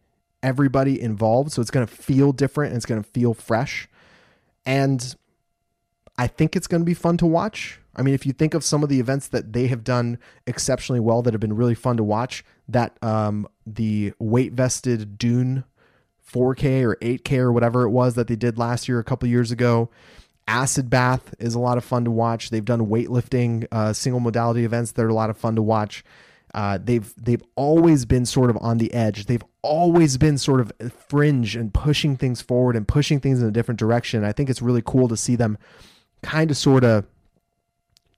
everybody 0.43 1.01
involved. 1.01 1.53
So 1.53 1.61
it's 1.61 1.71
going 1.71 1.87
to 1.87 1.93
feel 1.93 2.33
different 2.33 2.71
and 2.71 2.77
it's 2.77 2.87
going 2.87 3.03
to 3.03 3.09
feel 3.09 3.35
fresh. 3.35 3.89
And 4.67 5.15
I 6.19 6.27
think 6.27 6.55
it's 6.55 6.67
going 6.67 6.83
to 6.83 6.87
be 6.87 6.95
fun 6.95 7.17
to 7.19 7.27
watch. 7.27 7.81
I 7.97 8.03
mean, 8.03 8.15
if 8.15 8.25
you 8.25 8.33
think 8.33 8.55
of 8.55 8.63
some 8.63 8.83
of 8.83 8.89
the 8.89 9.01
events 9.01 9.29
that 9.29 9.53
they 9.53 9.67
have 9.67 9.83
done 9.83 10.19
exceptionally 10.47 11.01
well 11.01 11.23
that 11.23 11.35
have 11.35 11.41
been 11.41 11.57
really 11.57 11.75
fun 11.75 11.97
to 11.97 12.05
watch, 12.05 12.45
that 12.69 12.97
um, 13.03 13.49
the 13.67 14.13
weight 14.19 14.53
vested 14.53 15.19
Dune 15.19 15.65
4K 16.31 16.83
or 16.83 16.97
8K 16.97 17.39
or 17.39 17.53
whatever 17.53 17.83
it 17.83 17.91
was 17.91 18.15
that 18.15 18.29
they 18.29 18.37
did 18.37 18.59
last 18.59 18.89
year, 18.89 18.99
a 18.99 19.05
couple 19.05 19.29
years 19.29 19.51
ago. 19.51 19.91
Acid 20.47 20.91
Bath 20.91 21.35
is 21.39 21.55
a 21.55 21.59
lot 21.61 21.79
of 21.79 21.85
fun 21.85 22.05
to 22.05 22.11
watch. 22.11 22.51
They've 22.51 22.65
done 22.65 22.87
weightlifting, 22.87 23.67
uh, 23.71 23.93
single 23.93 24.21
modality 24.21 24.65
events 24.65 24.93
that 24.93 25.05
are 25.05 25.09
a 25.09 25.15
lot 25.15 25.31
of 25.31 25.37
fun 25.37 25.57
to 25.57 25.63
watch. 25.63 26.05
Uh, 26.53 26.79
they've 26.83 27.15
they've 27.17 27.43
always 27.55 28.05
been 28.05 28.27
sort 28.27 28.51
of 28.51 28.59
on 28.61 28.79
the 28.79 28.93
edge. 28.93 29.27
They've 29.27 29.45
always 29.63 30.17
been 30.17 30.39
sort 30.39 30.61
of 30.61 30.73
fringe 31.09 31.57
and 31.57 31.73
pushing 31.73 32.17
things 32.17 32.41
forward 32.41 32.77
and 32.77 32.87
pushing 32.89 33.21
things 33.21 33.41
in 33.41 33.49
a 33.49 33.53
different 33.53 33.79
direction. 33.79 34.25
I 34.25 34.33
think 34.33 34.49
it's 34.49 34.63
really 34.63 34.83
cool 34.85 35.09
to 35.09 35.17
see 35.17 35.37
them 35.37 35.59
kind 36.23 36.51
of 36.51 36.57
sort 36.57 36.85
of 36.85 37.07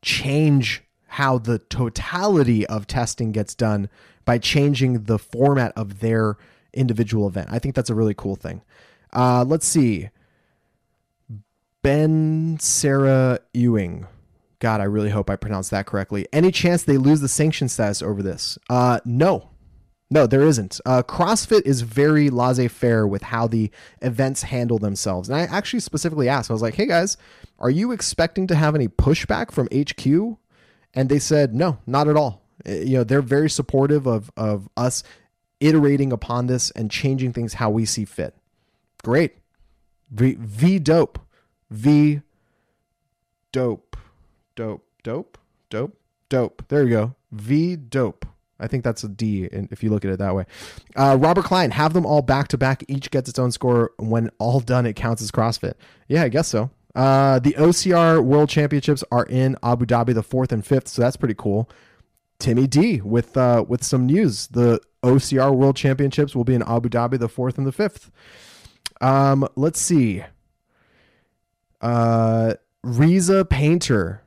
change 0.03 0.83
how 1.07 1.39
the 1.39 1.59
totality 1.59 2.67
of 2.67 2.87
testing 2.87 3.33
gets 3.33 3.55
done 3.55 3.89
by 4.25 4.39
changing 4.39 5.05
the 5.05 5.19
format 5.19 5.73
of 5.77 6.01
their 6.01 6.37
individual 6.73 7.29
event. 7.29 7.49
I 7.51 7.59
think 7.59 7.75
that's 7.75 7.91
a 7.91 7.95
really 7.95 8.15
cool 8.15 8.37
thing. 8.37 8.63
Uh, 9.13 9.45
let's 9.47 9.67
see. 9.67 10.09
Ben 11.83 12.59
Sarah 12.61 13.41
Ewing. 13.53 14.07
God, 14.59 14.81
I 14.81 14.85
really 14.85 15.11
hope 15.11 15.29
I 15.29 15.37
pronounced 15.37 15.73
that 15.73 15.87
correctly. 15.87 16.27
Any 16.33 16.53
chance 16.53 16.85
they 16.85 16.97
lose 16.97 17.21
the 17.21 17.29
sanction 17.29 17.69
status 17.69 18.01
over 18.01 18.23
this? 18.23 18.59
Uh, 18.71 19.01
no, 19.05 19.51
no, 20.13 20.27
there 20.27 20.43
isn't. 20.43 20.79
Uh, 20.85 21.03
CrossFit 21.03 21.63
is 21.65 21.81
very 21.81 22.29
laissez 22.29 22.69
faire 22.69 23.07
with 23.07 23.23
how 23.23 23.47
the 23.47 23.71
events 24.03 24.43
handle 24.43 24.79
themselves. 24.79 25.31
And 25.31 25.39
I 25.39 25.45
actually 25.45 25.81
specifically 25.81 26.29
asked, 26.29 26.51
I 26.51 26.53
was 26.53 26.61
like, 26.61 26.75
hey 26.75 26.85
guys, 26.85 27.17
are 27.59 27.71
you 27.71 27.93
expecting 27.93 28.47
to 28.49 28.55
have 28.55 28.75
any 28.75 28.89
pushback 28.89 29.51
from 29.51 29.69
HQ? 29.75 30.37
And 30.93 31.09
they 31.09 31.19
said, 31.19 31.55
no, 31.55 31.79
not 31.87 32.09
at 32.09 32.17
all. 32.17 32.43
Uh, 32.69 32.73
you 32.73 32.99
know, 32.99 33.05
they're 33.05 33.23
very 33.23 33.49
supportive 33.49 34.07
of, 34.07 34.31
of 34.37 34.69
us 34.77 35.03
iterating 35.61 36.13
upon 36.13 36.47
this 36.47 36.71
and 36.73 36.91
changing 36.91 37.33
things 37.33 37.55
how 37.55 37.71
we 37.71 37.87
see 37.87 38.05
fit. 38.05 38.37
Great. 39.03 39.37
V, 40.11 40.37
v 40.39 40.79
dope. 40.79 41.21
V 41.71 42.21
dope. 43.51 43.97
Dope. 44.55 44.85
Dope. 45.03 45.39
Dope. 45.71 45.97
Dope. 46.29 46.65
There 46.69 46.83
you 46.83 46.91
go. 46.91 47.15
V 47.31 47.77
dope. 47.77 48.27
I 48.61 48.69
think 48.69 48.85
that's 48.85 49.03
a 49.03 49.09
D 49.09 49.49
if 49.51 49.83
you 49.83 49.91
look 49.91 50.05
at 50.05 50.11
it 50.11 50.19
that 50.19 50.35
way. 50.35 50.45
Uh, 50.95 51.17
Robert 51.19 51.45
Klein, 51.45 51.71
have 51.73 51.93
them 51.93 52.07
all 52.07 52.23
back 52.23 52.49
to 52.49 52.59
back. 52.59 52.85
Each 52.89 53.11
gets 53.11 53.29
its 53.29 53.39
own 53.39 53.51
score. 53.51 53.93
When 53.99 54.31
all 54.39 54.61
done, 54.61 54.87
it 54.87 54.95
counts 54.95 55.21
as 55.23 55.31
CrossFit. 55.31 55.75
Yeah, 56.09 56.23
I 56.23 56.29
guess 56.29 56.49
so. 56.49 56.71
Uh, 56.95 57.39
the 57.39 57.55
OCR 57.55 58.23
World 58.23 58.49
Championships 58.51 59.03
are 59.11 59.25
in 59.25 59.57
Abu 59.63 59.87
Dhabi 59.87 60.15
the 60.15 60.23
fourth 60.23 60.53
and 60.53 60.65
fifth, 60.65 60.89
so 60.89 61.03
that's 61.03 61.17
pretty 61.17 61.35
cool. 61.37 61.69
Timmy 62.39 62.67
D 62.67 63.01
with 63.01 63.37
uh, 63.37 63.65
with 63.67 63.83
some 63.83 64.07
news. 64.07 64.49
The 64.49 64.81
OCR 65.03 65.55
World 65.55 65.77
Championships 65.77 66.37
will 66.37 66.45
be 66.45 66.55
in 66.55 66.63
Abu 66.63 66.89
Dhabi 66.89 67.19
the 67.19 67.29
fourth 67.29 67.59
and 67.59 67.67
the 67.67 67.73
fifth. 67.73 68.11
Um, 69.01 69.49
let's 69.57 69.81
see. 69.81 70.25
Uh, 71.81 72.55
Riza 72.83 73.45
Painter, 73.45 74.23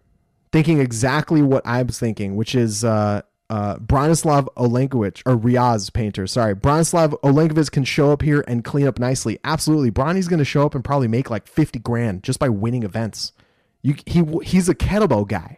thinking 0.52 0.80
exactly 0.80 1.42
what 1.42 1.66
I 1.66 1.84
was 1.84 2.00
thinking, 2.00 2.36
which 2.36 2.56
is 2.56 2.84
uh, 2.84 3.22
uh, 3.50 3.78
Branislav 3.78 4.48
Olenkovic 4.56 5.22
or 5.26 5.38
Riaz 5.38 5.92
Painter. 5.94 6.28
Sorry, 6.28 6.56
Branislav 6.56 7.20
Olenkovic 7.22 7.72
can 7.72 7.84
show 7.84 8.12
up 8.12 8.22
here 8.22 8.44
and 8.48 8.64
clean 8.64 8.88
up 8.88 9.00
nicely. 9.00 9.40
Absolutely, 9.44 9.90
Bronny's 9.90 10.28
going 10.28 10.40
to 10.40 10.46
show 10.46 10.66
up 10.66 10.76
and 10.76 10.84
probably 10.84 11.08
make 11.08 11.30
like 11.30 11.48
fifty 11.48 11.80
grand 11.80 12.24
just 12.24 12.40
by 12.40 12.50
winning 12.50 12.84
events. 12.84 13.34
You, 13.82 13.96
he 14.06 14.24
he's 14.44 14.68
a 14.68 14.76
kettlebell 14.76 15.28
guy. 15.28 15.58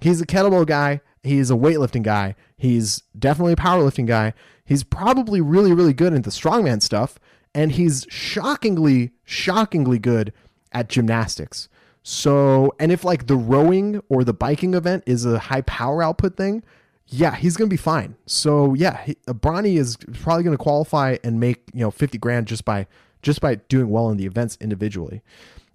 He's 0.00 0.20
a 0.20 0.26
kettlebell 0.26 0.66
guy. 0.66 1.00
He's 1.22 1.50
a 1.50 1.54
weightlifting 1.54 2.02
guy. 2.02 2.36
He's 2.56 3.02
definitely 3.18 3.54
a 3.54 3.56
powerlifting 3.56 4.06
guy. 4.06 4.34
He's 4.64 4.84
probably 4.84 5.40
really 5.40 5.72
really 5.72 5.94
good 5.94 6.12
at 6.12 6.24
the 6.24 6.30
strongman 6.30 6.80
stuff, 6.80 7.18
and 7.54 7.72
he's 7.72 8.06
shockingly 8.08 9.12
shockingly 9.24 9.98
good 9.98 10.32
at 10.72 10.88
gymnastics. 10.88 11.68
So, 12.04 12.72
and 12.78 12.92
if 12.92 13.02
like 13.02 13.26
the 13.26 13.34
rowing 13.34 14.00
or 14.08 14.22
the 14.22 14.32
biking 14.32 14.74
event 14.74 15.02
is 15.06 15.24
a 15.24 15.40
high 15.40 15.62
power 15.62 16.04
output 16.04 16.36
thing, 16.36 16.62
yeah, 17.08 17.34
he's 17.34 17.56
going 17.56 17.68
to 17.68 17.72
be 17.72 17.78
fine. 17.78 18.16
So 18.26 18.74
yeah, 18.74 19.02
he, 19.04 19.16
uh, 19.28 19.32
Bronny 19.32 19.78
is 19.78 19.96
probably 19.96 20.42
going 20.42 20.56
to 20.56 20.62
qualify 20.62 21.16
and 21.22 21.38
make 21.38 21.62
you 21.72 21.80
know 21.80 21.90
fifty 21.90 22.18
grand 22.18 22.46
just 22.46 22.64
by 22.64 22.86
just 23.22 23.40
by 23.40 23.56
doing 23.56 23.90
well 23.90 24.10
in 24.10 24.16
the 24.16 24.26
events 24.26 24.56
individually. 24.60 25.22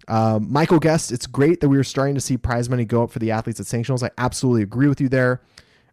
Um, 0.08 0.52
Michael 0.52 0.78
Guest, 0.78 1.12
it's 1.12 1.26
great 1.26 1.60
that 1.60 1.68
we 1.68 1.78
are 1.78 1.84
starting 1.84 2.14
to 2.14 2.20
see 2.20 2.36
prize 2.36 2.68
money 2.68 2.84
go 2.84 3.04
up 3.04 3.10
for 3.10 3.18
the 3.18 3.30
athletes 3.30 3.60
at 3.60 3.66
sanctionals. 3.66 4.02
I 4.02 4.10
absolutely 4.18 4.62
agree 4.62 4.88
with 4.88 5.00
you 5.00 5.08
there. 5.08 5.40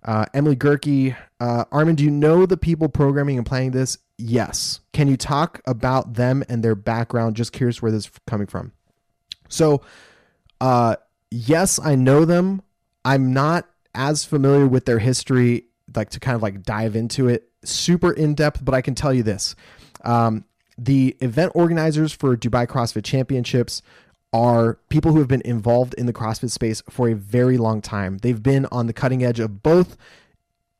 Uh, 0.03 0.25
Emily 0.33 0.55
Gerke, 0.55 1.15
uh, 1.39 1.65
Armen, 1.71 1.95
do 1.95 2.03
you 2.03 2.09
know 2.09 2.45
the 2.45 2.57
people 2.57 2.89
programming 2.89 3.37
and 3.37 3.45
planning 3.45 3.71
this? 3.71 3.97
Yes. 4.17 4.79
Can 4.93 5.07
you 5.07 5.17
talk 5.17 5.61
about 5.67 6.13
them 6.13 6.43
and 6.49 6.63
their 6.63 6.75
background? 6.75 7.35
Just 7.35 7.51
curious 7.53 7.81
where 7.81 7.91
this 7.91 8.05
is 8.05 8.11
coming 8.25 8.47
from. 8.47 8.71
So, 9.49 9.81
uh, 10.61 10.95
yes, 11.31 11.79
I 11.83 11.95
know 11.95 12.25
them. 12.25 12.61
I'm 13.05 13.33
not 13.33 13.67
as 13.95 14.25
familiar 14.25 14.67
with 14.67 14.85
their 14.85 14.99
history, 14.99 15.65
like 15.95 16.09
to 16.11 16.19
kind 16.19 16.35
of 16.35 16.41
like 16.41 16.63
dive 16.63 16.95
into 16.95 17.27
it 17.27 17.49
super 17.63 18.11
in 18.11 18.35
depth, 18.35 18.63
but 18.63 18.73
I 18.73 18.81
can 18.81 18.95
tell 18.95 19.13
you 19.13 19.23
this. 19.23 19.55
Um, 20.03 20.45
the 20.77 21.17
event 21.19 21.51
organizers 21.55 22.13
for 22.13 22.37
Dubai 22.37 22.65
CrossFit 22.67 23.03
Championships 23.03 23.81
are 24.31 24.79
people 24.89 25.11
who 25.11 25.19
have 25.19 25.27
been 25.27 25.41
involved 25.43 25.93
in 25.95 26.05
the 26.05 26.13
CrossFit 26.13 26.51
space 26.51 26.81
for 26.89 27.09
a 27.09 27.15
very 27.15 27.57
long 27.57 27.81
time. 27.81 28.19
They've 28.19 28.41
been 28.41 28.65
on 28.71 28.87
the 28.87 28.93
cutting 28.93 29.23
edge 29.23 29.39
of 29.39 29.63
both 29.63 29.97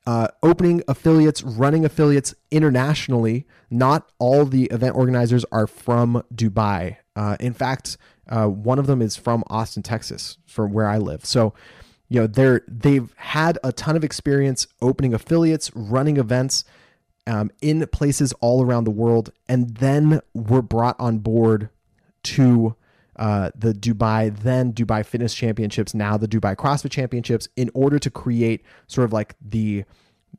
uh, 0.05 0.28
opening 0.41 0.84
affiliates, 0.88 1.43
running 1.43 1.84
affiliates 1.84 2.34
internationally. 2.51 3.45
Not 3.70 4.10
all 4.20 4.45
the 4.45 4.66
event 4.66 4.95
organizers 4.95 5.45
are 5.51 5.68
from 5.68 6.24
Dubai. 6.34 6.97
Uh, 7.16 7.38
in 7.39 7.53
fact, 7.53 7.97
uh, 8.30 8.47
one 8.47 8.80
of 8.80 8.88
them 8.88 9.01
is 9.01 9.16
from 9.18 9.43
Austin, 9.47 9.84
Texas, 9.84 10.38
from 10.45 10.72
where 10.72 10.88
I 10.88 10.97
live. 10.97 11.26
So 11.26 11.53
you 12.10 12.20
know 12.20 12.28
they're 12.28 12.62
they've 12.68 13.14
had 13.18 13.57
a 13.64 13.72
ton 13.72 13.95
of 13.95 14.03
experience 14.03 14.68
opening 14.82 15.14
affiliates 15.14 15.72
running 15.76 16.18
events 16.18 16.64
um, 17.28 17.51
in 17.62 17.86
places 17.88 18.34
all 18.41 18.64
around 18.64 18.84
the 18.86 18.91
world 18.91 19.32
and 19.47 19.76
then 19.76 20.20
were 20.34 20.62
brought 20.62 20.99
on 20.99 21.20
board 21.20 21.70
to 22.24 22.76
uh, 23.18 23.51
the 23.55 23.74
dubai 23.74 24.36
then 24.36 24.74
dubai 24.74 25.05
fitness 25.05 25.34
championships 25.34 25.93
now 25.93 26.18
the 26.18 26.28
dubai 26.28 26.55
crossfit 26.55 26.91
championships 26.91 27.47
in 27.55 27.70
order 27.74 27.99
to 27.99 28.10
create 28.10 28.64
sort 28.88 29.05
of 29.05 29.14
like 29.14 29.36
the 29.41 29.84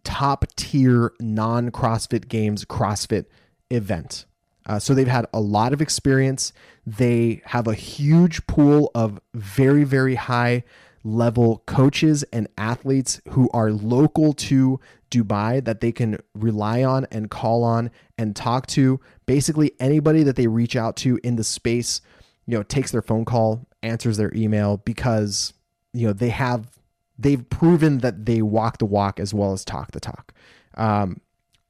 top 0.04 0.44
tier 0.56 1.12
non 1.20 1.70
crossfit 1.70 2.28
games 2.28 2.64
crossfit 2.64 3.26
event. 3.70 4.24
Uh, 4.66 4.78
so 4.78 4.94
they've 4.94 5.08
had 5.08 5.26
a 5.32 5.40
lot 5.40 5.72
of 5.72 5.80
experience. 5.80 6.52
They 6.86 7.42
have 7.46 7.66
a 7.66 7.74
huge 7.74 8.46
pool 8.46 8.90
of 8.94 9.20
very 9.34 9.84
very 9.84 10.14
high 10.14 10.64
level 11.02 11.62
coaches 11.66 12.22
and 12.32 12.48
athletes 12.58 13.20
who 13.30 13.48
are 13.52 13.70
local 13.70 14.32
to 14.34 14.78
Dubai 15.10 15.64
that 15.64 15.80
they 15.80 15.92
can 15.92 16.18
rely 16.34 16.84
on 16.84 17.06
and 17.10 17.30
call 17.30 17.64
on 17.64 17.90
and 18.18 18.36
talk 18.36 18.66
to. 18.68 19.00
Basically, 19.26 19.72
anybody 19.80 20.22
that 20.22 20.36
they 20.36 20.46
reach 20.46 20.76
out 20.76 20.96
to 20.96 21.18
in 21.24 21.36
the 21.36 21.44
space, 21.44 22.00
you 22.46 22.56
know, 22.56 22.62
takes 22.62 22.92
their 22.92 23.02
phone 23.02 23.24
call, 23.24 23.66
answers 23.82 24.16
their 24.16 24.32
email 24.34 24.76
because, 24.78 25.52
you 25.92 26.06
know, 26.06 26.12
they 26.12 26.28
have, 26.28 26.78
they've 27.18 27.48
proven 27.48 27.98
that 27.98 28.26
they 28.26 28.42
walk 28.42 28.78
the 28.78 28.86
walk 28.86 29.18
as 29.18 29.34
well 29.34 29.52
as 29.52 29.64
talk 29.64 29.92
the 29.92 30.00
talk. 30.00 30.32
Um, 30.74 31.20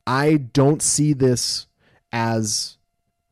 I 0.07 0.37
don't 0.37 0.83
see 0.83 1.13
this 1.13 1.67
as 2.13 2.77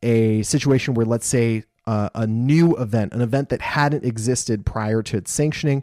a 0.02 0.42
situation 0.42 0.94
where, 0.94 1.06
let's 1.06 1.26
say, 1.26 1.64
uh, 1.88 2.10
a 2.14 2.26
new 2.26 2.76
event, 2.76 3.14
an 3.14 3.22
event 3.22 3.48
that 3.48 3.62
hadn't 3.62 4.04
existed 4.04 4.66
prior 4.66 5.02
to 5.02 5.16
its 5.16 5.32
sanctioning, 5.32 5.82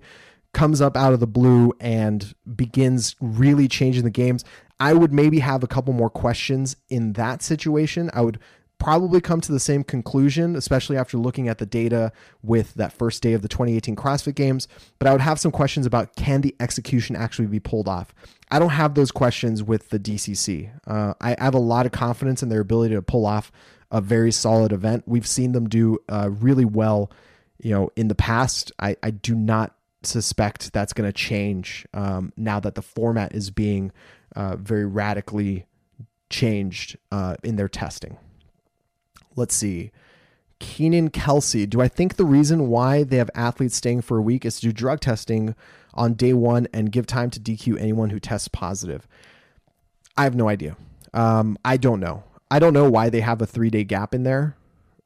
comes 0.53 0.79
up 0.79 0.95
out 0.95 1.13
of 1.13 1.19
the 1.19 1.25
blue 1.25 1.73
and 1.79 2.35
begins 2.55 3.15
really 3.19 3.67
changing 3.67 4.03
the 4.03 4.11
games. 4.11 4.45
I 4.79 4.93
would 4.93 5.11
maybe 5.11 5.39
have 5.39 5.63
a 5.63 5.67
couple 5.67 5.93
more 5.93 6.11
questions 6.11 6.75
in 6.89 7.13
that 7.13 7.41
situation. 7.41 8.11
I 8.13 8.21
would 8.21 8.37
probably 8.77 9.19
come 9.19 9.41
to 9.41 9.51
the 9.51 9.59
same 9.59 9.83
conclusion, 9.83 10.55
especially 10.55 10.95
after 10.95 11.17
looking 11.17 11.47
at 11.47 11.57
the 11.57 11.65
data 11.65 12.11
with 12.43 12.75
that 12.75 12.93
first 12.93 13.23
day 13.23 13.33
of 13.33 13.41
the 13.41 13.47
2018 13.47 13.95
CrossFit 13.95 14.35
Games. 14.35 14.67
But 14.99 15.07
I 15.07 15.11
would 15.11 15.21
have 15.21 15.39
some 15.39 15.51
questions 15.51 15.87
about 15.87 16.15
can 16.15 16.41
the 16.41 16.55
execution 16.59 17.15
actually 17.15 17.47
be 17.47 17.59
pulled 17.59 17.87
off? 17.87 18.13
I 18.51 18.59
don't 18.59 18.69
have 18.69 18.93
those 18.93 19.11
questions 19.11 19.63
with 19.63 19.89
the 19.89 19.97
DCC. 19.97 20.69
Uh, 20.85 21.15
I 21.19 21.35
have 21.39 21.55
a 21.55 21.59
lot 21.59 21.87
of 21.87 21.93
confidence 21.93 22.43
in 22.43 22.49
their 22.49 22.61
ability 22.61 22.93
to 22.93 23.01
pull 23.01 23.25
off 23.25 23.51
a 23.91 24.01
very 24.01 24.31
solid 24.31 24.71
event. 24.71 25.03
We've 25.05 25.27
seen 25.27 25.51
them 25.51 25.69
do 25.69 25.99
uh, 26.09 26.29
really 26.31 26.65
well, 26.65 27.11
you 27.61 27.71
know, 27.71 27.89
in 27.95 28.07
the 28.07 28.15
past. 28.15 28.71
I, 28.79 28.95
I 29.03 29.11
do 29.11 29.35
not 29.35 29.75
suspect 30.03 30.71
that's 30.73 30.93
going 30.93 31.07
to 31.07 31.13
change 31.13 31.87
um, 31.93 32.31
now 32.37 32.59
that 32.59 32.75
the 32.75 32.81
format 32.81 33.33
is 33.33 33.49
being 33.49 33.91
uh, 34.35 34.55
very 34.55 34.85
radically 34.85 35.65
changed 36.29 36.97
uh, 37.11 37.35
in 37.43 37.55
their 37.55 37.69
testing. 37.69 38.17
Let's 39.35 39.55
see. 39.55 39.91
Keenan 40.59 41.09
Kelsey, 41.09 41.65
do 41.65 41.81
I 41.81 41.87
think 41.87 42.15
the 42.15 42.25
reason 42.25 42.67
why 42.67 43.03
they 43.03 43.17
have 43.17 43.29
athletes 43.35 43.75
staying 43.75 44.01
for 44.01 44.17
a 44.17 44.21
week 44.21 44.45
is 44.45 44.59
to 44.59 44.67
do 44.67 44.73
drug 44.73 45.01
testing 45.01 45.53
on 45.93 46.13
day 46.13 46.33
one 46.33 46.67
and 46.73 46.91
give 46.91 47.05
time 47.05 47.29
to 47.31 47.39
DQ 47.39 47.79
anyone 47.79 48.09
who 48.09 48.19
tests 48.19 48.47
positive? 48.47 49.07
I 50.17 50.23
have 50.23 50.35
no 50.35 50.47
idea. 50.47 50.77
Um, 51.13 51.57
I 51.65 51.77
don't 51.77 51.99
know. 51.99 52.23
I 52.51 52.59
don't 52.59 52.73
know 52.73 52.89
why 52.89 53.09
they 53.09 53.21
have 53.21 53.41
a 53.41 53.45
three 53.45 53.69
day 53.69 53.83
gap 53.83 54.13
in 54.13 54.23
there. 54.23 54.55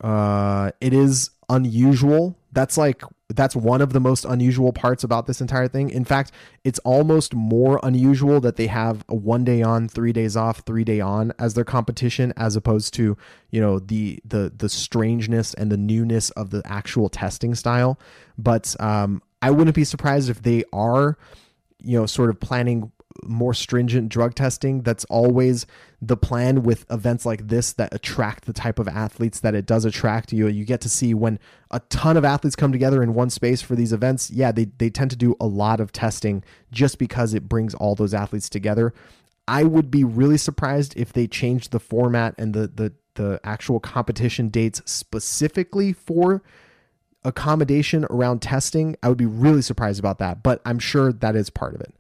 Uh, 0.01 0.71
it 0.79 0.93
is 0.93 1.31
unusual. 1.49 2.37
That's 2.51 2.77
like 2.77 3.01
that's 3.29 3.55
one 3.55 3.81
of 3.81 3.93
the 3.93 3.99
most 3.99 4.25
unusual 4.25 4.73
parts 4.73 5.03
about 5.03 5.27
this 5.27 5.39
entire 5.39 5.67
thing. 5.67 5.91
In 5.91 6.03
fact, 6.03 6.31
it's 6.63 6.79
almost 6.79 7.35
more 7.35 7.79
unusual 7.83 8.39
that 8.41 8.55
they 8.55 8.67
have 8.67 9.03
a 9.07 9.15
one 9.15 9.43
day 9.43 9.61
on, 9.61 9.87
three 9.87 10.11
days 10.11 10.35
off, 10.35 10.59
three 10.65 10.83
day 10.83 10.99
on 10.99 11.31
as 11.37 11.53
their 11.53 11.63
competition, 11.63 12.33
as 12.37 12.55
opposed 12.55 12.93
to 12.95 13.17
you 13.51 13.61
know 13.61 13.79
the 13.79 14.19
the 14.25 14.51
the 14.57 14.69
strangeness 14.69 15.53
and 15.53 15.71
the 15.71 15.77
newness 15.77 16.29
of 16.31 16.49
the 16.49 16.61
actual 16.65 17.09
testing 17.09 17.53
style. 17.53 17.99
But 18.37 18.75
um, 18.79 19.21
I 19.41 19.51
wouldn't 19.51 19.75
be 19.75 19.83
surprised 19.83 20.29
if 20.29 20.41
they 20.41 20.63
are, 20.73 21.17
you 21.79 21.99
know, 21.99 22.05
sort 22.05 22.29
of 22.29 22.39
planning 22.39 22.91
more 23.23 23.53
stringent 23.53 24.09
drug 24.09 24.35
testing. 24.35 24.81
That's 24.81 25.05
always 25.05 25.65
the 26.01 26.17
plan 26.17 26.63
with 26.63 26.85
events 26.89 27.25
like 27.25 27.47
this 27.47 27.73
that 27.73 27.93
attract 27.93 28.45
the 28.45 28.53
type 28.53 28.79
of 28.79 28.87
athletes 28.87 29.39
that 29.41 29.55
it 29.55 29.65
does 29.65 29.85
attract 29.85 30.31
you. 30.31 30.47
You 30.47 30.65
get 30.65 30.81
to 30.81 30.89
see 30.89 31.13
when 31.13 31.39
a 31.71 31.79
ton 31.89 32.17
of 32.17 32.25
athletes 32.25 32.55
come 32.55 32.71
together 32.71 33.03
in 33.03 33.13
one 33.13 33.29
space 33.29 33.61
for 33.61 33.75
these 33.75 33.93
events. 33.93 34.31
Yeah, 34.31 34.51
they, 34.51 34.65
they 34.65 34.89
tend 34.89 35.11
to 35.11 35.17
do 35.17 35.35
a 35.39 35.47
lot 35.47 35.79
of 35.79 35.91
testing 35.91 36.43
just 36.71 36.99
because 36.99 37.33
it 37.33 37.49
brings 37.49 37.73
all 37.75 37.95
those 37.95 38.13
athletes 38.13 38.49
together. 38.49 38.93
I 39.47 39.63
would 39.63 39.89
be 39.89 40.03
really 40.03 40.37
surprised 40.37 40.95
if 40.95 41.11
they 41.11 41.25
changed 41.25 41.71
the 41.71 41.79
format 41.79 42.35
and 42.37 42.53
the 42.53 42.67
the 42.67 42.93
the 43.15 43.39
actual 43.43 43.79
competition 43.79 44.49
dates 44.49 44.81
specifically 44.85 45.91
for 45.91 46.41
accommodation 47.23 48.05
around 48.09 48.41
testing. 48.41 48.95
I 49.03 49.09
would 49.09 49.17
be 49.17 49.25
really 49.25 49.61
surprised 49.61 49.99
about 49.99 50.19
that, 50.19 50.43
but 50.43 50.61
I'm 50.65 50.79
sure 50.79 51.11
that 51.11 51.35
is 51.35 51.49
part 51.49 51.75
of 51.75 51.81
it. 51.81 51.93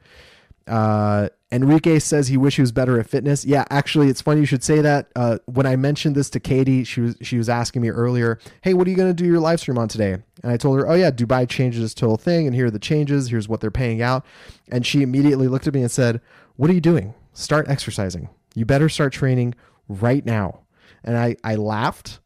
Uh, 0.69 1.29
Enrique 1.51 1.97
says 1.97 2.27
he 2.27 2.37
wishes 2.37 2.55
he 2.55 2.61
was 2.61 2.71
better 2.71 2.99
at 2.99 3.09
fitness. 3.09 3.43
Yeah, 3.43 3.65
actually, 3.71 4.07
it's 4.07 4.21
funny 4.21 4.41
you 4.41 4.45
should 4.45 4.63
say 4.63 4.81
that. 4.81 5.09
Uh, 5.15 5.39
when 5.45 5.65
I 5.65 5.75
mentioned 5.75 6.15
this 6.15 6.29
to 6.31 6.39
Katie, 6.39 6.83
she 6.83 7.01
was 7.01 7.15
she 7.21 7.37
was 7.37 7.49
asking 7.49 7.81
me 7.81 7.89
earlier, 7.89 8.37
"Hey, 8.61 8.75
what 8.75 8.85
are 8.85 8.91
you 8.91 8.95
going 8.95 9.09
to 9.09 9.13
do 9.13 9.25
your 9.25 9.39
live 9.39 9.59
stream 9.59 9.77
on 9.79 9.87
today?" 9.87 10.13
And 10.43 10.51
I 10.51 10.57
told 10.57 10.77
her, 10.77 10.87
"Oh 10.87 10.93
yeah, 10.93 11.09
Dubai 11.09 11.49
changes 11.49 11.81
this 11.81 11.99
whole 11.99 12.17
thing, 12.17 12.45
and 12.45 12.55
here 12.55 12.67
are 12.67 12.71
the 12.71 12.77
changes. 12.77 13.29
Here's 13.29 13.49
what 13.49 13.61
they're 13.61 13.71
paying 13.71 14.01
out." 14.01 14.23
And 14.71 14.85
she 14.85 15.01
immediately 15.01 15.47
looked 15.47 15.65
at 15.65 15.73
me 15.73 15.81
and 15.81 15.89
said, 15.89 16.21
"What 16.55 16.69
are 16.69 16.73
you 16.73 16.81
doing? 16.81 17.15
Start 17.33 17.67
exercising. 17.67 18.29
You 18.53 18.65
better 18.65 18.87
start 18.87 19.11
training 19.11 19.55
right 19.87 20.23
now." 20.23 20.59
And 21.03 21.17
I 21.17 21.35
I 21.43 21.55
laughed, 21.55 22.19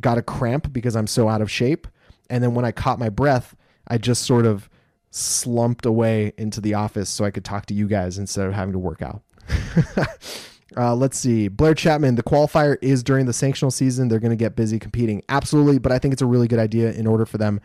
got 0.00 0.18
a 0.18 0.22
cramp 0.22 0.72
because 0.72 0.94
I'm 0.94 1.08
so 1.08 1.28
out 1.28 1.42
of 1.42 1.50
shape, 1.50 1.88
and 2.30 2.44
then 2.44 2.54
when 2.54 2.64
I 2.64 2.70
caught 2.70 3.00
my 3.00 3.08
breath, 3.08 3.56
I 3.88 3.98
just 3.98 4.22
sort 4.22 4.46
of 4.46 4.68
slumped 5.12 5.84
away 5.84 6.32
into 6.38 6.60
the 6.60 6.74
office 6.74 7.10
so 7.10 7.24
I 7.24 7.30
could 7.30 7.44
talk 7.44 7.66
to 7.66 7.74
you 7.74 7.86
guys 7.86 8.18
instead 8.18 8.46
of 8.46 8.54
having 8.54 8.72
to 8.72 8.78
work 8.78 9.02
out. 9.02 9.22
uh, 10.76 10.94
let's 10.94 11.18
see. 11.18 11.48
Blair 11.48 11.74
Chapman, 11.74 12.14
the 12.14 12.22
qualifier 12.22 12.78
is 12.80 13.02
during 13.02 13.26
the 13.26 13.32
sanctional 13.32 13.72
season. 13.72 14.08
They're 14.08 14.18
going 14.18 14.30
to 14.30 14.36
get 14.36 14.56
busy 14.56 14.78
competing. 14.78 15.22
Absolutely. 15.28 15.78
But 15.78 15.92
I 15.92 15.98
think 15.98 16.12
it's 16.12 16.22
a 16.22 16.26
really 16.26 16.48
good 16.48 16.58
idea 16.58 16.92
in 16.92 17.06
order 17.06 17.26
for 17.26 17.36
them 17.36 17.60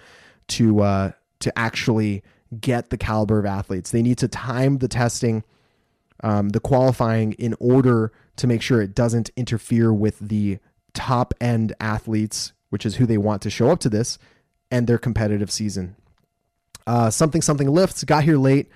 to, 0.49 0.81
uh, 0.81 1.11
to 1.39 1.57
actually 1.57 2.21
get 2.59 2.89
the 2.89 2.97
caliber 2.97 3.39
of 3.39 3.45
athletes. 3.45 3.91
They 3.91 4.01
need 4.01 4.17
to 4.19 4.27
time 4.27 4.79
the 4.79 4.87
testing, 4.87 5.43
um, 6.23 6.49
the 6.49 6.59
qualifying 6.59 7.33
in 7.33 7.55
order 7.59 8.11
to 8.37 8.47
make 8.47 8.61
sure 8.61 8.81
it 8.81 8.93
doesn't 8.93 9.31
interfere 9.37 9.93
with 9.93 10.19
the 10.19 10.59
top 10.93 11.33
end 11.39 11.73
athletes, 11.79 12.53
which 12.69 12.85
is 12.85 12.95
who 12.95 13.05
they 13.05 13.17
want 13.17 13.41
to 13.43 13.49
show 13.49 13.69
up 13.69 13.79
to 13.79 13.89
this 13.89 14.17
and 14.69 14.87
their 14.87 14.97
competitive 14.97 15.51
season. 15.51 15.95
Uh, 16.87 17.09
something 17.09 17.41
something 17.41 17.69
lifts 17.69 18.03
got 18.05 18.23
here 18.23 18.37
late. 18.37 18.69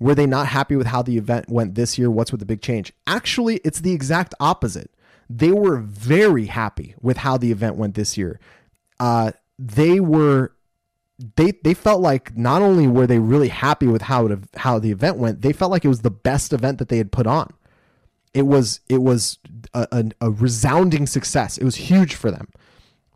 Were 0.00 0.16
they 0.16 0.26
not 0.26 0.48
happy 0.48 0.74
with 0.74 0.88
how 0.88 1.02
the 1.02 1.16
event 1.16 1.48
went 1.48 1.76
this 1.76 1.96
year? 1.96 2.10
What's 2.10 2.32
with 2.32 2.40
the 2.40 2.46
big 2.46 2.60
change? 2.60 2.92
Actually, 3.06 3.58
it's 3.58 3.80
the 3.80 3.92
exact 3.92 4.34
opposite. 4.40 4.90
They 5.30 5.52
were 5.52 5.78
very 5.78 6.46
happy 6.46 6.96
with 7.00 7.18
how 7.18 7.38
the 7.38 7.52
event 7.52 7.76
went 7.76 7.94
this 7.94 8.18
year. 8.18 8.40
Uh, 8.98 9.30
they 9.56 10.00
were 10.00 10.52
they 11.36 11.52
they 11.62 11.74
felt 11.74 12.00
like 12.00 12.36
not 12.36 12.60
only 12.60 12.88
were 12.88 13.06
they 13.06 13.20
really 13.20 13.48
happy 13.48 13.86
with 13.86 14.02
how 14.02 14.26
it, 14.26 14.38
how 14.56 14.80
the 14.80 14.90
event 14.90 15.16
went, 15.16 15.42
they 15.42 15.52
felt 15.52 15.70
like 15.70 15.84
it 15.84 15.88
was 15.88 16.00
the 16.00 16.10
best 16.10 16.52
event 16.52 16.78
that 16.78 16.88
they 16.88 16.98
had 16.98 17.12
put 17.12 17.28
on. 17.28 17.54
It 18.34 18.42
was 18.42 18.80
it 18.88 18.98
was 18.98 19.38
a, 19.72 19.86
a, 19.92 20.04
a 20.20 20.30
resounding 20.32 21.06
success. 21.06 21.56
It 21.56 21.64
was 21.64 21.76
huge 21.76 22.16
for 22.16 22.32
them 22.32 22.48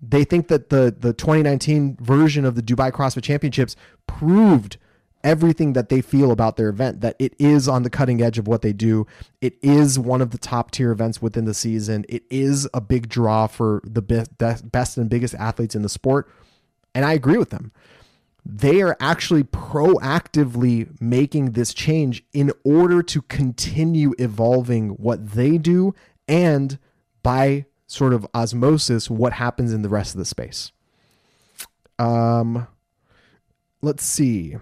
they 0.01 0.25
think 0.25 0.49
that 0.49 0.71
the 0.71 0.95
the 0.99 1.13
2019 1.13 1.97
version 2.01 2.45
of 2.45 2.55
the 2.55 2.63
Dubai 2.63 2.91
CrossFit 2.93 3.23
Championships 3.23 3.77
proved 4.07 4.79
everything 5.25 5.73
that 5.73 5.89
they 5.89 6.01
feel 6.01 6.31
about 6.31 6.57
their 6.57 6.69
event 6.69 7.01
that 7.01 7.17
it 7.19 7.35
is 7.39 7.67
on 7.69 7.83
the 7.83 7.91
cutting 7.91 8.23
edge 8.23 8.39
of 8.39 8.47
what 8.47 8.63
they 8.63 8.73
do. 8.73 9.05
It 9.41 9.59
is 9.61 9.99
one 9.99 10.23
of 10.23 10.31
the 10.31 10.39
top 10.39 10.71
tier 10.71 10.93
events 10.93 11.21
within 11.21 11.45
the 11.45 11.55
season. 11.55 12.05
It 12.09 12.23
is 12.31 12.69
a 12.73 12.81
big 12.81 13.09
draw 13.09 13.49
for 13.49 13.83
the 13.85 14.03
best 14.03 14.71
best 14.71 14.97
and 14.97 15.11
biggest 15.11 15.35
athletes 15.35 15.75
in 15.75 15.83
the 15.83 15.89
sport 15.89 16.31
and 16.95 17.05
i 17.05 17.13
agree 17.13 17.39
with 17.39 17.51
them. 17.51 17.73
They 18.45 18.81
are 18.81 18.97
actually 18.99 19.45
proactively 19.45 20.99
making 21.01 21.53
this 21.53 21.75
change 21.75 22.25
in 22.33 22.51
order 22.65 23.03
to 23.03 23.23
continue 23.23 24.15
evolving 24.19 24.91
what 24.91 25.33
they 25.33 25.59
do 25.59 25.95
and 26.27 26.79
by 27.23 27.67
sort 27.89 28.13
of 28.13 28.27
osmosis 28.35 29.11
what 29.11 29.33
happens 29.33 29.73
in 29.73 29.83
the 29.83 29.89
rest 29.89 30.15
of 30.15 30.19
the 30.19 30.25
space. 30.25 30.71
Um, 31.99 32.69
let's 33.83 34.05
see. 34.05 34.57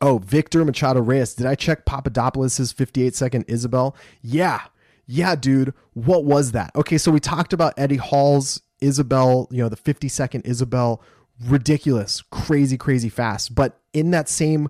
Oh, 0.00 0.18
Victor 0.18 0.64
Machado 0.64 1.00
Reyes. 1.00 1.34
Did 1.34 1.46
I 1.46 1.54
check 1.54 1.86
Papadopoulos' 1.86 2.72
58 2.72 3.14
second 3.14 3.44
Isabel? 3.48 3.96
Yeah. 4.20 4.60
Yeah, 5.06 5.36
dude. 5.36 5.72
What 5.94 6.24
was 6.24 6.52
that? 6.52 6.72
Okay, 6.76 6.98
so 6.98 7.10
we 7.10 7.20
talked 7.20 7.52
about 7.52 7.72
Eddie 7.78 7.96
Hall's 7.96 8.60
Isabel, 8.80 9.48
you 9.50 9.62
know, 9.62 9.68
the 9.68 9.76
50 9.76 10.08
second 10.08 10.42
Isabel. 10.42 11.00
Ridiculous, 11.42 12.22
crazy, 12.30 12.76
crazy 12.76 13.08
fast. 13.08 13.54
But 13.54 13.80
in 13.92 14.10
that 14.10 14.28
same 14.28 14.68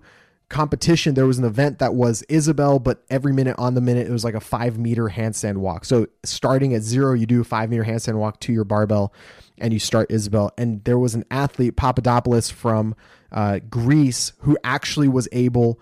competition, 0.49 1.15
there 1.15 1.25
was 1.25 1.39
an 1.39 1.45
event 1.45 1.79
that 1.79 1.93
was 1.95 2.23
Isabel, 2.23 2.79
but 2.79 3.03
every 3.09 3.33
minute 3.33 3.55
on 3.57 3.73
the 3.73 3.81
minute, 3.81 4.07
it 4.07 4.11
was 4.11 4.23
like 4.23 4.35
a 4.35 4.39
five 4.39 4.77
meter 4.77 5.09
handstand 5.09 5.57
walk. 5.57 5.85
So 5.85 6.07
starting 6.23 6.73
at 6.73 6.81
zero, 6.81 7.13
you 7.13 7.25
do 7.25 7.41
a 7.41 7.43
five 7.43 7.69
meter 7.69 7.83
handstand 7.83 8.15
walk 8.15 8.39
to 8.41 8.53
your 8.53 8.63
barbell 8.63 9.13
and 9.57 9.73
you 9.73 9.79
start 9.79 10.11
Isabel. 10.11 10.51
And 10.57 10.83
there 10.83 10.99
was 10.99 11.15
an 11.15 11.25
athlete, 11.31 11.75
Papadopoulos 11.75 12.49
from 12.49 12.95
uh, 13.31 13.59
Greece, 13.69 14.33
who 14.39 14.57
actually 14.63 15.07
was 15.07 15.27
able 15.31 15.79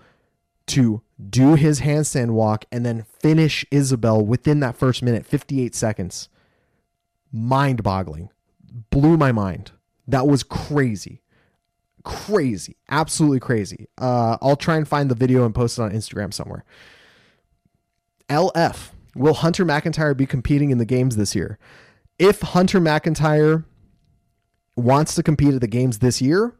to 0.66 1.02
do 1.30 1.54
his 1.54 1.80
handstand 1.80 2.30
walk 2.30 2.64
and 2.72 2.86
then 2.86 3.04
finish 3.20 3.66
Isabel 3.70 4.24
within 4.24 4.60
that 4.60 4.76
first 4.76 5.02
minute, 5.02 5.26
58 5.26 5.74
seconds. 5.74 6.28
Mind 7.30 7.82
boggling. 7.82 8.30
Blew 8.90 9.16
my 9.16 9.30
mind. 9.30 9.72
That 10.06 10.26
was 10.26 10.42
crazy 10.42 11.20
crazy, 12.04 12.76
absolutely 12.90 13.40
crazy. 13.40 13.88
Uh, 13.98 14.36
I'll 14.40 14.56
try 14.56 14.76
and 14.76 14.86
find 14.86 15.10
the 15.10 15.14
video 15.14 15.44
and 15.44 15.54
post 15.54 15.78
it 15.78 15.82
on 15.82 15.90
Instagram 15.90 16.32
somewhere. 16.32 16.64
LF, 18.28 18.90
will 19.14 19.34
Hunter 19.34 19.64
McIntyre 19.64 20.16
be 20.16 20.26
competing 20.26 20.70
in 20.70 20.78
the 20.78 20.84
games 20.84 21.16
this 21.16 21.34
year? 21.34 21.58
If 22.18 22.40
Hunter 22.40 22.80
McIntyre 22.80 23.64
wants 24.76 25.14
to 25.14 25.22
compete 25.22 25.54
at 25.54 25.60
the 25.60 25.66
games 25.66 25.98
this 25.98 26.22
year, 26.22 26.54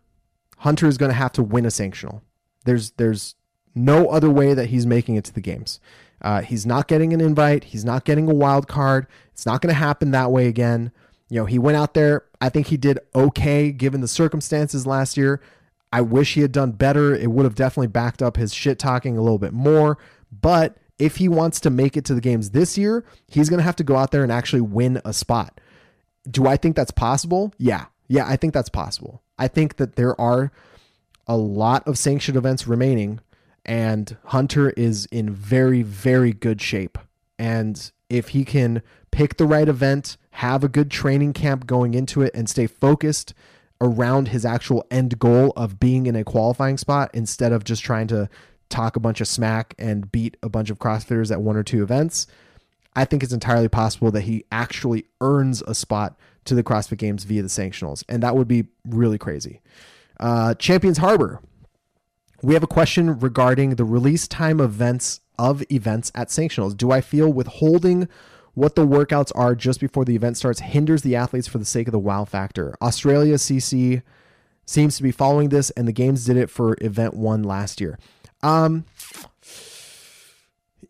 Hunter 0.58 0.86
is 0.86 0.98
going 0.98 1.10
to 1.10 1.16
have 1.16 1.32
to 1.32 1.42
win 1.42 1.64
a 1.64 1.68
sanctional. 1.68 2.22
There's 2.64 2.92
there's 2.92 3.34
no 3.74 4.08
other 4.08 4.30
way 4.30 4.54
that 4.54 4.66
he's 4.66 4.86
making 4.86 5.16
it 5.16 5.24
to 5.24 5.32
the 5.32 5.40
games. 5.40 5.80
Uh, 6.22 6.40
he's 6.40 6.64
not 6.64 6.88
getting 6.88 7.12
an 7.12 7.20
invite. 7.20 7.64
He's 7.64 7.84
not 7.84 8.04
getting 8.04 8.30
a 8.30 8.34
wild 8.34 8.66
card. 8.66 9.06
It's 9.32 9.44
not 9.44 9.60
going 9.60 9.74
to 9.74 9.78
happen 9.78 10.10
that 10.12 10.30
way 10.30 10.46
again. 10.46 10.90
You 11.30 11.40
know, 11.40 11.46
he 11.46 11.58
went 11.58 11.76
out 11.76 11.94
there. 11.94 12.24
I 12.40 12.48
think 12.48 12.68
he 12.68 12.76
did 12.76 12.98
okay 13.14 13.72
given 13.72 14.00
the 14.00 14.08
circumstances 14.08 14.86
last 14.86 15.16
year. 15.16 15.40
I 15.92 16.00
wish 16.00 16.34
he 16.34 16.40
had 16.40 16.52
done 16.52 16.72
better. 16.72 17.14
It 17.14 17.30
would 17.30 17.44
have 17.44 17.54
definitely 17.54 17.86
backed 17.88 18.22
up 18.22 18.36
his 18.36 18.52
shit 18.52 18.78
talking 18.78 19.16
a 19.16 19.22
little 19.22 19.38
bit 19.38 19.52
more. 19.52 19.98
But 20.32 20.76
if 20.98 21.16
he 21.16 21.28
wants 21.28 21.60
to 21.60 21.70
make 21.70 21.96
it 21.96 22.04
to 22.06 22.14
the 22.14 22.20
games 22.20 22.50
this 22.50 22.76
year, 22.76 23.04
he's 23.28 23.48
going 23.48 23.58
to 23.58 23.64
have 23.64 23.76
to 23.76 23.84
go 23.84 23.96
out 23.96 24.10
there 24.10 24.22
and 24.22 24.32
actually 24.32 24.60
win 24.60 25.00
a 25.04 25.12
spot. 25.12 25.60
Do 26.28 26.46
I 26.46 26.56
think 26.56 26.76
that's 26.76 26.90
possible? 26.90 27.52
Yeah. 27.58 27.86
Yeah, 28.08 28.26
I 28.26 28.36
think 28.36 28.54
that's 28.54 28.68
possible. 28.68 29.22
I 29.38 29.48
think 29.48 29.76
that 29.76 29.96
there 29.96 30.20
are 30.20 30.52
a 31.26 31.36
lot 31.36 31.86
of 31.88 31.98
sanctioned 31.98 32.36
events 32.36 32.66
remaining, 32.66 33.20
and 33.64 34.16
Hunter 34.26 34.70
is 34.70 35.06
in 35.06 35.30
very, 35.30 35.82
very 35.82 36.32
good 36.32 36.60
shape. 36.60 36.98
And 37.38 37.90
if 38.10 38.28
he 38.28 38.44
can 38.44 38.82
pick 39.10 39.36
the 39.36 39.46
right 39.46 39.68
event, 39.68 40.16
have 40.34 40.64
a 40.64 40.68
good 40.68 40.90
training 40.90 41.32
camp 41.32 41.64
going 41.64 41.94
into 41.94 42.20
it, 42.20 42.34
and 42.34 42.48
stay 42.48 42.66
focused 42.66 43.34
around 43.80 44.28
his 44.28 44.44
actual 44.44 44.84
end 44.90 45.16
goal 45.20 45.52
of 45.56 45.78
being 45.78 46.06
in 46.06 46.16
a 46.16 46.24
qualifying 46.24 46.76
spot 46.76 47.08
instead 47.14 47.52
of 47.52 47.62
just 47.62 47.84
trying 47.84 48.08
to 48.08 48.28
talk 48.68 48.96
a 48.96 49.00
bunch 49.00 49.20
of 49.20 49.28
smack 49.28 49.74
and 49.78 50.10
beat 50.10 50.36
a 50.42 50.48
bunch 50.48 50.70
of 50.70 50.80
CrossFitters 50.80 51.30
at 51.30 51.40
one 51.40 51.56
or 51.56 51.62
two 51.62 51.84
events, 51.84 52.26
I 52.96 53.04
think 53.04 53.22
it's 53.22 53.32
entirely 53.32 53.68
possible 53.68 54.10
that 54.10 54.22
he 54.22 54.44
actually 54.50 55.04
earns 55.20 55.62
a 55.62 55.74
spot 55.74 56.18
to 56.46 56.56
the 56.56 56.64
CrossFit 56.64 56.98
Games 56.98 57.22
via 57.22 57.42
the 57.42 57.48
sanctionals. 57.48 58.02
And 58.08 58.20
that 58.24 58.34
would 58.34 58.48
be 58.48 58.66
really 58.84 59.18
crazy. 59.18 59.60
Uh, 60.18 60.54
Champions 60.54 60.98
Harbor. 60.98 61.40
We 62.42 62.54
have 62.54 62.64
a 62.64 62.68
question 62.68 63.20
regarding 63.20 63.76
the 63.76 63.84
release 63.84 64.26
time 64.26 64.60
events 64.60 65.20
of 65.38 65.62
events 65.70 66.10
at 66.14 66.28
sanctionals. 66.28 66.76
Do 66.76 66.90
I 66.90 67.00
feel 67.00 67.32
withholding 67.32 68.08
what 68.54 68.74
the 68.74 68.86
workouts 68.86 69.32
are 69.34 69.54
just 69.54 69.80
before 69.80 70.04
the 70.04 70.14
event 70.14 70.36
starts 70.36 70.60
hinders 70.60 71.02
the 71.02 71.16
athletes 71.16 71.46
for 71.46 71.58
the 71.58 71.64
sake 71.64 71.88
of 71.88 71.92
the 71.92 71.98
wow 71.98 72.24
factor. 72.24 72.74
Australia 72.80 73.34
CC 73.34 74.02
seems 74.64 74.96
to 74.96 75.02
be 75.02 75.10
following 75.10 75.50
this, 75.50 75.70
and 75.70 75.86
the 75.86 75.92
games 75.92 76.24
did 76.24 76.36
it 76.36 76.48
for 76.48 76.76
event 76.80 77.14
one 77.14 77.42
last 77.42 77.80
year. 77.80 77.98
Um, 78.42 78.84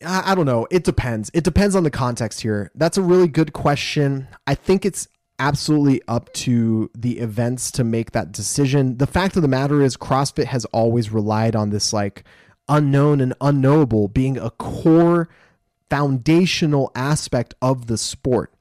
I, 0.05 0.33
I 0.33 0.35
don't 0.35 0.47
know. 0.47 0.67
It 0.71 0.85
depends. 0.85 1.31
It 1.35 1.45
depends 1.45 1.75
on 1.75 1.85
the 1.85 1.91
context 1.91 2.41
here. 2.43 2.71
That's 2.75 2.99
a 2.99 3.03
really 3.03 3.29
good 3.29 3.53
question. 3.53 4.29
I 4.47 4.55
think 4.55 4.85
it's 4.85 5.09
absolutely 5.39 6.01
up 6.07 6.33
to 6.33 6.91
the 6.95 7.19
events 7.19 7.71
to 7.73 7.85
make 7.85 8.13
that 8.13 8.33
decision. 8.33 8.99
The 8.99 9.07
fact 9.07 9.37
of 9.37 9.43
the 9.43 9.49
matter 9.49 9.83
is, 9.83 9.97
CrossFit 9.97 10.47
has 10.47 10.65
always 10.67 11.11
relied 11.11 11.57
on 11.57 11.71
this 11.71 11.93
like 11.93 12.25
unknown 12.69 13.21
and 13.21 13.35
unknowable 13.41 14.09
being 14.09 14.39
a 14.39 14.51
core 14.51 15.29
foundational 15.95 16.91
aspect 16.97 17.55
of 17.63 17.87
the 17.87 17.97
sport. 17.97 18.53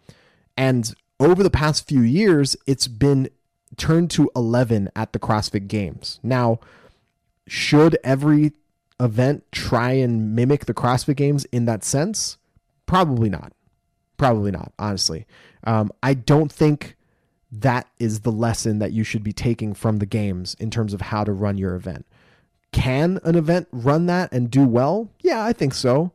And 0.56 0.94
over 1.20 1.42
the 1.42 1.50
past 1.50 1.88
few 1.88 2.02
years, 2.02 2.56
it's 2.68 2.88
been 2.88 3.28
turned 3.76 4.12
to 4.12 4.30
11 4.36 4.92
at 4.96 5.14
the 5.14 5.20
CrossFit 5.20 5.68
Games. 5.68 6.20
Now, 6.22 6.60
should 7.48 7.98
every 8.04 8.52
event 9.00 9.46
try 9.52 9.94
and 9.94 10.36
mimic 10.36 10.66
the 10.66 10.76
CrossFit 10.76 11.16
Games 11.16 11.46
in 11.46 11.66
that 11.66 11.84
sense? 11.84 12.38
Probably 12.86 13.32
not. 13.32 13.52
Probably 14.18 14.52
not, 14.52 14.72
honestly. 14.78 15.26
Um, 15.64 15.92
I 16.04 16.14
don't 16.14 16.52
think 16.52 16.96
that 17.52 17.88
is 17.98 18.20
the 18.20 18.32
lesson 18.32 18.78
that 18.78 18.92
you 18.92 19.04
should 19.04 19.24
be 19.24 19.34
taking 19.34 19.74
from 19.74 19.98
the 19.98 20.06
games 20.06 20.56
in 20.60 20.70
terms 20.70 20.94
of 20.94 21.02
how 21.02 21.24
to 21.24 21.34
run 21.34 21.58
your 21.58 21.74
event. 21.74 22.06
Can 22.72 23.20
an 23.24 23.34
event 23.34 23.70
run 23.72 24.06
that 24.06 24.32
and 24.32 24.52
do 24.52 24.64
well? 24.64 25.10
Yeah, 25.22 25.44
I 25.44 25.52
think 25.52 25.74
so. 25.74 26.12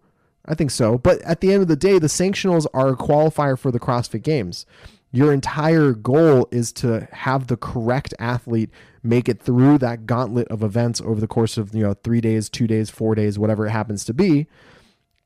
I 0.49 0.55
think 0.55 0.70
so. 0.70 0.99
But 0.99 1.20
at 1.22 1.40
the 1.40 1.53
end 1.53 1.62
of 1.62 1.68
the 1.68 1.76
day, 1.76 1.99
the 1.99 2.07
sanctionals 2.07 2.66
are 2.72 2.88
a 2.88 2.96
qualifier 2.96 3.59
for 3.59 3.70
the 3.70 3.78
CrossFit 3.78 4.22
Games. 4.22 4.64
Your 5.12 5.32
entire 5.32 5.92
goal 5.92 6.49
is 6.51 6.72
to 6.74 7.07
have 7.12 7.46
the 7.46 7.57
correct 7.57 8.14
athlete 8.18 8.70
make 9.03 9.28
it 9.28 9.40
through 9.40 9.78
that 9.78 10.07
gauntlet 10.07 10.49
of 10.49 10.62
events 10.62 11.01
over 11.03 11.20
the 11.20 11.28
course 11.28 11.57
of, 11.57 11.74
you 11.74 11.82
know, 11.82 11.94
3 11.94 12.20
days, 12.20 12.49
2 12.49 12.66
days, 12.66 12.90
4 12.90 13.14
days, 13.14 13.38
whatever 13.38 13.66
it 13.66 13.70
happens 13.70 14.05
to 14.05 14.14
be, 14.14 14.46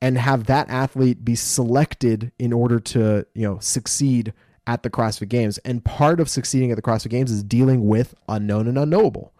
and 0.00 0.18
have 0.18 0.46
that 0.46 0.68
athlete 0.68 1.24
be 1.24 1.34
selected 1.34 2.32
in 2.38 2.52
order 2.52 2.78
to, 2.80 3.26
you 3.34 3.46
know, 3.46 3.58
succeed 3.60 4.32
at 4.66 4.82
the 4.82 4.90
CrossFit 4.90 5.28
Games. 5.28 5.58
And 5.58 5.84
part 5.84 6.20
of 6.20 6.28
succeeding 6.28 6.70
at 6.70 6.76
the 6.76 6.82
CrossFit 6.82 7.10
Games 7.10 7.30
is 7.30 7.42
dealing 7.42 7.86
with 7.86 8.14
unknown 8.28 8.68
and 8.68 8.78
unknowable. 8.78 9.32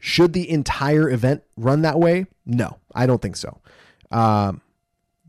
Should 0.00 0.32
the 0.32 0.48
entire 0.50 1.10
event 1.10 1.42
run 1.56 1.82
that 1.82 1.98
way? 1.98 2.26
No, 2.44 2.78
I 2.94 3.06
don't 3.06 3.22
think 3.22 3.36
so. 3.36 3.60
Um, 4.10 4.62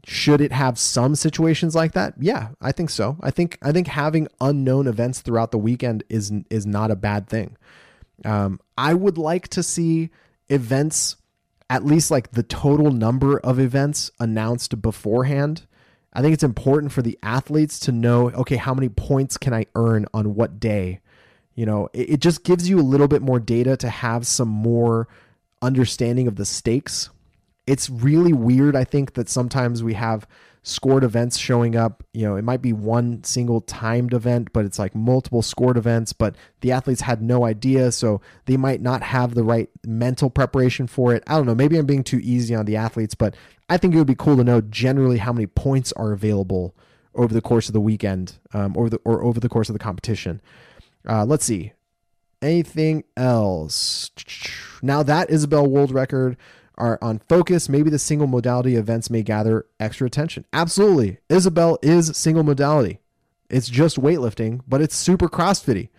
should 0.06 0.42
it 0.42 0.52
have 0.52 0.80
some 0.80 1.16
situations 1.16 1.76
like 1.76 1.92
that? 1.94 2.16
Yeah, 2.20 2.50
I 2.62 2.72
think 2.72 2.90
so. 2.90 3.18
I 3.22 3.32
think 3.32 3.58
I 3.62 3.72
think 3.72 3.88
having 3.88 4.28
unknown 4.42 4.88
events 4.88 5.22
throughout 5.22 5.52
the 5.52 5.58
weekend 5.58 6.04
is 6.10 6.32
is 6.50 6.66
not 6.66 6.92
a 6.92 6.96
bad 6.96 7.28
thing. 7.28 7.58
Um, 8.26 8.60
I 8.78 8.94
would 8.94 9.18
like 9.18 9.48
to 9.50 9.64
see 9.64 10.10
events, 10.50 11.16
at 11.70 11.86
least 11.86 12.12
like 12.12 12.32
the 12.32 12.44
total 12.44 12.92
number 12.92 13.40
of 13.40 13.60
events 13.60 14.12
announced 14.20 14.82
beforehand. 14.82 15.66
I 16.12 16.22
think 16.22 16.34
it's 16.34 16.44
important 16.44 16.92
for 16.92 17.04
the 17.04 17.20
athletes 17.22 17.80
to 17.82 17.92
know, 17.92 18.32
okay, 18.32 18.56
how 18.56 18.74
many 18.74 18.90
points 18.90 19.38
can 19.38 19.54
I 19.54 19.68
earn 19.76 20.08
on 20.14 20.34
what 20.34 20.60
day? 20.60 21.02
You 21.54 21.66
know, 21.68 21.90
it, 21.94 22.10
it 22.10 22.20
just 22.20 22.44
gives 22.44 22.68
you 22.68 22.80
a 22.80 22.82
little 22.82 23.08
bit 23.08 23.22
more 23.22 23.40
data 23.40 23.78
to 23.78 23.90
have 23.90 24.26
some 24.26 24.48
more 24.48 25.08
understanding 25.62 26.28
of 26.28 26.36
the 26.36 26.46
stakes 26.46 27.10
it's 27.70 27.90
really 27.90 28.34
weird 28.34 28.76
i 28.76 28.84
think 28.84 29.14
that 29.14 29.30
sometimes 29.30 29.84
we 29.84 29.94
have 29.94 30.28
scored 30.62 31.04
events 31.04 31.38
showing 31.38 31.76
up. 31.76 32.04
You 32.14 32.28
know 32.28 32.36
it 32.36 32.44
might 32.44 32.62
be 32.62 32.74
one 32.74 33.24
single 33.24 33.62
timed 33.62 34.14
event 34.14 34.50
but 34.54 34.66
it's 34.66 34.78
like 34.78 34.94
multiple 34.94 35.42
scored 35.42 35.78
events 35.78 36.12
but 36.12 36.36
the 36.62 36.72
athletes 36.72 37.02
had 37.02 37.22
no 37.22 37.46
idea 37.46 37.92
so 37.92 38.22
they 38.46 38.58
might 38.58 38.82
not 38.82 39.02
have 39.02 39.36
the 39.36 39.44
right 39.44 39.70
mental 39.86 40.30
preparation 40.30 40.86
for 40.86 41.14
it. 41.14 41.24
I 41.28 41.36
don't 41.36 41.46
know 41.46 41.56
maybe 41.56 41.78
i'm 41.78 41.86
being 41.86 42.04
too 42.04 42.20
easy 42.22 42.54
on 42.54 42.66
the 42.66 42.76
athletes 42.76 43.16
but 43.16 43.36
i 43.70 43.78
think 43.78 43.94
it 43.94 43.98
would 43.98 44.08
be 44.08 44.16
cool 44.16 44.36
to 44.38 44.44
know 44.44 44.62
generally 44.62 45.18
how 45.18 45.32
many 45.32 45.48
points 45.48 45.94
are 45.94 46.12
available 46.12 46.76
over 47.16 47.34
the 47.34 47.42
course 47.42 47.68
of 47.68 47.74
the 47.74 47.82
weekend 47.82 48.38
um, 48.54 48.76
or 48.78 48.90
the 48.90 48.98
or 49.04 49.24
over 49.24 49.40
the 49.40 49.50
course 49.50 49.70
of 49.70 49.74
the 49.74 49.80
competition. 49.80 50.42
Uh, 51.08 51.26
let's 51.26 51.46
see. 51.46 51.74
Anything 52.42 53.04
else? 53.18 54.12
Now 54.82 55.04
that 55.04 55.30
isabel 55.30 55.66
world 55.66 55.92
record 55.92 56.38
are 56.80 56.98
on 57.02 57.20
focus, 57.28 57.70
maybe 57.70 57.90
the 57.90 58.00
single 58.00 58.28
modality 58.28 58.76
events 58.76 59.10
may 59.10 59.22
gather 59.22 59.66
extra 59.80 60.08
attention. 60.08 60.46
Absolutely. 60.54 61.20
Isabel 61.30 61.78
is 61.82 62.16
single 62.18 62.44
modality. 62.44 63.00
It's 63.50 63.70
just 63.70 64.00
weightlifting, 64.00 64.62
but 64.68 64.82
it's 64.82 64.96
super 64.96 65.28
crossfitty. 65.28 65.90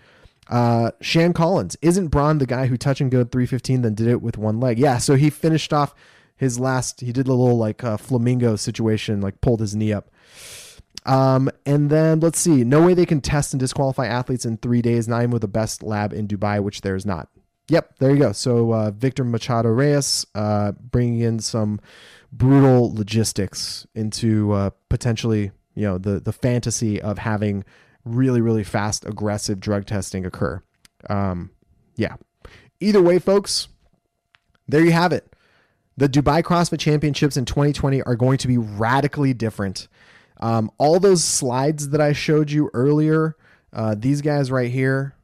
Uh, 0.49 0.91
Shan 1.01 1.33
Collins 1.33 1.77
isn't 1.81 2.09
Braun 2.09 2.39
the 2.39 2.47
guy 2.47 2.67
who 2.67 2.77
touch 2.77 3.01
and 3.01 3.11
go 3.11 3.23
315 3.23 3.83
then 3.83 3.95
did 3.95 4.09
it 4.09 4.23
with 4.23 4.37
one 4.37 4.59
leg? 4.59 4.79
Yeah, 4.79 4.99
so 4.99 5.15
he 5.15 5.31
finished 5.31 5.73
off 5.73 5.95
his 6.37 6.59
last. 6.59 7.01
He 7.01 7.13
did 7.13 7.29
a 7.29 7.35
little 7.35 7.57
like 7.57 7.85
uh, 7.85 7.97
flamingo 7.97 8.57
situation, 8.57 9.21
like 9.21 9.41
pulled 9.41 9.61
his 9.61 9.77
knee 9.77 9.93
up. 9.93 10.11
Um, 11.07 11.51
and 11.65 11.89
then 11.89 12.21
let's 12.21 12.39
see. 12.39 12.65
No 12.65 12.85
way 12.85 12.95
they 12.95 13.07
can 13.07 13.21
test 13.21 13.53
and 13.53 13.61
disqualify 13.61 14.07
athletes 14.07 14.45
in 14.45 14.57
three 14.57 14.83
days, 14.83 15.07
not 15.07 15.19
even 15.19 15.31
with 15.31 15.43
the 15.43 15.49
best 15.49 15.83
lab 15.83 16.13
in 16.13 16.27
Dubai, 16.27 16.63
which 16.63 16.81
there 16.81 16.97
is 16.97 17.07
not. 17.07 17.29
Yep, 17.71 17.99
there 18.01 18.11
you 18.11 18.19
go. 18.19 18.33
So 18.33 18.75
uh, 18.75 18.91
Victor 18.91 19.23
Machado 19.23 19.69
Reyes 19.69 20.27
uh, 20.35 20.73
bringing 20.73 21.21
in 21.21 21.39
some 21.39 21.81
brutal 22.33 22.93
logistics 22.93 23.87
into 23.95 24.51
uh, 24.53 24.71
potentially, 24.89 25.53
you 25.77 25.87
know, 25.87 25.97
the 25.97 26.19
the 26.19 26.33
fantasy 26.33 27.01
of 27.01 27.19
having 27.19 27.65
really 28.05 28.41
really 28.41 28.65
fast 28.65 29.05
aggressive 29.05 29.61
drug 29.61 29.87
testing 29.87 30.27
occur. 30.27 30.61
Um, 31.09 31.51
yeah. 31.95 32.17
Either 32.81 33.01
way, 33.01 33.21
folks, 33.21 33.69
there 34.67 34.85
you 34.85 34.91
have 34.93 35.13
it. 35.13 35.33
The 35.97 36.09
Dubai 36.09 36.43
CrossFit 36.43 36.81
Championships 36.81 37.37
in 37.37 37.45
2020 37.45 38.03
are 38.03 38.17
going 38.17 38.39
to 38.39 38.49
be 38.49 38.59
radically 38.59 39.33
different. 39.33 39.87
Um, 40.41 40.73
all 40.79 40.99
those 40.99 41.23
slides 41.23 41.91
that 41.91 42.01
I 42.01 42.15
showed 42.15 42.51
you 42.51 42.71
earlier, 42.73 43.37
uh, 43.73 43.95
these 43.97 44.23
guys 44.23 44.51
right 44.51 44.71
here, 44.71 45.15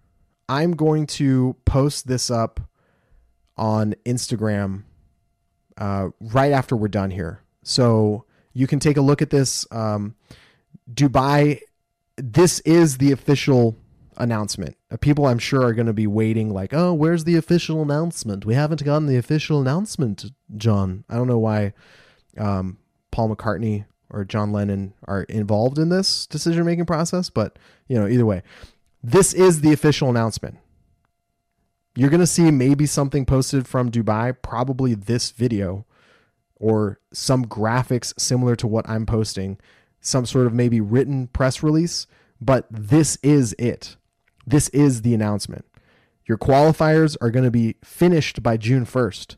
I'm 0.49 0.73
going 0.73 1.07
to 1.07 1.57
post 1.65 2.07
this 2.07 2.31
up 2.31 2.61
on 3.57 3.95
Instagram 4.05 4.85
uh, 5.77 6.09
right 6.21 6.53
after 6.53 6.77
we're 6.77 6.89
done 6.89 7.11
here. 7.11 7.41
So 7.63 8.25
you 8.53 8.67
can 8.67 8.79
take 8.79 8.97
a 8.97 9.01
look 9.03 9.23
at 9.23 9.31
this. 9.31 9.67
Um, 9.71 10.15
Dubai, 10.93 11.61
this 12.17 12.61
is 12.61 12.99
the 12.99 13.13
official 13.13 13.77
announcement. 14.17 14.77
Uh, 14.91 14.97
people, 14.97 15.27
I'm 15.27 15.39
sure, 15.39 15.65
are 15.65 15.75
going 15.75 15.87
to 15.87 15.93
be 15.93 16.07
waiting, 16.07 16.53
like, 16.53 16.73
oh, 16.73 16.95
where's 16.95 17.25
the 17.25 17.37
official 17.37 17.83
announcement? 17.83 18.47
We 18.47 18.55
haven't 18.55 18.85
gotten 18.85 19.07
the 19.07 19.17
official 19.17 19.61
announcement, 19.61 20.27
John. 20.57 21.05
I 21.09 21.17
don't 21.17 21.27
know 21.27 21.39
why 21.39 21.73
um, 22.39 22.79
Paul 23.11 23.35
McCartney 23.35 23.85
or 24.11 24.25
John 24.25 24.53
Lennon 24.53 24.95
are 25.07 25.25
involved 25.25 25.79
in 25.79 25.89
this 25.89 26.27
decision 26.27 26.65
making 26.65 26.87
process, 26.87 27.29
but 27.29 27.59
you 27.89 27.99
know, 27.99 28.07
either 28.07 28.25
way, 28.25 28.43
this 29.07 29.33
is 29.33 29.61
the 29.61 29.73
official 29.73 30.11
announcement. 30.11 30.59
You're 31.95 32.11
going 32.11 32.21
to 32.21 32.27
see 32.27 32.51
maybe 32.51 32.87
something 32.87 33.25
posted 33.25 33.69
from 33.69 33.93
Dubai, 33.93 34.35
probably 34.43 34.95
this 34.95 35.31
video 35.31 35.87
or 36.57 36.99
some 37.13 37.45
graphics 37.45 38.19
similar 38.19 38.57
to 38.57 38.67
what 38.67 38.89
I'm 38.89 39.07
posting, 39.07 39.59
some 40.01 40.27
sort 40.27 40.49
of 40.49 40.55
maybe 40.55 40.81
written 40.81 41.29
press 41.29 41.63
release, 41.63 42.09
but 42.41 42.67
this 42.69 43.17
is 43.23 43.55
it. 43.61 43.97
This 44.45 44.69
is 44.71 45.03
the 45.03 45.15
announcement. 45.15 45.65
Your 46.27 46.37
qualifiers 46.37 47.17
are 47.21 47.31
going 47.31 47.45
to 47.45 47.51
be 47.53 47.77
finished 47.85 48.43
by 48.43 48.57
June 48.57 48.85
1st. 48.85 49.37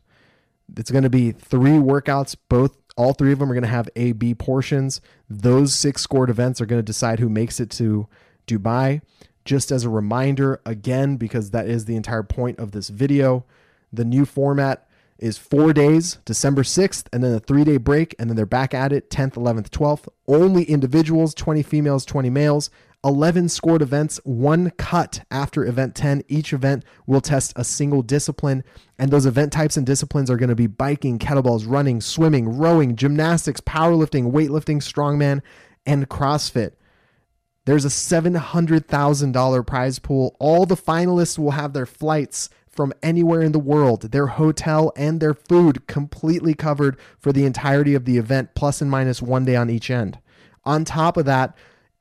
It's 0.77 0.89
going 0.89 1.03
to 1.03 1.11
be 1.11 1.31
three 1.31 1.77
workouts, 1.77 2.35
both 2.49 2.75
all 2.97 3.13
three 3.13 3.31
of 3.31 3.39
them 3.39 3.51
are 3.51 3.53
going 3.53 3.61
to 3.61 3.69
have 3.69 3.87
A 3.95 4.13
B 4.13 4.33
portions. 4.33 4.99
Those 5.29 5.75
six 5.75 6.01
scored 6.01 6.31
events 6.31 6.59
are 6.59 6.65
going 6.65 6.79
to 6.81 6.85
decide 6.85 7.19
who 7.19 7.29
makes 7.29 7.59
it 7.59 7.69
to 7.71 8.07
Dubai. 8.47 9.01
Just 9.49 9.71
as 9.71 9.83
a 9.83 9.89
reminder, 9.89 10.61
again, 10.63 11.17
because 11.17 11.49
that 11.49 11.67
is 11.67 11.85
the 11.85 11.95
entire 11.95 12.21
point 12.21 12.59
of 12.59 12.71
this 12.71 12.89
video, 12.89 13.45
the 13.91 14.05
new 14.05 14.23
format 14.23 14.87
is 15.17 15.39
four 15.39 15.73
days, 15.73 16.19
December 16.23 16.61
6th, 16.61 17.07
and 17.11 17.23
then 17.23 17.33
a 17.33 17.39
three 17.39 17.63
day 17.63 17.77
break, 17.77 18.13
and 18.19 18.29
then 18.29 18.37
they're 18.37 18.45
back 18.45 18.75
at 18.75 18.93
it 18.93 19.09
10th, 19.09 19.33
11th, 19.33 19.69
12th. 19.69 20.07
Only 20.27 20.65
individuals, 20.65 21.33
20 21.33 21.63
females, 21.63 22.05
20 22.05 22.29
males. 22.29 22.69
11 23.03 23.49
scored 23.49 23.81
events, 23.81 24.19
one 24.23 24.69
cut 24.77 25.21
after 25.31 25.65
event 25.65 25.95
10. 25.95 26.25
Each 26.27 26.53
event 26.53 26.85
will 27.07 27.19
test 27.19 27.51
a 27.55 27.63
single 27.63 28.03
discipline, 28.03 28.63
and 28.99 29.09
those 29.09 29.25
event 29.25 29.51
types 29.51 29.77
and 29.77 29.85
disciplines 29.87 30.29
are 30.29 30.37
going 30.37 30.49
to 30.49 30.55
be 30.55 30.67
biking, 30.67 31.17
kettlebells, 31.17 31.65
running, 31.67 32.01
swimming, 32.01 32.55
rowing, 32.55 32.95
gymnastics, 32.95 33.61
powerlifting, 33.61 34.31
weightlifting, 34.31 34.77
strongman, 34.77 35.41
and 35.87 36.07
CrossFit. 36.07 36.73
There's 37.69 37.85
a 37.85 37.89
$700,000 37.89 39.67
prize 39.67 39.99
pool. 39.99 40.35
All 40.39 40.65
the 40.65 40.75
finalists 40.75 41.37
will 41.37 41.51
have 41.51 41.73
their 41.73 41.85
flights 41.85 42.49
from 42.67 42.91
anywhere 43.03 43.43
in 43.43 43.51
the 43.51 43.59
world, 43.59 44.11
their 44.11 44.25
hotel 44.25 44.91
and 44.95 45.19
their 45.19 45.35
food 45.35 45.85
completely 45.85 46.55
covered 46.55 46.97
for 47.19 47.31
the 47.31 47.45
entirety 47.45 47.93
of 47.93 48.05
the 48.05 48.17
event, 48.17 48.55
plus 48.55 48.81
and 48.81 48.89
minus 48.89 49.21
one 49.21 49.45
day 49.45 49.55
on 49.55 49.69
each 49.69 49.91
end. 49.91 50.17
On 50.65 50.83
top 50.83 51.15
of 51.15 51.25
that, 51.25 51.55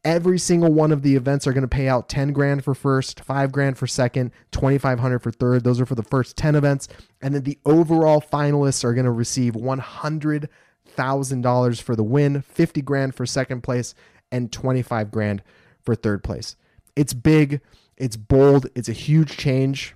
Every 0.04 0.38
single 0.38 0.72
one 0.72 0.92
of 0.92 1.02
the 1.02 1.16
events 1.16 1.44
are 1.46 1.52
going 1.52 1.62
to 1.62 1.68
pay 1.68 1.88
out 1.88 2.08
10 2.08 2.32
grand 2.32 2.64
for 2.64 2.72
first, 2.72 3.20
5 3.20 3.52
grand 3.52 3.76
for 3.76 3.86
second, 3.86 4.30
2500 4.52 5.18
for 5.18 5.30
third. 5.32 5.64
Those 5.64 5.80
are 5.80 5.86
for 5.86 5.96
the 5.96 6.04
first 6.04 6.36
10 6.36 6.54
events. 6.54 6.86
And 7.20 7.34
then 7.34 7.42
the 7.42 7.58
overall 7.66 8.22
finalists 8.22 8.84
are 8.84 8.94
going 8.94 9.06
to 9.06 9.10
receive 9.10 9.54
$100,000 9.54 11.82
for 11.82 11.96
the 11.96 12.04
win, 12.04 12.42
50 12.42 12.80
grand 12.80 13.16
for 13.16 13.26
second 13.26 13.62
place, 13.62 13.94
and 14.30 14.52
25 14.52 15.10
grand 15.10 15.42
for 15.82 15.94
third 15.94 16.22
place. 16.22 16.56
It's 16.96 17.14
big, 17.14 17.60
it's 17.96 18.16
bold, 18.16 18.66
it's 18.74 18.88
a 18.88 18.92
huge 18.92 19.36
change. 19.36 19.94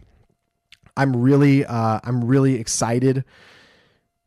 I'm 0.96 1.16
really 1.16 1.64
uh, 1.64 2.00
I'm 2.04 2.24
really 2.24 2.54
excited. 2.54 3.24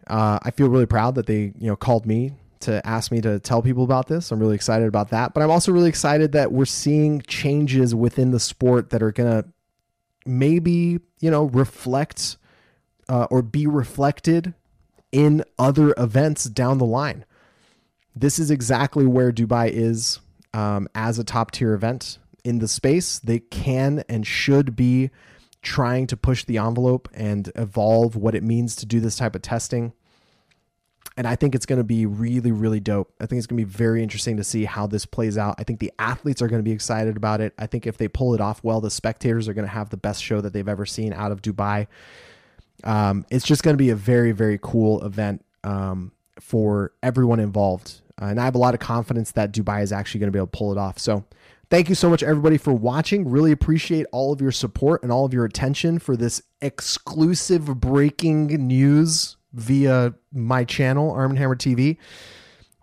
Uh, 0.08 0.39
I 0.41 0.51
feel 0.51 0.68
really 0.70 0.86
proud 0.86 1.16
that 1.16 1.26
they 1.26 1.53
you 1.58 1.68
know 1.68 1.76
called 1.76 2.06
me 2.06 2.34
to 2.62 2.86
ask 2.86 3.12
me 3.12 3.22
to 3.22 3.39
tell 3.39 3.62
people 3.62 3.84
about 3.84 4.08
this. 4.08 4.32
I'm 4.32 4.39
really 4.39 4.56
excited 4.56 4.88
about 4.88 5.10
that. 5.10 5.34
But 5.34 5.43
I'm 5.43 5.51
also 5.51 5.72
really 5.72 5.89
excited 5.89 6.32
that 6.32 6.51
we're 6.51 6.66
seeing 6.66 7.22
changes 7.22 7.93
within 7.93 8.32
the 8.32 8.39
sport 8.39 8.89
that 8.89 9.03
are 9.03 9.12
to 9.12 9.45
maybe, 10.26 10.99
you 11.20 11.32
know, 11.32 11.45
reflect 11.45 12.38
uh, 13.08 13.28
or 13.30 13.41
be 13.41 13.68
reflected 13.68 14.53
in 15.12 15.43
other 15.60 15.93
events 15.97 16.45
down 16.45 16.78
the 16.78 16.86
line. 16.86 17.26
This 18.16 18.39
is 18.39 18.49
exactly 18.51 19.05
where 19.05 19.32
Dubai 19.32 19.70
is 19.70 20.20
um, 20.53 20.88
as 20.95 21.20
a 21.20 21.24
top 21.24 21.51
tier 21.51 21.74
event 21.74 22.18
in 22.43 22.59
the 22.59 22.68
space. 22.68 23.20
They 23.20 23.39
can 23.39 24.03
and 24.07 24.26
should 24.26 24.76
be 24.76 25.09
trying 25.61 26.07
to 26.07 26.18
push 26.18 26.45
the 26.45 26.57
envelope 26.57 27.09
and 27.13 27.51
evolve 27.55 28.16
what 28.16 28.36
it 28.36 28.43
means 28.43 28.76
to 28.78 28.86
do 28.86 28.99
this 28.99 29.18
type 29.18 29.36
of 29.36 29.41
testing 29.41 29.93
and 31.18 31.28
I 31.28 31.36
think 31.36 31.55
it's 31.55 31.66
going 31.66 31.78
to 31.78 31.86
be 31.86 32.05
really, 32.05 32.51
really 32.51 32.80
dope. 32.80 33.13
I 33.22 33.26
think 33.26 33.38
it's 33.38 33.47
going 33.47 33.57
to 33.57 33.66
be 33.66 33.72
very 33.72 34.03
interesting 34.03 34.36
to 34.38 34.43
see 34.43 34.66
how 34.66 34.86
this 34.86 35.05
plays 35.05 35.38
out. 35.38 35.55
I 35.57 35.63
think 35.63 35.80
the 35.80 35.93
athletes 35.97 36.41
are 36.41 36.47
going 36.47 36.59
to 36.59 36.63
be 36.63 36.74
excited 36.74 37.16
about 37.16 37.39
it. 37.39 37.53
I 37.57 37.68
think 37.68 37.88
if 37.88 37.97
they 37.97 38.09
pull 38.09 38.34
it 38.34 38.41
off 38.41 38.63
well, 38.63 38.82
the 38.82 38.91
spectators 38.91 39.47
are 39.47 39.53
going 39.53 39.68
to 39.68 39.72
have 39.72 39.89
the 39.89 39.97
best 39.97 40.22
show 40.22 40.41
that 40.41 40.51
they've 40.51 40.68
ever 40.68 40.86
seen 40.86 41.13
out 41.13 41.32
of 41.32 41.41
Dubai. 41.41 41.88
Um, 42.84 43.26
it's 43.30 43.45
just 43.45 43.63
going 43.63 43.76
to 43.76 43.82
be 43.82 43.91
a 43.91 43.95
very, 43.95 44.34
very 44.34 44.59
cool 44.61 45.03
event 45.05 45.45
um, 45.63 46.11
for 46.39 46.93
everyone 47.03 47.39
involved. 47.39 48.01
Uh, 48.21 48.25
and 48.25 48.39
I 48.39 48.45
have 48.45 48.55
a 48.55 48.59
lot 48.59 48.73
of 48.73 48.79
confidence 48.79 49.31
that 49.33 49.51
Dubai 49.51 49.81
is 49.81 49.91
actually 49.91 50.19
going 50.21 50.27
to 50.27 50.31
be 50.31 50.39
able 50.39 50.47
to 50.47 50.57
pull 50.57 50.71
it 50.71 50.77
off. 50.77 50.97
So, 50.99 51.25
thank 51.69 51.89
you 51.89 51.95
so 51.95 52.09
much, 52.09 52.23
everybody, 52.23 52.57
for 52.57 52.73
watching. 52.73 53.29
Really 53.29 53.51
appreciate 53.51 54.05
all 54.11 54.31
of 54.31 54.41
your 54.41 54.51
support 54.51 55.03
and 55.03 55.11
all 55.11 55.25
of 55.25 55.33
your 55.33 55.45
attention 55.45 55.99
for 55.99 56.15
this 56.15 56.41
exclusive 56.61 57.79
breaking 57.79 58.47
news 58.67 59.36
via 59.53 60.13
my 60.33 60.63
channel, 60.63 61.11
Armen 61.11 61.38
Hammer 61.38 61.55
TV. 61.55 61.97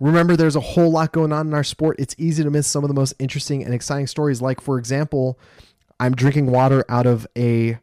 Remember, 0.01 0.37
there's 0.37 0.57
a 0.57 0.61
whole 0.61 0.91
lot 0.91 1.13
going 1.13 1.33
on 1.33 1.47
in 1.47 1.55
our 1.55 1.63
sport. 1.63 1.97
It's 1.99 2.15
easy 2.19 2.43
to 2.43 2.51
miss 2.51 2.67
some 2.67 2.83
of 2.83 2.89
the 2.89 2.95
most 2.95 3.15
interesting 3.19 3.63
and 3.63 3.73
exciting 3.73 4.09
stories. 4.09 4.43
Like, 4.43 4.61
for 4.61 4.79
example, 4.79 5.39
I'm 6.01 6.15
drinking 6.15 6.47
water 6.47 6.85
out 6.89 7.07
of 7.07 7.27
a 7.39 7.79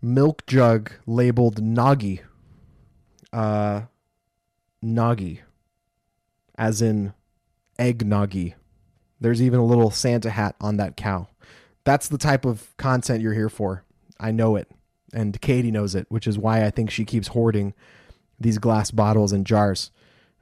milk 0.00 0.44
jug 0.46 0.90
labeled 1.06 1.62
Nagi. 1.62 2.20
Uh, 3.32 3.82
Nagi, 4.82 5.40
as 6.56 6.82
in 6.82 7.14
egg 7.78 8.04
Nagi. 8.04 8.54
There's 9.20 9.42
even 9.42 9.60
a 9.60 9.64
little 9.64 9.90
Santa 9.90 10.30
hat 10.30 10.56
on 10.60 10.76
that 10.78 10.96
cow. 10.96 11.28
That's 11.84 12.08
the 12.08 12.18
type 12.18 12.44
of 12.44 12.76
content 12.76 13.22
you're 13.22 13.34
here 13.34 13.48
for. 13.48 13.84
I 14.18 14.32
know 14.32 14.56
it 14.56 14.68
and 15.12 15.40
Katie 15.40 15.70
knows 15.70 15.94
it, 15.94 16.06
which 16.08 16.26
is 16.26 16.38
why 16.38 16.64
I 16.64 16.70
think 16.70 16.90
she 16.90 17.04
keeps 17.04 17.28
hoarding 17.28 17.74
these 18.40 18.58
glass 18.58 18.90
bottles 18.90 19.32
and 19.32 19.46
jars. 19.46 19.90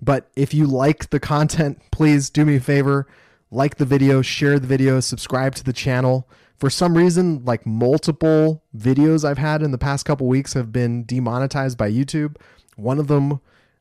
But 0.01 0.31
if 0.37 0.55
you 0.55 0.67
like 0.67 1.11
the 1.11 1.21
content, 1.21 1.83
please 1.91 2.31
do 2.31 2.45
me 2.45 2.57
a 2.57 2.61
favor, 2.61 3.07
like 3.51 3.77
the 3.77 3.85
video, 3.85 4.23
share 4.23 4.59
the 4.59 4.67
video, 4.67 5.01
subscribe 5.01 5.55
to 5.57 5.65
the 5.65 5.73
channel. 5.73 6.29
For 6.57 6.71
some 6.71 6.97
reason, 6.97 7.45
like 7.45 7.67
multiple 7.67 8.63
videos 8.77 9.25
I've 9.25 9.39
had 9.39 9.63
in 9.63 9.73
the 9.73 9.79
past 9.79 10.07
couple 10.07 10.27
weeks 10.27 10.55
have 10.55 10.73
been 10.73 11.05
demonetized 11.05 11.77
by 11.77 11.91
YouTube. 11.91 12.37
One 12.77 12.99
of 12.99 13.09
them 13.09 13.41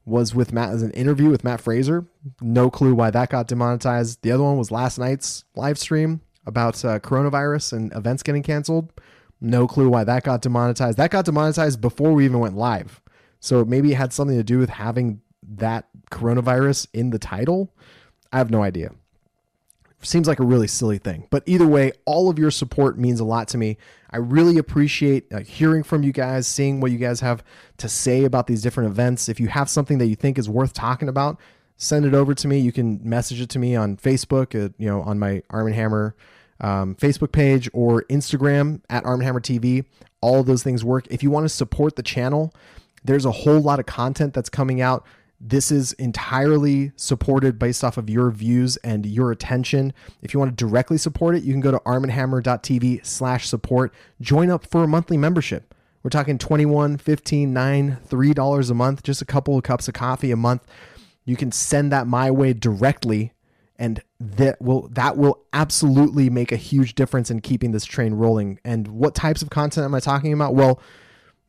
was 0.10 0.36
with 0.36 0.52
Matt 0.52 0.72
as 0.72 0.82
an 0.82 0.92
interview 0.92 1.30
with 1.30 1.44
Mat 1.44 1.62
Fraser. 1.62 2.06
No 2.42 2.70
clue 2.70 2.94
why 2.94 3.12
that 3.12 3.30
got 3.30 3.48
demonetized. 3.48 4.22
The 4.22 4.32
other 4.32 4.44
one 4.44 4.58
was 4.58 4.72
last 4.72 4.98
night's 4.98 5.46
live 5.56 5.78
stream 5.78 6.22
about 6.46 6.84
uh, 6.84 7.00
coronavirus 7.00 7.74
and 7.74 7.94
events 7.94 8.24
getting 8.24 8.44
canceled. 8.44 8.92
No 9.40 9.68
clue 9.68 9.90
why 9.90 10.04
that 10.04 10.24
got 10.24 10.42
demonetized. 10.42 10.98
That 10.98 11.12
got 11.12 11.26
demonetized 11.26 11.80
before 11.80 12.12
we 12.12 12.26
even 12.26 12.40
went 12.40 12.58
live. 12.58 13.02
So 13.40 13.64
maybe 13.64 13.92
it 13.92 13.96
had 13.96 14.12
something 14.12 14.38
to 14.38 14.44
do 14.44 14.58
with 14.58 14.70
having 14.70 15.22
that 15.56 15.88
coronavirus 16.12 16.88
in 16.94 17.12
the 17.12 17.20
title. 17.20 17.74
I 18.34 18.38
have 18.38 18.52
no 18.52 18.64
idea. 18.64 18.92
Seems 20.02 20.28
like 20.28 20.40
a 20.40 20.46
really 20.46 20.68
silly 20.68 20.98
thing. 20.98 21.28
But 21.30 21.44
either 21.46 21.68
way, 21.68 21.92
all 22.06 22.30
of 22.30 22.40
your 22.40 22.52
support 22.52 22.98
means 22.98 23.20
a 23.20 23.26
lot 23.26 23.48
to 23.50 23.58
me. 23.58 23.78
I 24.12 24.18
really 24.18 24.58
appreciate 24.58 25.32
uh, 25.32 25.40
hearing 25.42 25.84
from 25.84 26.04
you 26.04 26.12
guys, 26.12 26.48
seeing 26.48 26.80
what 26.80 26.92
you 26.92 26.98
guys 26.98 27.20
have 27.20 27.44
to 27.78 27.88
say 27.88 28.24
about 28.24 28.48
these 28.48 28.62
different 28.62 28.90
events. 28.90 29.30
If 29.30 29.40
you 29.40 29.48
have 29.48 29.70
something 29.70 30.00
that 30.00 30.08
you 30.08 30.16
think 30.16 30.38
is 30.38 30.50
worth 30.50 30.74
talking 30.74 31.08
about, 31.08 31.40
send 31.78 32.06
it 32.06 32.14
over 32.14 32.34
to 32.34 32.48
me. 32.48 32.60
You 32.60 32.72
can 32.72 33.00
message 33.04 33.40
it 33.42 33.50
to 33.52 33.60
me 33.60 33.76
on 33.76 33.98
Facebook, 33.98 34.56
uh, 34.56 34.70
you 34.78 34.88
know, 34.88 35.02
on 35.02 35.20
my 35.20 35.44
Armen 35.50 35.74
Hammer 35.74 36.16
um, 36.62 36.96
Facebook 36.96 37.32
page 37.32 37.70
or 37.74 38.04
Instagram 38.04 38.82
at 38.90 39.06
Arm 39.06 39.22
& 39.22 39.22
Hammer 39.22 39.40
TV. 39.40 39.86
All 40.22 40.44
those 40.44 40.64
things 40.64 40.84
work. 40.84 41.08
If 41.10 41.24
you 41.24 41.32
want 41.32 41.46
to 41.46 41.50
support 41.50 41.96
the 41.96 42.04
channel, 42.04 42.54
there's 43.04 43.26
a 43.26 43.32
whole 43.32 43.62
lot 43.62 43.80
of 43.80 43.86
content 43.86 44.34
that's 44.34 44.50
coming 44.50 44.82
out. 44.82 45.06
This 45.42 45.72
is 45.72 45.94
entirely 45.94 46.92
supported 46.96 47.58
based 47.58 47.84
off 47.84 47.98
of 47.98 48.10
your 48.10 48.30
views 48.30 48.76
and 48.78 49.06
your 49.06 49.32
attention. 49.32 49.94
If 50.22 50.34
you 50.34 50.40
want 50.40 50.58
to 50.58 50.66
directly 50.66 50.98
support 50.98 51.36
it, 51.36 51.44
you 51.44 51.54
can 51.54 51.62
go 51.62 51.72
to 51.72 51.80
armenhammer.tv 51.80 53.06
slash 53.06 53.48
support. 53.48 53.94
Join 54.20 54.50
up 54.50 54.70
for 54.70 54.84
a 54.84 54.88
monthly 54.88 55.18
membership. 55.18 55.74
We're 56.04 56.10
talking 56.10 56.38
21, 56.38 56.98
15, 56.98 57.54
9, 57.54 57.98
$3 58.08 58.70
a 58.70 58.74
month, 58.74 59.04
just 59.04 59.22
a 59.22 59.26
couple 59.26 59.58
of 59.58 59.64
cups 59.64 59.88
of 59.88 59.94
coffee 59.94 60.32
a 60.32 60.38
month. 60.38 60.62
You 61.26 61.36
can 61.36 61.52
send 61.52 61.92
that 61.92 62.08
my 62.08 62.32
way 62.32 62.54
directly 62.54 63.34
and 63.78 64.02
that 64.20 64.62
will 64.62 64.90
that 64.90 65.16
will 65.16 65.40
absolutely 65.54 66.30
make 66.30 66.52
a 66.52 66.58
huge 66.58 66.96
difference 66.96 67.32
in 67.32 67.40
keeping 67.40 67.72
this 67.72 67.86
train 67.86 68.14
rolling. 68.14 68.60
And 68.66 68.90
what 68.90 69.16
types 69.16 69.42
of 69.42 69.50
content 69.50 69.86
am 69.86 69.96
I 69.96 70.02
talking 70.02 70.34
about? 70.34 70.54
Well, 70.54 70.82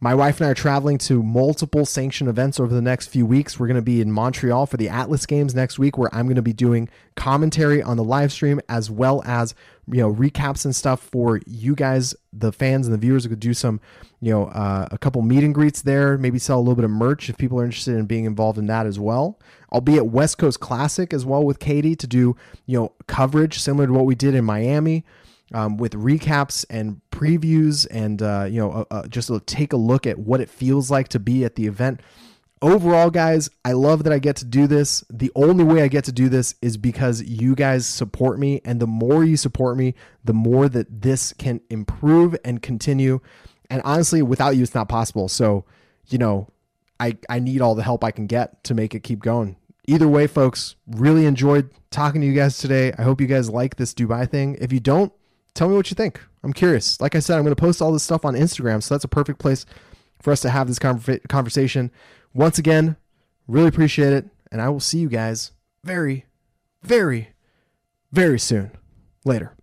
my 0.02 0.14
wife 0.14 0.40
and 0.40 0.46
I 0.46 0.52
are 0.52 0.54
traveling 0.54 0.96
to 0.98 1.22
multiple 1.22 1.84
sanctioned 1.84 2.30
events 2.30 2.58
over 2.58 2.72
the 2.72 2.80
next 2.80 3.08
few 3.08 3.26
weeks. 3.26 3.60
We're 3.60 3.66
going 3.66 3.74
to 3.74 3.82
be 3.82 4.00
in 4.00 4.10
Montreal 4.10 4.64
for 4.64 4.78
the 4.78 4.88
Atlas 4.88 5.26
Games 5.26 5.54
next 5.54 5.78
week, 5.78 5.98
where 5.98 6.08
I'm 6.14 6.24
going 6.24 6.36
to 6.36 6.42
be 6.42 6.54
doing 6.54 6.88
commentary 7.16 7.82
on 7.82 7.98
the 7.98 8.04
live 8.04 8.32
stream 8.32 8.62
as 8.66 8.90
well 8.90 9.22
as 9.26 9.54
you 9.86 9.98
know 9.98 10.12
recaps 10.12 10.64
and 10.64 10.74
stuff 10.74 11.02
for 11.02 11.40
you 11.46 11.74
guys, 11.74 12.14
the 12.32 12.50
fans 12.50 12.86
and 12.86 12.94
the 12.94 12.98
viewers. 12.98 13.26
We 13.26 13.30
could 13.30 13.40
do 13.40 13.52
some, 13.52 13.78
you 14.22 14.32
know, 14.32 14.46
uh, 14.46 14.88
a 14.90 14.96
couple 14.96 15.20
meet 15.20 15.44
and 15.44 15.54
greets 15.54 15.82
there. 15.82 16.16
Maybe 16.16 16.38
sell 16.38 16.58
a 16.58 16.62
little 16.62 16.76
bit 16.76 16.86
of 16.86 16.90
merch 16.90 17.28
if 17.28 17.36
people 17.36 17.60
are 17.60 17.64
interested 17.64 17.96
in 17.96 18.06
being 18.06 18.24
involved 18.24 18.58
in 18.58 18.66
that 18.66 18.86
as 18.86 18.98
well. 18.98 19.38
I'll 19.70 19.82
be 19.82 19.98
at 19.98 20.06
West 20.06 20.38
Coast 20.38 20.60
Classic 20.60 21.12
as 21.12 21.26
well 21.26 21.44
with 21.44 21.58
Katie 21.58 21.94
to 21.96 22.06
do 22.06 22.36
you 22.64 22.78
know 22.78 22.92
coverage 23.06 23.58
similar 23.58 23.86
to 23.86 23.92
what 23.92 24.06
we 24.06 24.14
did 24.14 24.34
in 24.34 24.46
Miami 24.46 25.04
um, 25.52 25.76
with 25.76 25.92
recaps 25.92 26.64
and 26.70 27.00
previews 27.10 27.86
and 27.90 28.22
uh, 28.22 28.46
you 28.48 28.60
know 28.60 28.72
uh, 28.72 28.84
uh, 28.90 29.06
just 29.08 29.30
take 29.46 29.72
a 29.72 29.76
look 29.76 30.06
at 30.06 30.18
what 30.18 30.40
it 30.40 30.48
feels 30.48 30.90
like 30.90 31.08
to 31.08 31.18
be 31.18 31.44
at 31.44 31.56
the 31.56 31.66
event. 31.66 32.00
Overall 32.62 33.08
guys 33.08 33.48
i 33.64 33.72
love 33.72 34.04
that 34.04 34.12
i 34.12 34.18
get 34.18 34.36
to 34.36 34.44
do 34.44 34.66
this. 34.66 35.02
The 35.10 35.32
only 35.34 35.64
way 35.64 35.82
i 35.82 35.88
get 35.88 36.04
to 36.04 36.12
do 36.12 36.28
this 36.28 36.54
is 36.60 36.76
because 36.76 37.22
you 37.22 37.54
guys 37.54 37.86
support 37.86 38.38
me. 38.38 38.60
And 38.64 38.80
the 38.80 38.86
more 38.86 39.24
you 39.24 39.36
support 39.36 39.76
me 39.76 39.94
the 40.24 40.34
more 40.34 40.68
that 40.68 41.02
this 41.02 41.32
can 41.32 41.60
improve 41.70 42.36
and 42.44 42.62
continue. 42.62 43.20
And 43.70 43.80
honestly 43.84 44.22
without 44.22 44.56
you 44.56 44.62
it's 44.62 44.74
not 44.74 44.88
possible. 44.88 45.28
So 45.28 45.64
you 46.08 46.18
know 46.18 46.48
i 46.98 47.16
i 47.28 47.38
need 47.38 47.60
all 47.60 47.74
the 47.74 47.82
help 47.82 48.04
i 48.04 48.10
can 48.10 48.26
get 48.26 48.62
to 48.64 48.74
make 48.74 48.94
it 48.94 49.00
keep 49.00 49.20
going. 49.20 49.56
Either 49.86 50.06
way 50.06 50.26
folks 50.26 50.76
really 50.86 51.24
enjoyed 51.24 51.70
talking 51.90 52.20
to 52.20 52.26
you 52.26 52.34
guys 52.34 52.58
today. 52.58 52.92
I 52.96 53.02
hope 53.02 53.20
you 53.20 53.26
guys 53.26 53.50
like 53.50 53.76
this 53.76 53.94
dubai 53.94 54.30
thing. 54.30 54.56
If 54.60 54.72
you 54.72 54.80
don't 54.80 55.12
tell 55.54 55.68
me 55.68 55.76
what 55.76 55.90
you 55.90 55.94
think. 55.94 56.20
I'm 56.42 56.52
curious. 56.52 57.00
Like 57.00 57.14
I 57.14 57.20
said, 57.20 57.36
I'm 57.36 57.44
going 57.44 57.54
to 57.54 57.60
post 57.60 57.82
all 57.82 57.92
this 57.92 58.02
stuff 58.02 58.24
on 58.24 58.34
Instagram, 58.34 58.82
so 58.82 58.94
that's 58.94 59.04
a 59.04 59.08
perfect 59.08 59.38
place 59.38 59.66
for 60.22 60.32
us 60.32 60.40
to 60.40 60.50
have 60.50 60.68
this 60.68 60.78
conversation. 60.78 61.90
Once 62.32 62.58
again, 62.58 62.96
really 63.46 63.68
appreciate 63.68 64.12
it, 64.12 64.26
and 64.50 64.60
I 64.62 64.68
will 64.68 64.80
see 64.80 64.98
you 64.98 65.08
guys 65.08 65.52
very, 65.84 66.26
very, 66.82 67.30
very 68.12 68.38
soon. 68.38 68.70
Later. 69.24 69.54